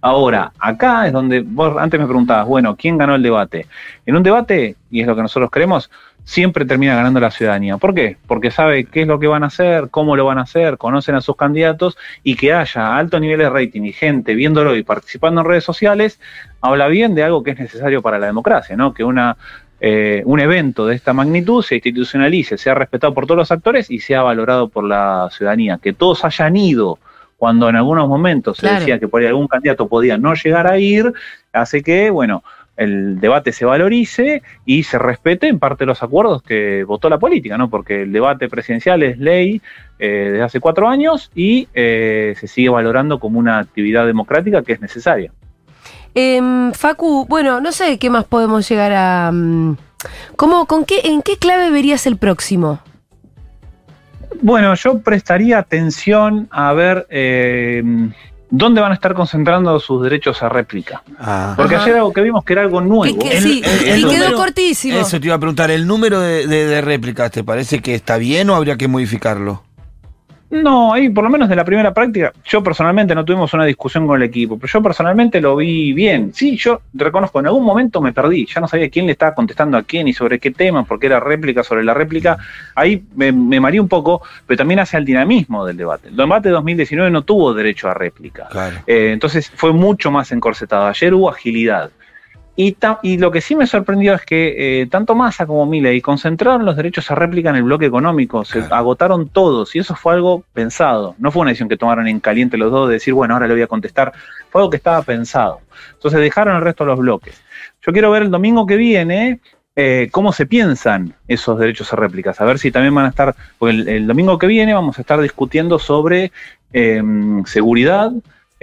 Ahora, 0.00 0.52
acá 0.60 1.08
es 1.08 1.12
donde 1.12 1.40
vos 1.40 1.76
antes 1.76 1.98
me 1.98 2.06
preguntabas, 2.06 2.46
bueno, 2.46 2.76
¿quién 2.76 2.96
ganó 2.96 3.16
el 3.16 3.24
debate? 3.24 3.66
En 4.06 4.14
un 4.14 4.22
debate, 4.22 4.76
y 4.88 5.00
es 5.00 5.06
lo 5.08 5.16
que 5.16 5.22
nosotros 5.22 5.50
creemos, 5.50 5.90
siempre 6.24 6.64
termina 6.64 6.96
ganando 6.96 7.20
la 7.20 7.30
ciudadanía. 7.30 7.76
¿Por 7.76 7.94
qué? 7.94 8.16
Porque 8.26 8.50
sabe 8.50 8.86
qué 8.86 9.02
es 9.02 9.06
lo 9.06 9.18
que 9.18 9.26
van 9.26 9.44
a 9.44 9.48
hacer, 9.48 9.88
cómo 9.90 10.16
lo 10.16 10.24
van 10.24 10.38
a 10.38 10.42
hacer, 10.42 10.78
conocen 10.78 11.14
a 11.14 11.20
sus 11.20 11.36
candidatos 11.36 11.96
y 12.22 12.34
que 12.34 12.52
haya 12.52 12.96
alto 12.96 13.20
nivel 13.20 13.38
de 13.38 13.50
rating 13.50 13.82
y 13.82 13.92
gente 13.92 14.34
viéndolo 14.34 14.74
y 14.74 14.82
participando 14.82 15.42
en 15.42 15.46
redes 15.46 15.64
sociales, 15.64 16.18
habla 16.60 16.88
bien 16.88 17.14
de 17.14 17.22
algo 17.22 17.42
que 17.42 17.52
es 17.52 17.58
necesario 17.58 18.02
para 18.02 18.18
la 18.18 18.26
democracia, 18.26 18.76
¿no? 18.76 18.94
Que 18.94 19.04
una 19.04 19.36
eh, 19.80 20.22
un 20.24 20.40
evento 20.40 20.86
de 20.86 20.94
esta 20.94 21.12
magnitud 21.12 21.62
se 21.62 21.74
institucionalice, 21.74 22.56
sea 22.56 22.74
respetado 22.74 23.12
por 23.12 23.26
todos 23.26 23.36
los 23.36 23.50
actores 23.52 23.90
y 23.90 23.98
sea 23.98 24.22
valorado 24.22 24.68
por 24.68 24.84
la 24.84 25.28
ciudadanía. 25.30 25.78
Que 25.82 25.92
todos 25.92 26.24
hayan 26.24 26.56
ido 26.56 26.98
cuando 27.36 27.68
en 27.68 27.76
algunos 27.76 28.08
momentos 28.08 28.58
Claro. 28.60 28.76
se 28.76 28.80
decía 28.80 28.98
que 28.98 29.08
por 29.08 29.20
ahí 29.20 29.26
algún 29.26 29.46
candidato 29.46 29.86
podía 29.86 30.16
no 30.16 30.32
llegar 30.34 30.66
a 30.66 30.78
ir, 30.78 31.12
hace 31.52 31.82
que, 31.82 32.08
bueno, 32.08 32.42
el 32.76 33.20
debate 33.20 33.52
se 33.52 33.64
valorice 33.64 34.42
y 34.64 34.82
se 34.82 34.98
respete 34.98 35.48
en 35.48 35.58
parte 35.58 35.86
los 35.86 36.02
acuerdos 36.02 36.42
que 36.42 36.84
votó 36.84 37.08
la 37.08 37.18
política, 37.18 37.56
¿no? 37.56 37.70
Porque 37.70 38.02
el 38.02 38.12
debate 38.12 38.48
presidencial 38.48 39.02
es 39.02 39.18
ley 39.18 39.60
eh, 39.98 40.28
desde 40.30 40.42
hace 40.42 40.60
cuatro 40.60 40.88
años 40.88 41.30
y 41.34 41.68
eh, 41.74 42.34
se 42.38 42.48
sigue 42.48 42.68
valorando 42.68 43.18
como 43.18 43.38
una 43.38 43.58
actividad 43.58 44.06
democrática 44.06 44.62
que 44.62 44.72
es 44.72 44.80
necesaria. 44.80 45.32
Em, 46.14 46.72
Facu, 46.72 47.26
bueno, 47.28 47.60
no 47.60 47.72
sé 47.72 47.98
qué 47.98 48.10
más 48.10 48.24
podemos 48.24 48.68
llegar 48.68 48.92
a. 48.92 49.30
mm, 49.32 49.76
¿Cómo, 50.36 50.66
con 50.66 50.84
qué, 50.84 51.00
¿En 51.04 51.22
qué 51.22 51.36
clave 51.38 51.70
verías 51.70 52.06
el 52.06 52.18
próximo? 52.18 52.80
Bueno, 54.42 54.74
yo 54.74 55.00
prestaría 55.00 55.58
atención 55.58 56.48
a 56.50 56.72
ver 56.72 57.06
eh, 57.08 57.82
dónde 58.56 58.80
van 58.80 58.92
a 58.92 58.94
estar 58.94 59.14
concentrando 59.14 59.78
sus 59.80 60.02
derechos 60.02 60.42
a 60.42 60.48
réplica. 60.48 61.02
Ah. 61.18 61.54
Porque 61.56 61.74
Ajá. 61.74 61.84
ayer 61.84 61.96
algo 61.96 62.12
que 62.12 62.20
vimos 62.20 62.44
que 62.44 62.52
era 62.52 62.62
algo 62.62 62.80
nuevo. 62.80 63.18
Que- 63.18 63.28
que- 63.28 63.36
El- 63.38 63.42
sí, 63.42 63.62
el- 63.64 63.86
y 63.86 63.90
el 63.90 64.00
quedó 64.08 64.12
número- 64.24 64.36
cortísimo. 64.36 64.98
Eso 64.98 65.18
te 65.20 65.26
iba 65.26 65.34
a 65.34 65.38
preguntar, 65.38 65.70
¿el 65.70 65.86
número 65.86 66.20
de, 66.20 66.46
de- 66.46 66.66
de 66.66 66.80
réplicas 66.80 67.30
te 67.32 67.42
parece 67.42 67.80
que 67.80 67.94
está 67.94 68.16
bien 68.16 68.48
o 68.50 68.54
habría 68.54 68.76
que 68.76 68.86
modificarlo? 68.88 69.62
No, 70.62 70.94
ahí 70.94 71.08
por 71.08 71.24
lo 71.24 71.30
menos 71.30 71.48
de 71.48 71.56
la 71.56 71.64
primera 71.64 71.92
práctica, 71.92 72.32
yo 72.44 72.62
personalmente 72.62 73.14
no 73.14 73.24
tuvimos 73.24 73.52
una 73.54 73.64
discusión 73.64 74.06
con 74.06 74.22
el 74.22 74.28
equipo, 74.28 74.56
pero 74.58 74.72
yo 74.72 74.82
personalmente 74.82 75.40
lo 75.40 75.56
vi 75.56 75.92
bien. 75.92 76.32
Sí, 76.32 76.56
yo 76.56 76.82
reconozco, 76.92 77.40
en 77.40 77.46
algún 77.46 77.64
momento 77.64 78.00
me 78.00 78.12
perdí, 78.12 78.46
ya 78.46 78.60
no 78.60 78.68
sabía 78.68 78.88
quién 78.88 79.06
le 79.06 79.12
estaba 79.12 79.34
contestando 79.34 79.76
a 79.76 79.82
quién 79.82 80.06
y 80.06 80.12
sobre 80.12 80.38
qué 80.38 80.52
tema, 80.52 80.84
porque 80.84 81.06
era 81.06 81.18
réplica 81.18 81.62
sobre 81.64 81.82
la 81.82 81.92
réplica. 81.92 82.38
Ahí 82.74 83.02
me, 83.16 83.32
me 83.32 83.58
mareé 83.58 83.80
un 83.80 83.88
poco, 83.88 84.22
pero 84.46 84.56
también 84.56 84.80
hace 84.80 84.96
al 84.96 85.04
dinamismo 85.04 85.66
del 85.66 85.76
debate. 85.76 86.08
El 86.08 86.16
debate 86.16 86.48
de 86.48 86.54
2019 86.54 87.10
no 87.10 87.22
tuvo 87.22 87.52
derecho 87.52 87.88
a 87.88 87.94
réplica. 87.94 88.48
Claro. 88.50 88.76
Eh, 88.86 89.10
entonces 89.12 89.50
fue 89.54 89.72
mucho 89.72 90.10
más 90.10 90.30
encorsetado. 90.32 90.86
Ayer 90.86 91.14
hubo 91.14 91.28
agilidad. 91.28 91.90
Y, 92.56 92.76
lo 93.18 93.32
que 93.32 93.40
sí 93.40 93.56
me 93.56 93.66
sorprendió 93.66 94.14
es 94.14 94.22
que 94.24 94.82
eh, 94.82 94.86
tanto 94.86 95.16
Massa 95.16 95.44
como 95.44 95.66
Milei 95.66 96.00
concentraron 96.00 96.64
los 96.64 96.76
derechos 96.76 97.10
a 97.10 97.16
réplica 97.16 97.50
en 97.50 97.56
el 97.56 97.64
bloque 97.64 97.86
económico, 97.86 98.44
se 98.44 98.60
Claro. 98.60 98.76
agotaron 98.76 99.28
todos 99.28 99.74
y 99.74 99.80
eso 99.80 99.96
fue 99.96 100.14
algo 100.14 100.44
pensado. 100.52 101.16
No 101.18 101.32
fue 101.32 101.42
una 101.42 101.50
decisión 101.50 101.68
que 101.68 101.76
tomaron 101.76 102.06
en 102.06 102.20
caliente 102.20 102.56
los 102.56 102.70
dos 102.70 102.88
de 102.88 102.94
decir, 102.94 103.12
bueno, 103.12 103.34
ahora 103.34 103.48
le 103.48 103.54
voy 103.54 103.62
a 103.62 103.66
contestar. 103.66 104.12
Fue 104.50 104.60
algo 104.60 104.70
que 104.70 104.76
estaba 104.76 105.02
pensado. 105.02 105.60
Entonces 105.94 106.20
dejaron 106.20 106.54
el 106.54 106.62
resto 106.62 106.84
de 106.84 106.90
los 106.90 107.00
bloques. 107.00 107.42
Yo 107.84 107.92
quiero 107.92 108.12
ver 108.12 108.22
el 108.22 108.30
domingo 108.30 108.66
que 108.66 108.76
viene 108.76 109.40
eh, 109.74 110.08
cómo 110.12 110.32
se 110.32 110.46
piensan 110.46 111.14
esos 111.26 111.58
derechos 111.58 111.92
a 111.92 111.96
réplicas, 111.96 112.40
a 112.40 112.44
ver 112.44 112.60
si 112.60 112.70
también 112.70 112.94
van 112.94 113.06
a 113.06 113.08
estar, 113.08 113.34
porque 113.58 113.74
el, 113.74 113.88
el 113.88 114.06
domingo 114.06 114.38
que 114.38 114.46
viene 114.46 114.72
vamos 114.72 114.96
a 114.98 115.00
estar 115.00 115.20
discutiendo 115.20 115.80
sobre 115.80 116.30
eh, 116.72 117.02
seguridad, 117.46 118.12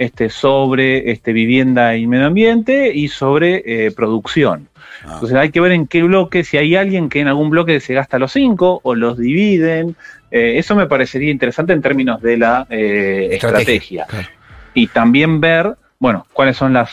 este, 0.02 0.30
sobre 0.30 1.10
este, 1.12 1.32
vivienda 1.32 1.96
y 1.96 2.06
medio 2.06 2.26
ambiente 2.26 2.92
y 2.94 3.08
sobre 3.08 3.62
eh, 3.64 3.92
producción. 3.92 4.68
Ah. 5.04 5.12
Entonces 5.14 5.36
hay 5.36 5.50
que 5.50 5.60
ver 5.60 5.72
en 5.72 5.86
qué 5.86 6.02
bloque, 6.02 6.44
si 6.44 6.56
hay 6.56 6.74
alguien 6.76 7.08
que 7.08 7.20
en 7.20 7.28
algún 7.28 7.50
bloque 7.50 7.78
se 7.80 7.94
gasta 7.94 8.18
los 8.18 8.32
cinco 8.32 8.80
o 8.82 8.94
los 8.94 9.18
dividen. 9.18 9.94
Eh, 10.30 10.58
eso 10.58 10.74
me 10.74 10.86
parecería 10.86 11.30
interesante 11.30 11.72
en 11.72 11.82
términos 11.82 12.20
de 12.20 12.36
la 12.36 12.66
eh, 12.68 13.28
estrategia. 13.32 14.06
Claro. 14.06 14.28
Y 14.74 14.88
también 14.88 15.40
ver, 15.40 15.76
bueno, 15.98 16.26
cuáles 16.32 16.56
son 16.56 16.72
las, 16.72 16.90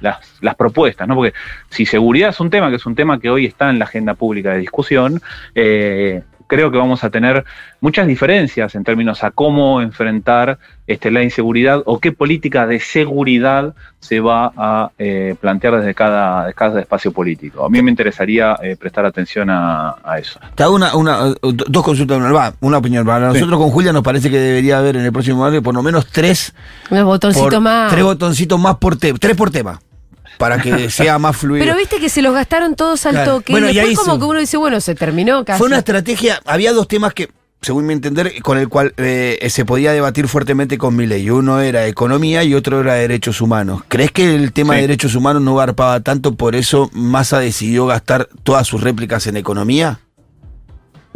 las, 0.00 0.18
las 0.40 0.54
propuestas, 0.54 1.08
¿no? 1.08 1.14
Porque 1.14 1.32
si 1.70 1.86
seguridad 1.86 2.30
es 2.30 2.40
un 2.40 2.50
tema, 2.50 2.70
que 2.70 2.76
es 2.76 2.86
un 2.86 2.94
tema 2.94 3.18
que 3.18 3.30
hoy 3.30 3.46
está 3.46 3.70
en 3.70 3.78
la 3.78 3.86
agenda 3.86 4.14
pública 4.14 4.52
de 4.52 4.58
discusión, 4.58 5.20
eh, 5.54 6.22
creo 6.52 6.70
que 6.70 6.76
vamos 6.76 7.02
a 7.02 7.08
tener 7.08 7.46
muchas 7.80 8.06
diferencias 8.06 8.74
en 8.74 8.84
términos 8.84 9.24
a 9.24 9.30
cómo 9.30 9.80
enfrentar 9.80 10.58
este, 10.86 11.10
la 11.10 11.22
inseguridad 11.22 11.82
o 11.86 11.98
qué 11.98 12.12
política 12.12 12.66
de 12.66 12.78
seguridad 12.78 13.72
se 14.00 14.20
va 14.20 14.52
a 14.54 14.90
eh, 14.98 15.34
plantear 15.40 15.76
desde 15.78 15.94
cada, 15.94 16.50
espacio 16.78 17.10
político. 17.10 17.64
A 17.64 17.70
mí 17.70 17.80
me 17.80 17.90
interesaría 17.90 18.54
eh, 18.62 18.76
prestar 18.78 19.06
atención 19.06 19.48
a, 19.48 19.94
a 20.04 20.18
eso. 20.18 20.38
Te 20.54 20.62
hago 20.62 20.74
una, 20.74 20.94
una, 20.94 21.28
eh, 21.30 21.34
dos 21.42 21.82
consultas, 21.82 22.18
una, 22.18 22.30
va, 22.32 22.52
una 22.60 22.76
opinión. 22.76 23.06
Para 23.06 23.28
Sí. 23.32 23.38
nosotros 23.38 23.58
con 23.58 23.70
Julia 23.70 23.92
nos 23.94 24.02
parece 24.02 24.28
que 24.28 24.36
debería 24.38 24.76
haber 24.78 24.96
en 24.96 25.04
el 25.06 25.12
próximo 25.12 25.46
año 25.46 25.62
por 25.62 25.72
lo 25.74 25.82
menos 25.82 26.06
tres, 26.08 26.54
botoncitos 26.90 27.48
por- 27.54 27.60
más. 27.62 27.90
tres 27.90 28.04
botoncitos 28.04 28.60
más 28.60 28.76
por 28.76 28.96
tema, 28.96 29.18
tres 29.18 29.36
por 29.36 29.50
tema, 29.50 29.80
para 30.38 30.58
que 30.60 30.90
sea 30.90 31.18
más 31.18 31.36
fluido. 31.36 31.64
Pero 31.64 31.76
viste 31.76 31.98
que 31.98 32.08
se 32.08 32.22
los 32.22 32.34
gastaron 32.34 32.74
todos 32.76 33.04
al 33.06 33.12
Claro. 33.12 33.34
toque. 33.36 33.52
Bueno, 33.52 33.70
y 33.70 33.74
después 33.74 33.98
como 33.98 34.18
que 34.18 34.24
uno 34.24 34.38
dice, 34.40 34.56
bueno, 34.56 34.80
se 34.80 34.94
terminó 34.94 35.44
casi. 35.44 35.58
Fue 35.58 35.66
una 35.68 35.78
estrategia, 35.78 36.40
había 36.44 36.72
dos 36.72 36.88
temas 36.88 37.14
que, 37.14 37.28
según 37.60 37.86
mi 37.86 37.92
entender, 37.92 38.42
con 38.42 38.58
el 38.58 38.68
cual 38.68 38.92
eh, 38.96 39.38
se 39.50 39.64
podía 39.64 39.92
debatir 39.92 40.26
fuertemente 40.28 40.78
con 40.78 40.96
Milei. 40.96 41.30
Uno 41.30 41.60
era 41.60 41.86
economía 41.86 42.42
y 42.44 42.54
otro 42.54 42.80
era 42.80 42.94
derechos 42.94 43.40
humanos. 43.40 43.82
¿Crees 43.88 44.10
que 44.10 44.34
el 44.34 44.52
tema 44.52 44.74
Sí. 44.74 44.76
de 44.80 44.82
derechos 44.88 45.14
humanos 45.14 45.42
no 45.42 45.54
garpaba 45.54 46.00
tanto, 46.00 46.34
por 46.34 46.56
eso 46.56 46.90
Massa 46.92 47.38
decidió 47.38 47.86
gastar 47.86 48.28
todas 48.42 48.66
sus 48.66 48.80
réplicas 48.80 49.26
en 49.28 49.36
economía? 49.36 50.00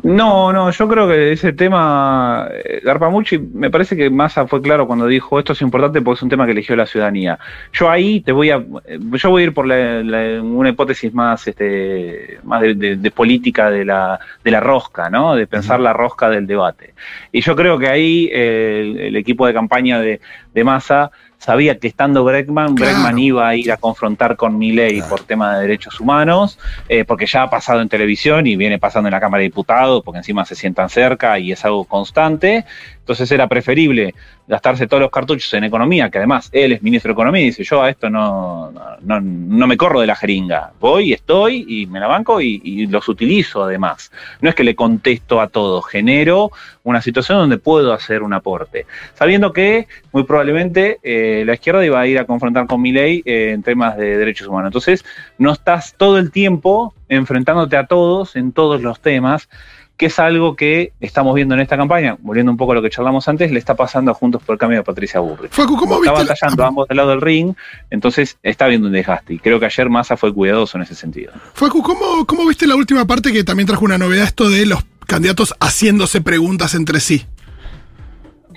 No, 0.08 0.52
no, 0.52 0.70
yo 0.70 0.88
creo 0.88 1.08
que 1.08 1.32
ese 1.32 1.52
tema 1.52 2.48
eh, 2.64 2.80
garpa 2.84 3.08
mucho 3.10 3.34
y 3.34 3.38
me 3.40 3.70
parece 3.70 3.96
que 3.96 4.08
Massa 4.08 4.46
fue 4.46 4.62
claro 4.62 4.86
cuando 4.86 5.06
dijo 5.08 5.36
esto 5.38 5.52
es 5.52 5.62
importante 5.62 6.00
porque 6.00 6.18
es 6.18 6.22
un 6.22 6.28
tema 6.28 6.46
que 6.46 6.52
eligió 6.52 6.76
la 6.76 6.86
ciudadanía. 6.86 7.40
Yo 7.72 7.90
ahí 7.90 8.20
te 8.20 8.30
voy 8.30 8.50
a, 8.50 8.64
eh, 8.84 8.98
yo 9.00 9.30
voy 9.30 9.42
a 9.42 9.46
ir 9.46 9.52
por 9.54 9.66
la- 9.66 10.04
la- 10.04 10.40
una 10.42 10.68
hipótesis 10.68 11.12
más, 11.12 11.48
este, 11.48 12.38
más 12.44 12.60
de, 12.60 12.74
de- 12.74 12.96
de 12.96 13.10
política 13.10 13.68
de 13.68 13.84
la, 13.84 14.20
de 14.44 14.50
la 14.52 14.60
rosca, 14.60 15.10
¿no? 15.10 15.34
De 15.34 15.48
pensar 15.48 15.80
la 15.80 15.92
rosca 15.92 16.30
del 16.30 16.46
debate. 16.46 16.94
Y 17.32 17.40
yo 17.40 17.56
creo 17.56 17.76
que 17.76 17.88
ahí 17.88 18.28
eh, 18.32 18.82
el, 18.82 19.00
el 19.00 19.16
equipo 19.16 19.44
de 19.46 19.54
campaña 19.54 19.98
de, 19.98 20.20
de 20.56 20.64
Massa 20.64 21.10
sabía 21.38 21.78
que 21.78 21.86
estando 21.86 22.24
Bregman, 22.24 22.74
Claro. 22.74 22.92
Bregman 22.94 23.18
iba 23.18 23.46
a 23.46 23.54
ir 23.54 23.70
a 23.70 23.76
confrontar 23.76 24.36
con 24.36 24.56
Milei 24.58 24.96
Claro. 24.96 25.10
por 25.10 25.24
tema 25.24 25.54
de 25.54 25.60
derechos 25.62 26.00
humanos, 26.00 26.58
eh, 26.88 27.04
porque 27.04 27.26
ya 27.26 27.42
ha 27.42 27.50
pasado 27.50 27.82
en 27.82 27.88
televisión 27.90 28.46
y 28.46 28.56
viene 28.56 28.78
pasando 28.78 29.08
en 29.08 29.12
la 29.12 29.20
Cámara 29.20 29.42
de 29.42 29.48
Diputados, 29.48 30.02
porque 30.02 30.18
encima 30.18 30.44
se 30.46 30.54
sientan 30.54 30.88
cerca 30.88 31.38
y 31.38 31.52
es 31.52 31.62
algo 31.64 31.84
constante. 31.84 32.64
Entonces 33.06 33.30
era 33.30 33.46
preferible 33.46 34.16
gastarse 34.48 34.88
todos 34.88 35.00
los 35.00 35.12
cartuchos 35.12 35.54
en 35.54 35.62
economía, 35.62 36.10
que 36.10 36.18
además 36.18 36.48
él 36.50 36.72
es 36.72 36.82
ministro 36.82 37.10
de 37.10 37.12
Economía 37.12 37.42
y 37.42 37.46
dice, 37.46 37.62
yo 37.62 37.80
a 37.80 37.88
esto 37.88 38.10
no, 38.10 38.72
no, 39.00 39.66
me 39.68 39.76
corro 39.76 40.00
de 40.00 40.08
la 40.08 40.16
jeringa, 40.16 40.72
voy, 40.80 41.12
estoy 41.12 41.64
y 41.68 41.86
me 41.86 42.00
la 42.00 42.08
banco 42.08 42.40
y, 42.40 42.88
los 42.88 43.08
utilizo 43.08 43.62
además. 43.62 44.10
No 44.40 44.48
es 44.48 44.56
que 44.56 44.64
le 44.64 44.74
contesto 44.74 45.40
a 45.40 45.46
todo, 45.46 45.82
genero 45.82 46.50
una 46.82 47.00
situación 47.00 47.38
donde 47.38 47.58
puedo 47.58 47.92
hacer 47.92 48.24
un 48.24 48.32
aporte, 48.32 48.86
sabiendo 49.14 49.52
que 49.52 49.86
muy 50.10 50.24
probablemente 50.24 50.98
eh, 51.04 51.44
la 51.46 51.54
izquierda 51.54 51.86
iba 51.86 52.00
a 52.00 52.08
ir 52.08 52.18
a 52.18 52.24
confrontar 52.24 52.66
con 52.66 52.82
mi 52.82 52.90
ley 52.90 53.22
en 53.24 53.62
temas 53.62 53.96
de 53.96 54.18
derechos 54.18 54.48
humanos. 54.48 54.70
Entonces 54.70 55.04
no 55.38 55.52
estás 55.52 55.94
todo 55.96 56.18
el 56.18 56.32
tiempo 56.32 56.92
enfrentándote 57.08 57.76
a 57.76 57.86
todos 57.86 58.34
en 58.34 58.50
todos 58.50 58.82
los 58.82 58.98
temas, 58.98 59.48
que 59.96 60.06
es 60.06 60.18
algo 60.18 60.56
que 60.56 60.92
estamos 61.00 61.34
viendo 61.34 61.54
en 61.54 61.60
esta 61.60 61.76
campaña, 61.76 62.16
volviendo 62.20 62.52
un 62.52 62.58
poco 62.58 62.72
a 62.72 62.74
lo 62.74 62.82
que 62.82 62.90
charlamos 62.90 63.26
antes, 63.28 63.50
le 63.50 63.58
está 63.58 63.74
pasando 63.74 64.10
a 64.10 64.14
Juntos 64.14 64.42
por 64.42 64.54
el 64.54 64.58
Cambio 64.58 64.78
de 64.78 64.84
Patricia 64.84 65.20
Burri. 65.20 65.48
Facu, 65.50 65.76
¿cómo 65.76 65.94
Está 65.94 66.12
viste? 66.12 66.24
la- 66.24 66.30
batallando 66.34 66.64
ambos 66.66 66.88
del 66.88 66.96
lado 66.98 67.10
del 67.10 67.20
ring, 67.22 67.54
entonces 67.90 68.36
está 68.42 68.66
viendo 68.66 68.88
un 68.88 68.92
desgaste. 68.92 69.34
Y 69.34 69.38
creo 69.38 69.58
que 69.58 69.66
ayer 69.66 69.88
Massa 69.88 70.16
fue 70.16 70.34
cuidadoso 70.34 70.76
en 70.76 70.82
ese 70.84 70.94
sentido. 70.94 71.32
Facu, 71.54 71.82
¿cómo, 71.82 72.26
¿cómo 72.26 72.46
viste 72.46 72.66
la 72.66 72.76
última 72.76 73.06
parte 73.06 73.32
que 73.32 73.42
también 73.44 73.66
trajo 73.66 73.84
una 73.84 73.96
novedad 73.98 74.24
esto 74.26 74.50
de 74.50 74.66
los 74.66 74.84
candidatos 75.06 75.54
haciéndose 75.60 76.20
preguntas 76.20 76.74
entre 76.74 77.00
sí? 77.00 77.24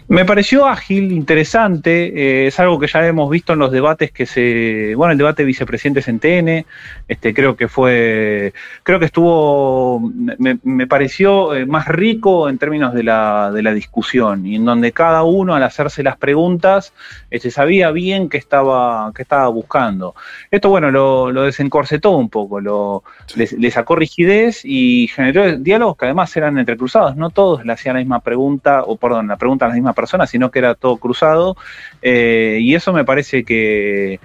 Me 0.10 0.26
pareció 0.26 0.65
ágil, 0.65 1.12
interesante, 1.12 2.08
eh, 2.08 2.48
es 2.48 2.60
algo 2.60 2.80
que 2.80 2.88
ya 2.88 3.06
hemos 3.06 3.30
visto 3.30 3.54
en 3.54 3.60
los 3.60 3.72
debates 3.72 4.12
que 4.12 4.26
se, 4.26 4.95
bueno, 4.95 5.12
el 5.12 5.19
debate 5.19 5.43
de 5.43 5.45
vicepresidentes 5.45 6.08
en 6.08 6.19
TN, 6.19 6.65
este, 7.08 7.32
creo 7.32 7.56
que 7.56 7.67
fue, 7.67 8.52
creo 8.82 8.98
que 8.98 9.06
estuvo, 9.06 10.00
me, 10.00 10.58
me 10.63 10.88
pareció 10.88 11.54
eh, 11.54 11.67
más 11.67 11.88
rico 11.88 12.50
en 12.50 12.58
términos 12.58 12.95
de 12.95 13.04
la, 13.04 13.52
de 13.52 13.62
la 13.62 13.72
discusión 13.72 14.48
y 14.48 14.56
en 14.56 14.65
donde 14.65 14.93
cada 14.93 15.22
uno 15.22 15.54
al 15.54 15.62
hacerse 15.62 16.02
las 16.02 16.17
preguntas, 16.17 16.91
este, 17.30 17.52
sabía 17.52 17.91
bien 17.91 18.30
qué 18.30 18.39
estaba, 18.39 19.12
qué 19.13 19.22
estaba 19.22 19.48
buscando. 19.50 20.15
Esto, 20.50 20.69
bueno, 20.69 20.89
lo, 20.89 21.32
lo 21.32 21.43
desencorsetó 21.43 22.17
un 22.17 22.30
poco, 22.30 22.60
lo, 22.60 23.04
le, 23.36 23.48
le 23.56 23.69
sacó 23.69 23.95
rigidez 23.95 24.62
y 24.65 25.08
generó 25.10 25.56
diálogos 25.56 25.98
que 25.98 26.06
además 26.06 26.36
eran 26.36 26.58
entrecruzados. 26.58 27.15
No 27.15 27.30
todos 27.30 27.63
le 27.63 27.74
hacían 27.74 27.93
la 27.93 28.00
misma 28.00 28.22
pregunta, 28.22 28.82
o 28.88 28.98
perdón, 28.98 29.28
la 29.28 29.38
pregunta 29.38 29.65
a 29.65 29.67
la 29.67 29.76
misma 29.76 29.93
persona, 30.00 30.28
sino 30.28 30.52
que 30.52 30.60
era 30.60 30.76
todo 30.76 30.98
cruzado. 30.98 31.58
eh, 32.02 32.60
y 32.62 32.76
eso 32.76 32.94
me 32.94 33.06
parece 33.06 33.44
que, 33.44 34.20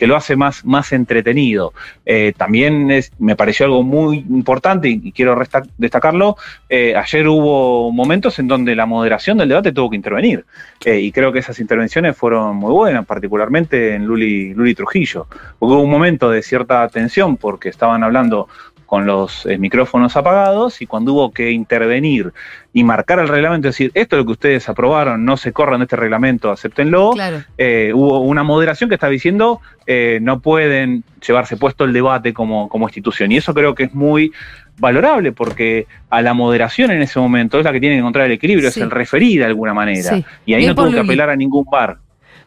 que 0.00 0.06
lo 0.06 0.16
hace 0.16 0.34
más, 0.34 0.64
más 0.64 0.92
entretenido. 0.92 1.74
Eh, 2.06 2.32
también 2.34 2.90
es, 2.90 3.12
me 3.18 3.36
pareció 3.36 3.66
algo 3.66 3.82
muy 3.82 4.24
importante 4.30 4.88
y, 4.88 5.12
quiero 5.12 5.38
destacarlo. 5.76 6.38
eh, 6.70 6.96
ayer 6.96 7.28
hubo 7.28 7.92
momentos 7.92 8.38
en 8.38 8.48
donde 8.48 8.74
la 8.74 8.86
moderación 8.86 9.36
del 9.36 9.50
debate 9.50 9.72
tuvo 9.72 9.90
que 9.90 9.96
intervenir. 9.96 10.46
Y 10.86 11.12
creo 11.12 11.32
que 11.32 11.40
esas 11.40 11.60
intervenciones 11.60 12.16
fueron 12.16 12.56
muy 12.56 12.72
buenas, 12.72 13.04
particularmente 13.04 13.94
en 13.94 14.06
Luli, 14.06 14.54
Luli 14.54 14.74
Trujillo. 14.74 15.26
Porque 15.58 15.74
hubo 15.74 15.82
un 15.82 15.90
momento 15.90 16.30
de 16.30 16.40
cierta 16.40 16.88
tensión 16.88 17.36
porque 17.36 17.68
estaban 17.68 18.02
hablando 18.02 18.48
con 18.90 19.06
los 19.06 19.46
eh, 19.46 19.56
micrófonos 19.56 20.16
apagados 20.16 20.82
y 20.82 20.86
cuando 20.88 21.12
hubo 21.12 21.30
que 21.30 21.52
intervenir 21.52 22.32
y 22.72 22.82
marcar 22.82 23.20
el 23.20 23.28
reglamento, 23.28 23.68
decir, 23.68 23.92
esto 23.94 24.16
es 24.16 24.18
lo 24.18 24.26
que 24.26 24.32
ustedes 24.32 24.68
aprobaron, 24.68 25.24
no 25.24 25.36
se 25.36 25.52
corran 25.52 25.78
de 25.78 25.84
este 25.84 25.94
reglamento, 25.94 26.50
acéptenlo, 26.50 27.12
Claro. 27.12 27.44
eh, 27.56 27.92
hubo 27.94 28.18
una 28.18 28.42
moderación 28.42 28.88
que 28.90 28.94
está 28.96 29.08
diciendo 29.08 29.60
eh, 29.86 30.18
no 30.20 30.40
pueden 30.40 31.04
llevarse 31.24 31.56
puesto 31.56 31.84
el 31.84 31.92
debate 31.92 32.34
como, 32.34 32.68
como 32.68 32.88
institución. 32.88 33.30
Y 33.30 33.36
eso 33.36 33.54
creo 33.54 33.76
que 33.76 33.84
es 33.84 33.94
muy 33.94 34.32
valorable 34.78 35.30
porque 35.30 35.86
a 36.08 36.20
la 36.20 36.34
moderación 36.34 36.90
en 36.90 37.00
ese 37.00 37.20
momento 37.20 37.60
es 37.60 37.64
la 37.64 37.70
que 37.72 37.78
tiene 37.78 37.94
que 37.94 38.00
encontrar 38.00 38.26
el 38.26 38.32
equilibrio, 38.32 38.72
Sí. 38.72 38.80
es 38.80 38.84
el 38.84 38.90
referí 38.90 39.36
de 39.38 39.44
alguna 39.44 39.72
manera. 39.72 40.02
Sí. 40.16 40.24
Y 40.46 40.54
ahí 40.54 40.62
Bien 40.62 40.74
no 40.74 40.82
tuvo 40.82 40.92
que 40.92 40.98
apelar 40.98 41.30
a 41.30 41.36
ningún 41.36 41.64
bar. 41.70 41.98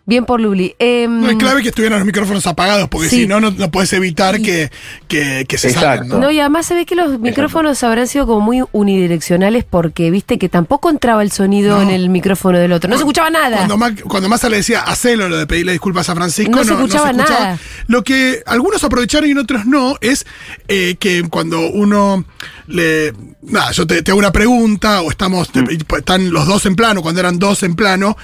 Bien 0.06 0.26
por 0.26 0.42
Luli. 0.42 0.76
Em, 0.80 1.22
No 1.22 1.30
es 1.30 1.38
clave 1.38 1.62
que 1.62 1.70
estuvieran 1.70 2.00
los 2.00 2.06
micrófonos 2.06 2.46
apagados, 2.46 2.90
porque 2.90 3.08
Sí. 3.08 3.22
si 3.22 3.28
no, 3.28 3.40
no, 3.40 3.52
no 3.52 3.72
puedes 3.72 3.94
evitar 3.94 4.42
que, 4.42 4.70
que, 5.08 5.46
que 5.48 5.58
se 5.58 5.70
salgan. 5.70 5.94
Exacto. 5.94 6.16
¿no? 6.16 6.26
No, 6.26 6.32
y 6.32 6.42
además 6.42 6.66
se 6.66 6.74
ve 6.76 6.86
que 6.86 6.96
los 6.96 7.20
micrófonos 7.22 7.82
habrán 7.86 8.08
sido 8.10 8.28
como 8.28 8.42
muy 8.42 8.64
unidireccionales 8.74 9.64
porque 9.64 10.12
viste 10.12 10.38
que 10.38 10.50
tampoco 10.50 10.90
entraba 10.90 11.22
el 11.24 11.32
sonido 11.32 11.78
No. 11.78 11.84
en 11.84 11.90
el 11.90 12.10
micrófono 12.10 12.60
del 12.60 12.74
otro. 12.74 12.90
No 12.90 12.98
se 12.98 13.04
escuchaba 13.04 13.30
nada. 13.30 13.56
Cuando, 13.58 13.78
Ma- 13.78 13.96
cuando 14.08 14.28
Massa 14.28 14.50
le 14.50 14.58
decía, 14.58 14.82
hacelo 14.82 15.30
lo 15.30 15.38
de 15.38 15.48
pedirle 15.48 15.72
disculpas 15.72 16.10
a 16.10 16.16
Francisco, 16.16 16.52
No 16.52 16.58
no, 16.58 16.64
se 16.66 16.70
no 16.72 16.76
escuchaba 16.80 17.14
nada. 17.14 17.58
Lo 17.88 18.04
que 18.04 18.44
algunos 18.46 18.84
aprovecharon 18.84 19.30
y 19.30 19.34
otros 19.38 19.66
no 19.66 19.96
es 20.02 20.26
eh, 20.68 20.98
que 21.00 21.24
cuando 21.30 21.62
uno 21.70 22.26
le. 22.68 23.14
Nada, 23.42 23.72
yo 23.72 23.86
te, 23.86 24.02
te 24.02 24.12
hago 24.12 24.20
una 24.20 24.32
pregunta 24.32 25.02
o 25.02 25.10
estamos. 25.10 25.50
te- 25.52 25.64
están 25.98 26.32
los 26.32 26.46
dos 26.46 26.66
en 26.66 26.76
plano, 26.76 27.02
cuando 27.02 27.20
eran 27.20 27.40
dos 27.40 27.64
en 27.64 27.76
plano, 27.76 28.16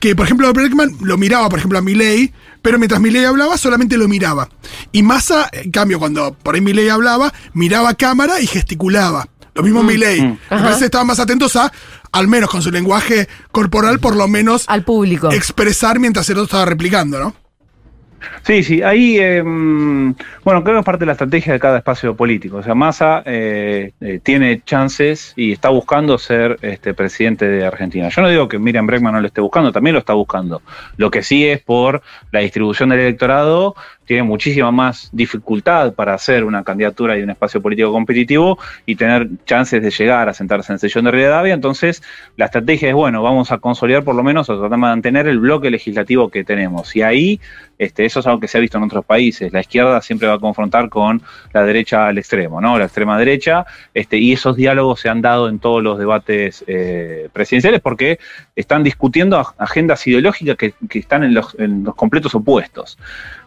que 0.00 0.14
por 0.16 0.26
ejemplo 0.26 0.52
Breckman 0.52 0.90
lo 1.00 1.16
miraba, 1.24 1.48
por 1.48 1.58
ejemplo, 1.58 1.78
a 1.78 1.82
Milei, 1.82 2.32
pero 2.62 2.78
mientras 2.78 3.00
Milei 3.00 3.24
hablaba, 3.24 3.56
solamente 3.56 3.96
lo 3.96 4.08
miraba. 4.08 4.48
Y 4.92 5.02
Massa, 5.02 5.48
en 5.52 5.70
cambio, 5.70 5.98
cuando 5.98 6.34
por 6.34 6.54
ahí 6.54 6.60
Milei 6.60 6.88
hablaba, 6.90 7.32
miraba 7.54 7.90
a 7.90 7.94
cámara 7.94 8.40
y 8.40 8.46
gesticulaba. 8.46 9.26
Lo 9.54 9.62
mismo 9.62 9.82
Milei. 9.82 10.20
Me 10.20 10.38
Ajá. 10.50 10.62
parece 10.64 10.78
que 10.80 10.84
estaban 10.86 11.06
más 11.06 11.20
atentos 11.20 11.56
a, 11.56 11.72
al 12.12 12.26
menos 12.28 12.50
con 12.50 12.60
su 12.60 12.70
lenguaje 12.70 13.28
corporal, 13.52 14.00
por 14.00 14.16
lo 14.16 14.26
menos 14.28 14.64
Al 14.66 14.82
público. 14.84 15.30
expresar 15.30 15.98
mientras 15.98 16.28
el 16.28 16.34
otro 16.38 16.44
estaba 16.44 16.64
replicando, 16.66 17.18
¿no? 17.20 17.34
Sí, 18.42 18.62
sí, 18.62 18.82
ahí, 18.82 19.18
eh, 19.18 19.42
bueno, 19.42 20.62
creo 20.62 20.74
que 20.74 20.78
es 20.78 20.84
parte 20.84 21.00
de 21.00 21.06
la 21.06 21.12
estrategia 21.12 21.52
de 21.52 21.60
cada 21.60 21.78
espacio 21.78 22.14
político. 22.14 22.58
O 22.58 22.62
sea, 22.62 22.74
Massa 22.74 23.22
eh, 23.24 23.92
eh, 24.00 24.20
tiene 24.22 24.62
chances 24.64 25.32
y 25.36 25.52
está 25.52 25.70
buscando 25.70 26.18
ser 26.18 26.58
este, 26.62 26.94
presidente 26.94 27.48
de 27.48 27.64
Argentina. 27.64 28.08
Yo 28.08 28.22
no 28.22 28.28
digo 28.28 28.48
que 28.48 28.58
Miriam 28.58 28.86
Bregman 28.86 29.14
no 29.14 29.20
lo 29.20 29.26
esté 29.26 29.40
buscando, 29.40 29.72
también 29.72 29.94
lo 29.94 30.00
está 30.00 30.12
buscando. 30.12 30.62
Lo 30.96 31.10
que 31.10 31.22
sí 31.22 31.46
es 31.46 31.60
por 31.60 32.02
la 32.32 32.40
distribución 32.40 32.90
del 32.90 33.00
electorado, 33.00 33.74
tiene 34.04 34.22
muchísima 34.22 34.70
más 34.70 35.08
dificultad 35.12 35.94
para 35.94 36.14
hacer 36.14 36.44
una 36.44 36.62
candidatura 36.62 37.18
y 37.18 37.22
un 37.22 37.30
espacio 37.30 37.60
político 37.60 37.92
competitivo 37.92 38.58
y 38.86 38.96
tener 38.96 39.28
chances 39.46 39.82
de 39.82 39.90
llegar 39.90 40.28
a 40.28 40.34
sentarse 40.34 40.72
en 40.72 40.78
sesión 40.78 41.04
de 41.04 41.10
Rivadavia. 41.10 41.54
Entonces, 41.54 42.02
la 42.36 42.46
estrategia 42.46 42.88
es, 42.88 42.94
bueno, 42.94 43.22
vamos 43.22 43.52
a 43.52 43.58
consolidar 43.58 44.04
por 44.04 44.14
lo 44.14 44.22
menos 44.22 44.48
o 44.48 44.54
tratar 44.54 44.70
de 44.70 44.76
mantener 44.76 45.26
el 45.26 45.38
bloque 45.38 45.70
legislativo 45.70 46.28
que 46.28 46.44
tenemos. 46.44 46.94
Y 46.96 47.02
ahí, 47.02 47.40
este, 47.78 48.04
eso 48.04 48.20
es 48.20 48.26
algo 48.26 48.40
que 48.40 48.48
se 48.48 48.58
ha 48.58 48.60
visto 48.60 48.78
en 48.78 48.84
otros 48.84 49.04
países. 49.04 49.52
La 49.52 49.60
izquierda 49.60 50.00
siempre 50.02 50.28
va 50.28 50.34
a 50.34 50.38
confrontar 50.38 50.88
con 50.88 51.22
la 51.52 51.62
derecha 51.64 52.06
al 52.06 52.18
extremo, 52.18 52.60
¿no? 52.60 52.78
La 52.78 52.84
extrema 52.84 53.18
derecha, 53.18 53.66
este, 53.94 54.18
y 54.18 54.32
esos 54.32 54.56
diálogos 54.56 55.00
se 55.00 55.08
han 55.08 55.22
dado 55.22 55.48
en 55.48 55.58
todos 55.58 55.82
los 55.82 55.98
debates 55.98 56.64
eh, 56.66 57.28
presidenciales 57.32 57.80
porque 57.80 58.18
están 58.54 58.82
discutiendo 58.82 59.44
agendas 59.58 60.06
ideológicas 60.06 60.56
que, 60.56 60.74
que 60.88 60.98
están 60.98 61.24
en 61.24 61.34
los, 61.34 61.56
en 61.58 61.84
los 61.84 61.94
completos 61.94 62.34
opuestos. 62.34 62.98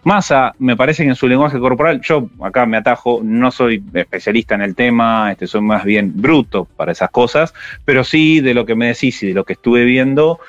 Massa, 0.07 0.55
me 0.59 0.77
parece 0.77 1.03
que 1.03 1.09
en 1.09 1.15
su 1.15 1.27
lenguaje 1.27 1.59
corporal, 1.59 1.99
yo 1.99 2.29
acá 2.41 2.65
me 2.65 2.77
atajo, 2.77 3.19
no 3.21 3.51
soy 3.51 3.83
especialista 3.93 4.55
en 4.55 4.61
el 4.61 4.73
tema, 4.73 5.33
este, 5.33 5.47
soy 5.47 5.59
más 5.59 5.83
bien 5.83 6.13
bruto 6.15 6.63
para 6.63 6.93
esas 6.93 7.09
cosas, 7.09 7.53
pero 7.83 8.05
sí 8.05 8.39
de 8.39 8.53
lo 8.53 8.65
que 8.65 8.73
me 8.73 8.87
decís 8.87 9.21
y 9.23 9.27
de 9.27 9.33
lo 9.33 9.43
que 9.43 9.51
estuve 9.51 9.83
viendo, 9.83 10.39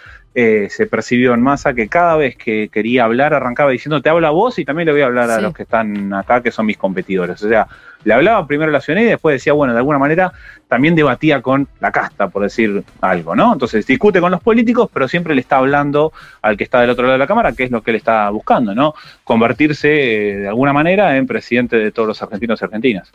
eh, 0.40 0.68
se 0.70 0.86
percibió 0.86 1.34
en 1.34 1.42
masa 1.42 1.74
que 1.74 1.88
cada 1.88 2.14
vez 2.14 2.36
que 2.36 2.68
quería 2.68 3.02
hablar 3.02 3.34
arrancaba 3.34 3.72
diciendo 3.72 4.00
te 4.00 4.08
habla 4.08 4.28
a 4.28 4.30
vos 4.30 4.56
y 4.60 4.64
también 4.64 4.86
le 4.86 4.92
voy 4.92 5.00
a 5.00 5.06
hablar 5.06 5.28
a 5.32 5.40
los 5.40 5.52
que 5.52 5.64
están 5.64 6.14
acá 6.14 6.44
que 6.44 6.52
son 6.52 6.64
mis 6.64 6.76
competidores. 6.76 7.42
O 7.42 7.48
sea, 7.48 7.66
le 8.04 8.14
hablaba 8.14 8.46
primero 8.46 8.70
a 8.70 8.72
la 8.72 8.80
ciudadanía 8.80 9.08
y 9.08 9.10
después 9.14 9.34
decía, 9.34 9.52
bueno, 9.52 9.72
de 9.72 9.80
alguna 9.80 9.98
manera 9.98 10.32
también 10.68 10.94
debatía 10.94 11.42
con 11.42 11.66
la 11.80 11.90
casta, 11.90 12.28
por 12.28 12.44
decir 12.44 12.84
algo, 13.00 13.34
¿no? 13.34 13.52
Entonces 13.52 13.84
discute 13.84 14.20
con 14.20 14.30
los 14.30 14.40
políticos, 14.40 14.88
pero 14.94 15.08
siempre 15.08 15.34
le 15.34 15.40
está 15.40 15.56
hablando 15.56 16.12
al 16.40 16.56
que 16.56 16.62
está 16.62 16.82
del 16.82 16.90
otro 16.90 17.02
lado 17.02 17.14
de 17.14 17.18
la 17.18 17.26
cámara, 17.26 17.50
que 17.50 17.64
es 17.64 17.72
lo 17.72 17.82
que 17.82 17.90
él 17.90 17.96
está 17.96 18.30
buscando, 18.30 18.76
¿no? 18.76 18.94
Convertirse 19.24 19.88
eh, 19.88 20.36
de 20.36 20.46
alguna 20.46 20.72
manera 20.72 21.16
en 21.16 21.26
presidente 21.26 21.74
de 21.74 21.90
todos 21.90 22.06
los 22.06 22.22
argentinos 22.22 22.62
y 22.62 22.64
argentinas. 22.64 23.10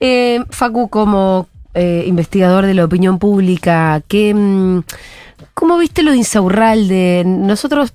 Eh, 0.00 0.40
Facu, 0.48 0.88
como 0.88 1.46
investigador 1.74 2.66
de 2.66 2.74
la 2.74 2.84
opinión 2.84 3.20
pública, 3.20 4.02
¿qué, 4.08 4.34
mm, 4.34 4.80
¿cómo 5.58 5.76
viste 5.78 6.02
lo 6.02 6.12
de 6.12 6.18
Insaurralde? 6.18 7.24
Nosotros. 7.26 7.92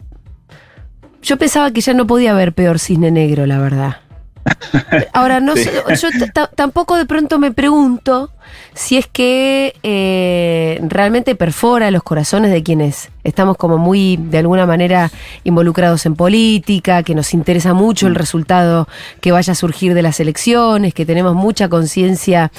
Yo 1.22 1.38
pensaba 1.38 1.72
que 1.72 1.80
ya 1.82 1.94
no 1.94 2.06
podía 2.06 2.32
haber 2.32 2.54
peor 2.54 2.80
cisne 2.80 3.10
negro, 3.10 3.46
la 3.46 3.58
verdad. 3.60 3.98
Ahora, 5.14 5.40
no 5.40 5.56
Sí. 5.56 5.64
sé, 5.64 5.72
yo 6.02 6.10
tampoco 6.56 6.98
de 6.98 7.06
pronto 7.06 7.40
me 7.40 7.54
pregunto 7.54 8.30
si 8.74 8.98
es 8.98 9.08
que 9.08 9.74
eh, 9.84 10.82
realmente 10.90 11.36
perfora 11.36 11.92
los 11.92 12.04
corazones 12.04 12.52
de 12.52 12.62
quienes 12.62 13.10
estamos 13.24 13.56
como 13.56 13.78
muy, 13.78 14.18
de 14.18 14.40
alguna 14.40 14.66
manera, 14.66 15.12
involucrados 15.46 16.06
en 16.06 16.16
política, 16.16 17.04
que 17.04 17.16
nos 17.16 17.34
interesa 17.34 17.74
mucho 17.74 18.08
el 18.08 18.16
resultado 18.16 18.90
que 19.22 19.32
vaya 19.32 19.54
a 19.54 19.56
surgir 19.56 19.94
de 19.94 20.02
las 20.02 20.20
elecciones, 20.20 20.94
que 20.94 21.06
tenemos 21.06 21.36
mucha 21.36 21.70
conciencia 21.70 22.52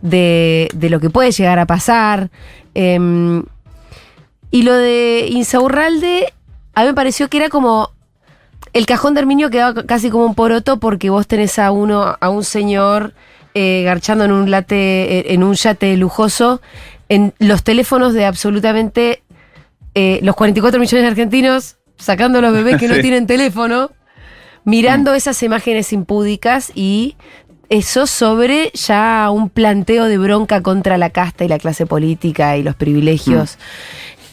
de, 0.00 0.68
de 0.74 0.90
lo 0.90 1.00
que 1.00 1.10
puede 1.10 1.32
llegar 1.32 1.58
a 1.58 1.66
pasar. 1.66 2.30
Em, 2.74 3.42
y 4.52 4.62
lo 4.62 4.74
de 4.74 5.28
Insaurralde, 5.30 6.32
a 6.74 6.82
mí 6.82 6.88
me 6.88 6.94
pareció 6.94 7.28
que 7.28 7.38
era 7.38 7.48
como 7.48 7.90
el 8.74 8.86
cajón 8.86 9.14
de 9.14 9.20
Herminio 9.20 9.50
quedaba 9.50 9.82
casi 9.84 10.10
como 10.10 10.26
un 10.26 10.34
poroto 10.34 10.78
porque 10.78 11.10
vos 11.10 11.26
tenés 11.26 11.58
a 11.58 11.72
uno, 11.72 12.16
a 12.20 12.28
un 12.28 12.44
señor 12.44 13.14
eh, 13.54 13.82
garchando 13.84 14.24
en 14.24 14.32
un 14.32 14.50
late, 14.50 15.18
eh, 15.18 15.24
en 15.34 15.42
un 15.42 15.54
yate 15.54 15.96
lujoso, 15.96 16.60
en 17.08 17.34
los 17.38 17.64
teléfonos 17.64 18.12
de 18.12 18.26
absolutamente 18.26 19.22
eh, 19.94 20.20
los 20.22 20.36
44 20.36 20.78
millones 20.78 21.02
de 21.02 21.08
argentinos, 21.08 21.76
sacando 21.96 22.38
a 22.38 22.42
los 22.42 22.52
bebés 22.52 22.76
que 22.76 22.88
no 22.88 22.94
tienen 23.00 23.26
teléfono, 23.26 23.90
mirando 24.64 25.14
esas 25.14 25.42
imágenes 25.42 25.94
impúdicas 25.94 26.72
y 26.74 27.16
eso 27.70 28.06
sobre 28.06 28.70
ya 28.74 29.30
un 29.30 29.48
planteo 29.48 30.04
de 30.04 30.18
bronca 30.18 30.60
contra 30.60 30.98
la 30.98 31.08
casta 31.08 31.44
y 31.44 31.48
la 31.48 31.58
clase 31.58 31.86
política 31.86 32.58
y 32.58 32.62
los 32.62 32.74
privilegios. 32.74 33.56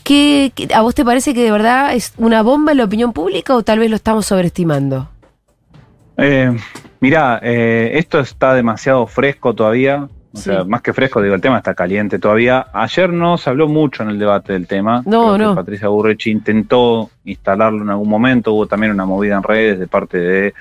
¿Qué, 0.09 0.51
qué- 0.55 0.73
a 0.73 0.81
vos 0.81 0.95
te 0.95 1.05
parece 1.05 1.35
que 1.35 1.43
de 1.43 1.51
verdad 1.51 1.93
es 1.93 2.13
una 2.17 2.41
bomba 2.41 2.71
en 2.71 2.79
la 2.79 2.85
opinión 2.85 3.13
pública 3.13 3.53
o 3.55 3.61
tal 3.61 3.77
vez 3.77 3.91
lo 3.91 3.95
estamos 3.95 4.25
sobreestimando? 4.25 5.07
Eh, 6.17 6.51
mirá, 6.99 7.39
eh, 7.43 7.91
esto 7.93 8.19
está 8.19 8.55
demasiado 8.55 9.05
fresco 9.05 9.53
todavía. 9.53 10.07
O 10.33 10.37
Sí. 10.37 10.45
sea, 10.45 10.63
más 10.63 10.81
que 10.81 10.93
fresco, 10.93 11.21
digo, 11.21 11.35
el 11.35 11.41
tema 11.41 11.57
está 11.57 11.75
caliente 11.75 12.17
todavía. 12.17 12.65
Ayer 12.73 13.13
no 13.13 13.37
se 13.37 13.51
habló 13.51 13.67
mucho 13.67 14.01
en 14.01 14.09
el 14.09 14.17
debate 14.17 14.53
del 14.53 14.65
tema. 14.65 15.03
No, 15.05 15.35
Creo 15.35 15.49
no. 15.49 15.55
Patricia 15.55 15.89
Burrich 15.89 16.25
intentó 16.25 17.11
instalarlo 17.25 17.83
en 17.83 17.91
algún 17.91 18.09
momento. 18.09 18.53
Hubo 18.53 18.65
también 18.65 18.91
una 18.91 19.05
movida 19.05 19.35
en 19.37 19.43
redes 19.43 19.77
de 19.79 19.85
parte 19.87 20.17
de 20.17 20.53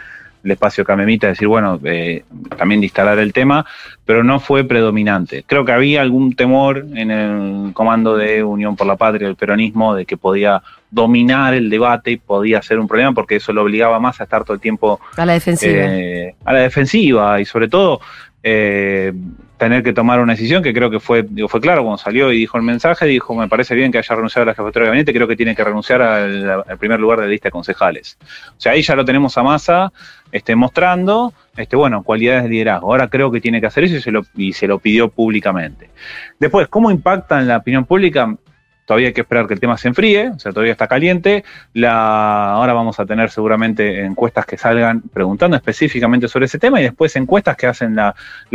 el 0.44 0.50
espacio 0.50 0.84
Camemita, 0.84 1.26
decir, 1.26 1.48
bueno, 1.48 1.80
eh, 1.84 2.24
también 2.56 2.80
de 2.80 2.86
instalar 2.86 3.18
el 3.18 3.32
tema, 3.32 3.66
pero 4.04 4.22
no 4.22 4.40
fue 4.40 4.64
predominante. 4.64 5.44
Creo 5.46 5.64
que 5.64 5.72
había 5.72 6.00
algún 6.00 6.34
temor 6.34 6.86
en 6.94 7.10
el 7.10 7.72
comando 7.74 8.16
de 8.16 8.42
Unión 8.42 8.76
por 8.76 8.86
la 8.86 8.96
Patria, 8.96 9.28
el 9.28 9.36
peronismo, 9.36 9.94
de 9.94 10.06
que 10.06 10.16
podía 10.16 10.62
dominar 10.90 11.54
el 11.54 11.68
debate 11.68 12.12
y 12.12 12.16
podía 12.16 12.62
ser 12.62 12.78
un 12.78 12.88
problema 12.88 13.12
porque 13.12 13.36
eso 13.36 13.52
lo 13.52 13.62
obligaba 13.62 14.00
más 14.00 14.20
a 14.20 14.24
estar 14.24 14.44
todo 14.44 14.54
el 14.54 14.60
tiempo 14.60 15.00
A 15.16 15.26
la 15.26 15.34
defensiva. 15.34 15.72
eh, 15.74 16.34
a 16.44 16.52
la 16.54 16.60
defensiva 16.60 17.40
y 17.40 17.44
sobre 17.44 17.68
todo 17.68 18.00
eh, 18.42 19.12
tener 19.58 19.82
que 19.82 19.92
tomar 19.92 20.20
una 20.20 20.32
decisión 20.32 20.62
que 20.62 20.72
creo 20.72 20.90
que 20.90 21.00
fue 21.00 21.24
digo, 21.28 21.48
fue 21.48 21.60
claro 21.60 21.82
cuando 21.82 21.98
salió 21.98 22.32
y 22.32 22.38
dijo 22.38 22.56
el 22.56 22.62
mensaje, 22.62 23.06
dijo 23.06 23.34
me 23.34 23.48
parece 23.48 23.74
bien 23.74 23.92
que 23.92 23.98
haya 23.98 24.14
renunciado 24.14 24.44
a 24.44 24.46
la 24.46 24.54
jefatura 24.54 24.84
de 24.84 24.90
gabinete, 24.90 25.12
creo 25.12 25.28
que 25.28 25.36
tiene 25.36 25.54
que 25.54 25.64
renunciar 25.64 26.00
al, 26.00 26.64
primer 26.78 27.00
lugar 27.00 27.18
de 27.18 27.26
la 27.26 27.32
lista 27.32 27.48
de 27.48 27.52
concejales. 27.52 28.16
O 28.56 28.60
sea, 28.60 28.72
ahí 28.72 28.82
ya 28.82 28.94
lo 28.94 29.04
tenemos 29.04 29.36
a 29.36 29.42
masa 29.42 29.92
este, 30.32 30.54
mostrando 30.54 31.34
este, 31.56 31.76
bueno, 31.76 32.02
cualidades 32.02 32.44
de 32.44 32.50
liderazgo. 32.50 32.90
Ahora 32.92 33.08
creo 33.08 33.30
que 33.30 33.40
tiene 33.40 33.60
que 33.60 33.66
hacer 33.66 33.84
eso 33.84 33.96
y 33.96 34.00
se 34.00 34.12
lo, 34.12 34.24
y 34.36 34.52
se 34.52 34.66
lo 34.66 34.78
pidió 34.78 35.08
públicamente. 35.08 35.90
Después, 36.38 36.68
¿cómo 36.68 36.90
impacta 36.90 37.40
en 37.40 37.48
la 37.48 37.58
opinión 37.58 37.84
pública? 37.84 38.34
Todavía 38.88 39.08
hay 39.08 39.12
que 39.12 39.20
esperar 39.20 39.46
que 39.46 39.52
el 39.52 39.60
tema 39.60 39.76
se 39.76 39.88
enfríe, 39.88 40.30
o 40.30 40.38
sea, 40.38 40.50
todavía 40.50 40.72
está 40.72 40.88
caliente. 40.88 41.44
Ahora 41.84 42.72
vamos 42.72 42.98
a 42.98 43.04
tener 43.04 43.28
seguramente 43.28 44.02
encuestas 44.02 44.46
que 44.46 44.56
salgan 44.56 45.02
preguntando 45.02 45.58
específicamente 45.58 46.26
sobre 46.26 46.46
ese 46.46 46.58
tema 46.58 46.80
y 46.80 46.84
después 46.84 47.14
encuestas 47.14 47.54
que 47.58 47.66
hacen 47.66 47.94
la, 47.94 48.14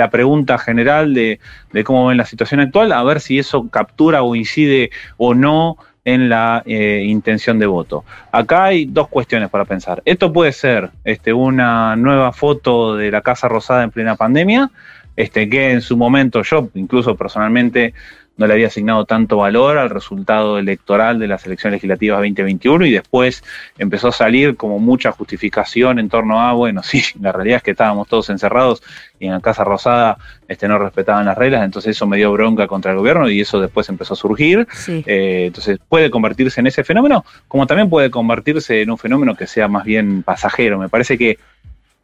pregunta 0.09 0.57
general 0.57 1.13
de, 1.13 1.39
de 1.71 1.83
cómo 1.83 2.07
ven 2.07 2.17
la 2.17 2.25
situación 2.25 2.61
actual, 2.61 2.91
a 2.93 3.03
ver 3.03 3.19
si 3.19 3.37
eso 3.37 3.69
captura 3.69 4.23
o 4.23 4.33
incide 4.33 4.89
o 5.17 5.35
no 5.35 5.77
en 6.03 6.29
la 6.29 6.63
eh, 6.65 7.03
intención 7.05 7.59
de 7.59 7.67
voto. 7.67 8.03
Acá 8.31 8.65
hay 8.65 8.85
dos 8.85 9.09
cuestiones 9.09 9.51
para 9.51 9.65
pensar. 9.65 10.01
Esto 10.03 10.33
puede 10.33 10.51
ser 10.51 10.89
este, 11.03 11.31
una 11.31 11.95
nueva 11.95 12.33
foto 12.33 12.95
de 12.95 13.11
la 13.11 13.21
Casa 13.21 13.47
Rosada 13.47 13.83
en 13.83 13.91
plena 13.91 14.15
pandemia, 14.15 14.71
este, 15.15 15.47
que 15.47 15.71
en 15.71 15.81
su 15.81 15.95
momento 15.95 16.41
yo, 16.41 16.69
incluso 16.73 17.15
personalmente, 17.15 17.93
no 18.35 18.47
le 18.47 18.53
había 18.53 18.67
asignado 18.67 19.05
tanto 19.05 19.37
valor 19.37 19.77
al 19.77 19.89
resultado 19.89 20.57
electoral 20.57 21.19
de 21.19 21.27
las 21.27 21.45
elecciones 21.45 21.77
legislativas 21.77 22.17
2021 22.19 22.85
y 22.87 22.91
después 22.91 23.43
empezó 23.77 24.07
a 24.07 24.11
salir 24.11 24.57
como 24.57 24.79
mucha 24.79 25.11
justificación 25.11 25.99
en 25.99 26.09
torno 26.09 26.41
a, 26.41 26.53
bueno, 26.53 26.81
sí, 26.83 27.03
la 27.21 27.31
realidad 27.31 27.57
es 27.57 27.63
que 27.63 27.71
estábamos 27.71 28.07
todos 28.07 28.29
encerrados 28.29 28.81
y 29.19 29.27
en 29.27 29.33
la 29.33 29.39
Casa 29.39 29.63
Rosada 29.63 30.17
este, 30.47 30.67
no 30.67 30.79
respetaban 30.79 31.25
las 31.25 31.37
reglas, 31.37 31.63
entonces 31.63 31.95
eso 31.95 32.07
me 32.07 32.17
dio 32.17 32.31
bronca 32.31 32.67
contra 32.67 32.91
el 32.91 32.97
gobierno 32.97 33.29
y 33.29 33.41
eso 33.41 33.59
después 33.59 33.87
empezó 33.89 34.13
a 34.13 34.17
surgir. 34.17 34.67
Sí. 34.73 35.03
Eh, 35.05 35.45
entonces 35.47 35.79
puede 35.87 36.09
convertirse 36.09 36.59
en 36.59 36.67
ese 36.67 36.83
fenómeno, 36.83 37.23
como 37.47 37.67
también 37.67 37.89
puede 37.89 38.09
convertirse 38.09 38.81
en 38.81 38.91
un 38.91 38.97
fenómeno 38.97 39.35
que 39.35 39.47
sea 39.47 39.67
más 39.67 39.85
bien 39.85 40.23
pasajero. 40.23 40.79
Me 40.79 40.89
parece 40.89 41.17
que 41.17 41.37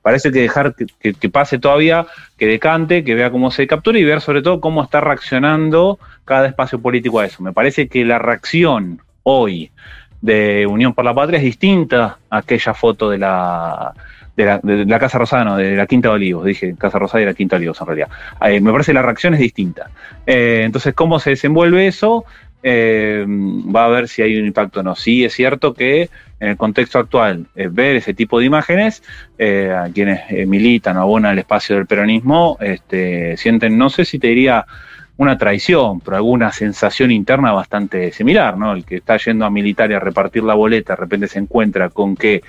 parece 0.09 0.31
que 0.31 0.41
dejar 0.41 0.73
que, 0.73 1.29
pase 1.29 1.59
todavía, 1.59 2.07
que 2.35 2.47
decante, 2.47 3.03
que 3.03 3.13
vea 3.13 3.29
cómo 3.29 3.51
se 3.51 3.67
captura 3.67 3.99
y 3.99 4.03
ver 4.03 4.21
sobre 4.21 4.41
todo 4.41 4.59
cómo 4.59 4.81
está 4.81 5.01
reaccionando 5.01 5.99
cada 6.25 6.47
espacio 6.47 6.81
político 6.81 7.19
a 7.19 7.27
eso. 7.27 7.43
Me 7.43 7.53
parece 7.53 7.87
que 7.87 8.03
la 8.03 8.17
reacción 8.17 9.01
hoy 9.21 9.69
de 10.19 10.65
Unión 10.67 10.95
por 10.95 11.05
la 11.05 11.13
Patria 11.13 11.37
es 11.37 11.43
distinta 11.43 12.17
a 12.27 12.37
aquella 12.37 12.73
foto 12.73 13.11
de 13.11 13.19
la 13.19 13.93
de 14.35 14.45
la, 14.45 14.59
de 14.63 14.85
la 14.85 14.99
Casa 14.99 15.19
Rosada, 15.19 15.43
no, 15.43 15.57
de 15.57 15.75
la 15.75 15.85
Quinta 15.85 16.09
de 16.09 16.15
Olivos, 16.15 16.43
dije 16.43 16.73
Casa 16.75 16.97
Rosada 16.97 17.21
y 17.21 17.25
la 17.27 17.35
Quinta 17.35 17.55
de 17.55 17.59
Olivos 17.59 17.79
en 17.81 17.87
realidad. 17.87 18.09
Eh, 18.41 18.59
me 18.61 18.71
parece 18.71 18.89
que 18.91 18.95
la 18.95 19.03
reacción 19.03 19.35
es 19.35 19.41
distinta. 19.41 19.91
Eh, 20.25 20.61
entonces, 20.63 20.95
¿cómo 20.95 21.19
se 21.19 21.31
desenvuelve 21.31 21.85
eso? 21.85 22.25
Eh, 22.63 23.25
va 23.27 23.85
a 23.85 23.89
ver 23.89 24.07
si 24.07 24.23
hay 24.23 24.39
un 24.39 24.47
impacto 24.47 24.79
o 24.79 24.83
no. 24.83 24.95
Sí, 24.95 25.23
es 25.23 25.33
cierto 25.33 25.75
que 25.75 26.09
en 26.39 26.49
el 26.49 26.57
contexto 26.57 26.99
actual, 26.99 27.47
eh, 27.55 27.67
ver 27.69 27.97
ese 27.97 28.13
tipo 28.13 28.39
de 28.39 28.45
imágenes, 28.45 29.03
eh, 29.37 29.73
a 29.75 29.91
quienes 29.91 30.21
eh, 30.29 30.45
militan 30.45 30.97
o 30.97 31.01
abonan 31.01 31.33
el 31.33 31.39
espacio 31.39 31.75
del 31.75 31.85
peronismo, 31.85 32.57
este, 32.61 33.35
sienten, 33.37 33.77
no 33.77 33.89
sé 33.89 34.05
si 34.05 34.19
te 34.19 34.27
diría 34.27 34.65
una 35.17 35.37
traición, 35.37 35.99
pero 35.99 36.15
alguna 36.15 36.51
sensación 36.53 37.11
interna 37.11 37.51
bastante 37.51 38.13
similar, 38.13 38.57
¿no? 38.57 38.71
El 38.71 38.85
que 38.85 38.97
está 38.97 39.17
yendo 39.17 39.45
a 39.45 39.49
militar 39.49 39.91
y 39.91 39.93
a 39.93 39.99
repartir 39.99 40.43
la 40.43 40.53
boleta, 40.53 40.93
de 40.93 41.01
repente 41.01 41.27
se 41.27 41.39
encuentra 41.39 41.89
con 41.89 42.15
que 42.15 42.41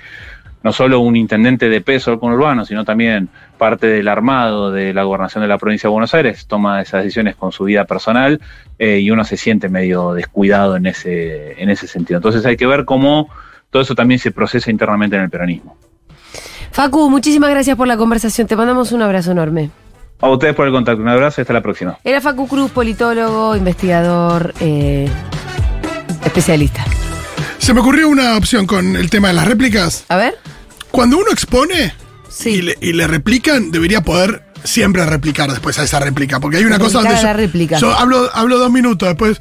no 0.63 0.71
solo 0.71 1.01
un 1.01 1.17
intendente 1.17 1.67
de 1.67 1.81
peso 1.81 2.11
del 2.11 2.19
conurbano, 2.19 2.63
sino 2.63 2.85
también 2.85 3.27
parte 3.57 3.87
del 3.87 4.07
armado 4.07 4.71
de 4.71 4.93
la 4.93 5.03
gobernación 5.03 5.41
de 5.41 5.49
la 5.49 5.57
provincia 5.57 5.89
de 5.89 5.91
Buenos 5.91 6.13
Aires, 6.13 6.45
toma 6.45 6.81
esas 6.81 7.03
decisiones 7.03 7.35
con 7.35 7.51
su 7.51 7.65
vida 7.65 7.85
personal 7.85 8.39
y 8.77 9.09
uno 9.09 9.23
se 9.25 9.37
siente 9.37 9.69
medio 9.69 10.13
descuidado 10.13 10.75
en 10.75 10.85
ese, 10.85 11.61
en 11.61 11.71
ese 11.71 11.87
sentido. 11.87 12.19
Entonces 12.19 12.45
hay 12.45 12.57
que 12.57 12.67
ver 12.67 12.85
cómo 12.85 13.27
todo 13.71 13.81
eso 13.81 13.95
también 13.95 14.19
se 14.19 14.31
procesa 14.31 14.69
internamente 14.69 15.15
en 15.15 15.23
el 15.23 15.29
peronismo. 15.31 15.75
Facu, 16.71 17.09
muchísimas 17.09 17.49
gracias 17.49 17.75
por 17.75 17.87
la 17.87 17.97
conversación. 17.97 18.45
Te 18.47 18.55
mandamos 18.55 18.91
un 18.91 19.01
abrazo 19.01 19.31
enorme. 19.31 19.71
A 20.21 20.29
ustedes 20.29 20.53
por 20.55 20.67
el 20.67 20.71
contacto. 20.73 21.01
Un 21.01 21.09
abrazo 21.09 21.41
y 21.41 21.43
hasta 21.43 21.53
la 21.53 21.61
próxima. 21.61 21.97
Era 22.03 22.21
Facu 22.21 22.47
Cruz, 22.47 22.69
politólogo, 22.71 23.55
investigador, 23.55 24.53
eh, 24.59 25.09
especialista. 26.23 26.85
Se 27.57 27.73
me 27.73 27.79
ocurrió 27.81 28.07
una 28.09 28.37
opción 28.37 28.65
con 28.67 28.95
el 28.95 29.09
tema 29.09 29.29
de 29.29 29.33
las 29.35 29.47
réplicas. 29.47 30.05
A 30.09 30.15
ver. 30.17 30.35
Cuando 30.91 31.17
uno 31.17 31.31
expone 31.31 31.93
Sí. 32.29 32.49
y, 32.51 32.61
le, 32.61 32.77
y 32.81 32.93
le 32.93 33.07
replican, 33.07 33.71
debería 33.71 34.01
poder 34.01 34.43
siempre 34.63 35.05
replicar 35.05 35.49
después 35.49 35.77
a 35.79 35.83
esa 35.83 35.99
réplica. 35.99 36.39
Porque 36.39 36.57
hay 36.57 36.65
una 36.65 36.79
cosa 36.79 36.99
donde 36.99 37.15
a 37.15 37.17
yo, 37.17 37.23
la 37.23 37.33
réplica. 37.33 37.77
yo 37.77 37.91
hablo, 37.93 38.29
hablo 38.33 38.57
dos 38.59 38.71
minutos, 38.71 39.07
después 39.09 39.37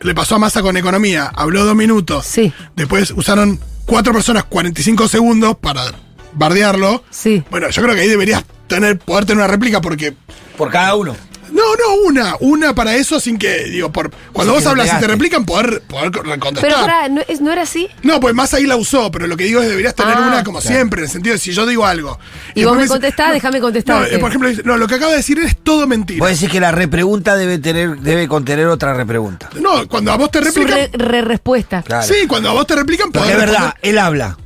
le 0.00 0.14
pasó 0.14 0.36
a 0.36 0.38
Massa 0.38 0.62
con 0.62 0.76
economía, 0.76 1.30
habló 1.34 1.64
dos 1.64 1.76
minutos. 1.76 2.26
Sí. 2.26 2.52
Después 2.76 3.12
usaron 3.12 3.60
cuatro 3.86 4.12
personas 4.12 4.44
45 4.44 5.08
segundos 5.08 5.56
para 5.60 5.92
bardearlo. 6.32 7.04
Sí. 7.10 7.42
Bueno, 7.50 7.68
yo 7.70 7.82
creo 7.82 7.94
que 7.94 8.02
ahí 8.02 8.08
deberías 8.08 8.44
tener, 8.66 8.98
poder 8.98 9.26
tener 9.26 9.38
una 9.38 9.48
réplica 9.48 9.80
porque. 9.80 10.14
Por 10.56 10.70
cada 10.70 10.94
uno. 10.94 11.16
No, 11.52 11.62
no, 11.76 11.94
una, 12.06 12.34
una 12.40 12.74
para 12.74 12.94
eso 12.96 13.18
sin 13.20 13.36
que, 13.38 13.64
digo, 13.64 13.90
por 13.92 14.10
cuando 14.32 14.52
vos 14.54 14.64
hablas 14.66 14.92
y 14.96 15.00
te 15.00 15.06
replican, 15.06 15.44
poder, 15.44 15.82
poder 15.82 16.10
contestar. 16.38 16.60
Pero 16.60 16.76
ahora, 16.76 17.08
¿no, 17.08 17.20
es- 17.26 17.40
¿no 17.40 17.50
era 17.52 17.62
así? 17.62 17.88
No, 18.02 18.20
pues 18.20 18.34
más 18.34 18.54
ahí 18.54 18.66
la 18.66 18.76
usó, 18.76 19.10
pero 19.10 19.26
lo 19.26 19.36
que 19.36 19.44
digo 19.44 19.60
es 19.60 19.68
deberías 19.68 19.94
tener 19.94 20.14
Ah. 20.16 20.26
una 20.28 20.44
como 20.44 20.60
siempre, 20.60 21.00
en 21.00 21.04
el 21.06 21.10
sentido 21.10 21.32
de 21.34 21.38
si 21.40 21.52
yo 21.52 21.66
digo 21.66 21.84
algo. 21.86 22.18
Y 22.54 22.64
vos 22.64 22.76
después 22.78 22.88
me 22.90 22.94
contestás, 22.94 23.28
no, 23.28 23.32
déjame 23.34 23.58
No, 23.58 23.64
contestarte. 23.64 24.14
eh, 24.14 24.18
por 24.18 24.30
ejemplo, 24.30 24.50
no, 24.64 24.76
lo 24.76 24.86
que 24.86 24.94
acaba 24.94 25.10
de 25.10 25.16
decir 25.18 25.38
es 25.40 25.56
todo 25.62 25.86
mentira. 25.86 26.20
Vos 26.20 26.30
decís 26.30 26.48
que 26.50 26.60
la 26.60 26.72
repregunta 26.72 27.36
debe 27.36 27.58
tener, 27.58 27.98
debe 27.98 28.28
contener 28.28 28.66
otra 28.68 28.94
repregunta. 28.94 29.50
no, 29.60 29.86
cuando 29.88 30.12
a 30.12 30.16
vos 30.16 30.30
te 30.30 30.38
Su 30.38 30.44
replican. 30.44 30.76
re- 30.76 30.90
re- 30.92 31.22
respuesta. 31.22 31.82
Claro. 31.82 32.06
Sí, 32.06 32.26
cuando 32.28 32.48
a 32.50 32.52
vos 32.52 32.66
te 32.66 32.76
replican, 32.76 33.10
Porque 33.12 33.18
podés 33.30 33.32
es 33.34 33.38
verdad, 33.40 33.64
responder. 33.74 33.90
él 33.90 33.98
habla. 33.98 34.36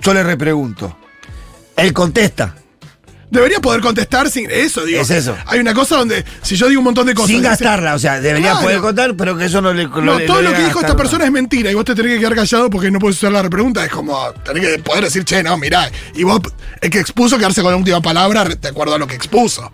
Yo 0.00 0.14
le 0.14 0.22
repregunto. 0.22 0.96
Él 1.76 1.92
contesta. 1.92 2.54
Debería 3.30 3.60
poder 3.60 3.80
contestar 3.80 4.28
sin 4.28 4.50
eso, 4.50 4.84
digo. 4.84 5.00
Es 5.00 5.10
eso. 5.10 5.36
Hay 5.46 5.60
una 5.60 5.72
cosa 5.72 5.96
donde, 5.96 6.24
si 6.42 6.56
yo 6.56 6.68
digo 6.68 6.80
un 6.80 6.84
montón 6.86 7.06
de 7.06 7.14
cosas. 7.14 7.28
sin 7.28 7.36
dice- 7.38 7.48
gastarla. 7.50 7.94
O 7.94 7.98
sea, 7.98 8.20
debería 8.20 8.50
Claro. 8.50 8.64
poder 8.64 8.80
contar, 8.80 9.14
pero 9.16 9.36
que 9.36 9.44
eso 9.44 9.60
no 9.62 9.72
le. 9.72 9.84
No, 9.86 10.18
todo 10.26 10.42
lo 10.42 10.52
que 10.52 10.64
dijo 10.64 10.80
esta 10.80 10.96
persona 10.96 11.24
es 11.26 11.30
mentira 11.30 11.70
y 11.70 11.74
vos 11.74 11.84
te 11.84 11.94
tenés 11.94 12.14
que 12.14 12.18
quedar 12.18 12.34
callado 12.34 12.68
porque 12.70 12.90
no 12.90 12.98
puedes 12.98 13.16
usar 13.18 13.30
la 13.30 13.42
repregunta. 13.42 13.84
Es 13.84 13.92
como, 13.92 14.18
tenés 14.44 14.66
que 14.66 14.78
poder 14.82 15.04
decir, 15.04 15.24
che, 15.24 15.42
no, 15.44 15.56
mirá. 15.56 15.88
Y 16.14 16.24
vos, 16.24 16.40
el 16.80 16.90
que 16.90 16.98
expuso, 16.98 17.38
quedarse 17.38 17.62
con 17.62 17.70
la 17.70 17.76
última 17.76 18.00
palabra 18.00 18.44
de 18.44 18.68
acuerdo 18.68 18.94
a 18.96 18.98
lo 18.98 19.06
que 19.06 19.14
expuso. 19.14 19.70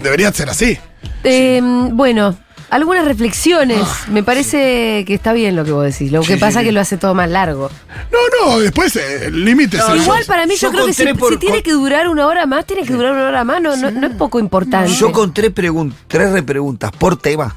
Debería 0.00 0.32
ser 0.32 0.48
así. 0.48 0.78
Eh, 1.24 1.60
bueno, 1.62 2.36
algunas 2.74 3.04
reflexiones. 3.04 3.80
Me 4.08 4.22
parece 4.22 5.04
que 5.06 5.14
está 5.14 5.32
bien 5.32 5.54
lo 5.56 5.64
que 5.64 5.72
vos 5.72 5.84
decís. 5.84 6.10
Lo 6.12 6.22
que 6.22 6.32
Ah. 6.32 6.36
Sí, 6.36 6.40
pasa 6.40 6.52
sí, 6.52 6.58
es 6.58 6.64
que 6.68 6.72
lo 6.72 6.80
hace 6.80 6.96
todo 6.96 7.14
más 7.14 7.30
largo. 7.30 7.70
No, 8.10 8.46
no, 8.50 8.58
después 8.58 8.94
eh, 8.96 9.26
el 9.26 9.44
límite 9.44 9.76
es 9.76 9.88
el- 9.88 9.98
Igual 10.02 10.24
para 10.26 10.46
mí 10.46 10.54
yo, 10.56 10.68
yo 10.68 10.72
creo 10.72 10.86
que 10.86 10.92
si, 10.92 11.04
conté 11.04 11.18
por- 11.18 11.32
si 11.34 11.38
tiene 11.38 11.56
con- 11.58 11.62
que 11.62 11.72
durar 11.72 12.08
una 12.08 12.26
hora 12.26 12.46
más, 12.46 12.66
tiene 12.66 12.82
que 12.84 12.92
durar 12.92 13.12
una 13.12 13.28
hora 13.28 13.44
más. 13.44 13.60
No, 13.62 13.76
no, 13.76 13.90
no 13.90 14.06
es 14.06 14.14
poco 14.16 14.38
importante. 14.40 14.90
Yo 14.92 15.12
con 15.12 15.32
tres, 15.32 15.54
pregun- 15.54 15.92
tres 16.08 16.30
repreguntas 16.32 16.90
por 16.92 17.16
tema. 17.16 17.54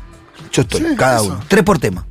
Yo 0.51 0.61
estoy, 0.61 0.81
Sí, 0.81 0.87
cada 0.95 1.17
eso. 1.17 1.25
uno. 1.27 1.39
Tres 1.47 1.63
por 1.63 1.79
tema. 1.79 2.05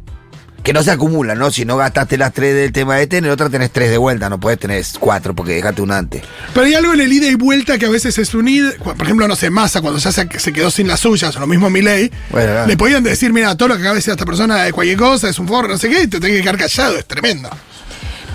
Que 0.66 0.72
no 0.72 0.82
se 0.82 0.90
acumulan, 0.90 1.38
¿no? 1.38 1.52
Si 1.52 1.64
no 1.64 1.76
gastaste 1.76 2.18
las 2.18 2.32
tres 2.32 2.52
del 2.52 2.72
tema 2.72 3.00
este, 3.00 3.18
en 3.18 3.24
el 3.26 3.30
otro 3.30 3.48
tenés 3.48 3.70
tres 3.70 3.88
de 3.88 3.98
vuelta. 3.98 4.28
No 4.28 4.40
podés 4.40 4.58
tener 4.58 4.84
cuatro 4.98 5.32
porque 5.32 5.52
dejaste 5.54 5.80
una 5.80 5.96
antes. 5.96 6.22
Pero 6.52 6.66
hay 6.66 6.74
algo 6.74 6.92
en 6.92 7.00
el 7.02 7.12
ida 7.12 7.28
y 7.28 7.36
vuelta 7.36 7.78
que 7.78 7.86
a 7.86 7.88
veces 7.88 8.18
es 8.18 8.34
un 8.34 8.48
ida. 8.48 8.72
Por 8.82 9.00
ejemplo, 9.00 9.28
no 9.28 9.36
sé, 9.36 9.48
Massa, 9.48 9.80
cuando 9.80 10.00
ya 10.00 10.10
se, 10.10 10.26
se 10.40 10.52
quedó 10.52 10.72
sin 10.72 10.88
las 10.88 10.98
suyas, 10.98 11.36
o 11.36 11.38
lo 11.38 11.46
mismo 11.46 11.70
Milei, 11.70 12.10
Bueno, 12.30 12.50
claro. 12.50 12.66
le 12.66 12.76
podían 12.76 13.04
decir, 13.04 13.32
mira, 13.32 13.56
todo 13.56 13.68
lo 13.68 13.74
que 13.76 13.82
acaba 13.82 13.94
de 13.94 13.98
decir 14.00 14.10
esta 14.10 14.24
persona 14.26 14.66
es 14.66 14.72
cualquier 14.72 14.98
cosa, 14.98 15.28
es 15.28 15.38
un 15.38 15.46
forro, 15.46 15.68
no 15.68 15.78
sé 15.78 15.88
qué, 15.88 16.02
y 16.02 16.06
te 16.08 16.18
tenés 16.18 16.38
que 16.38 16.42
quedar 16.42 16.56
callado, 16.58 16.98
es 16.98 17.06
tremendo. 17.06 17.48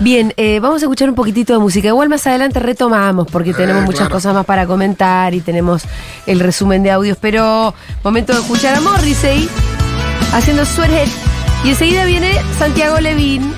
Bien, 0.00 0.32
eh, 0.38 0.58
vamos 0.58 0.80
a 0.80 0.86
escuchar 0.86 1.10
un 1.10 1.14
poquitito 1.14 1.52
de 1.52 1.58
música. 1.58 1.88
Igual 1.88 2.08
más 2.08 2.26
adelante 2.26 2.58
retomamos 2.60 3.28
porque 3.30 3.52
tenemos 3.52 3.82
muchas 3.82 4.00
Eh, 4.00 4.04
claro. 4.04 4.14
cosas 4.14 4.34
más 4.34 4.46
para 4.46 4.66
comentar 4.66 5.34
y 5.34 5.42
tenemos 5.42 5.82
el 6.26 6.40
resumen 6.40 6.82
de 6.82 6.90
audios. 6.92 7.18
Pero 7.20 7.74
momento 8.02 8.32
de 8.32 8.40
escuchar 8.40 8.74
a 8.74 8.80
Morrissey 8.80 9.46
haciendo 10.32 10.64
Sweathead. 10.64 11.08
Y 11.64 11.70
enseguida 11.70 12.04
viene 12.04 12.32
Santiago 12.58 12.98
Levín 12.98 13.54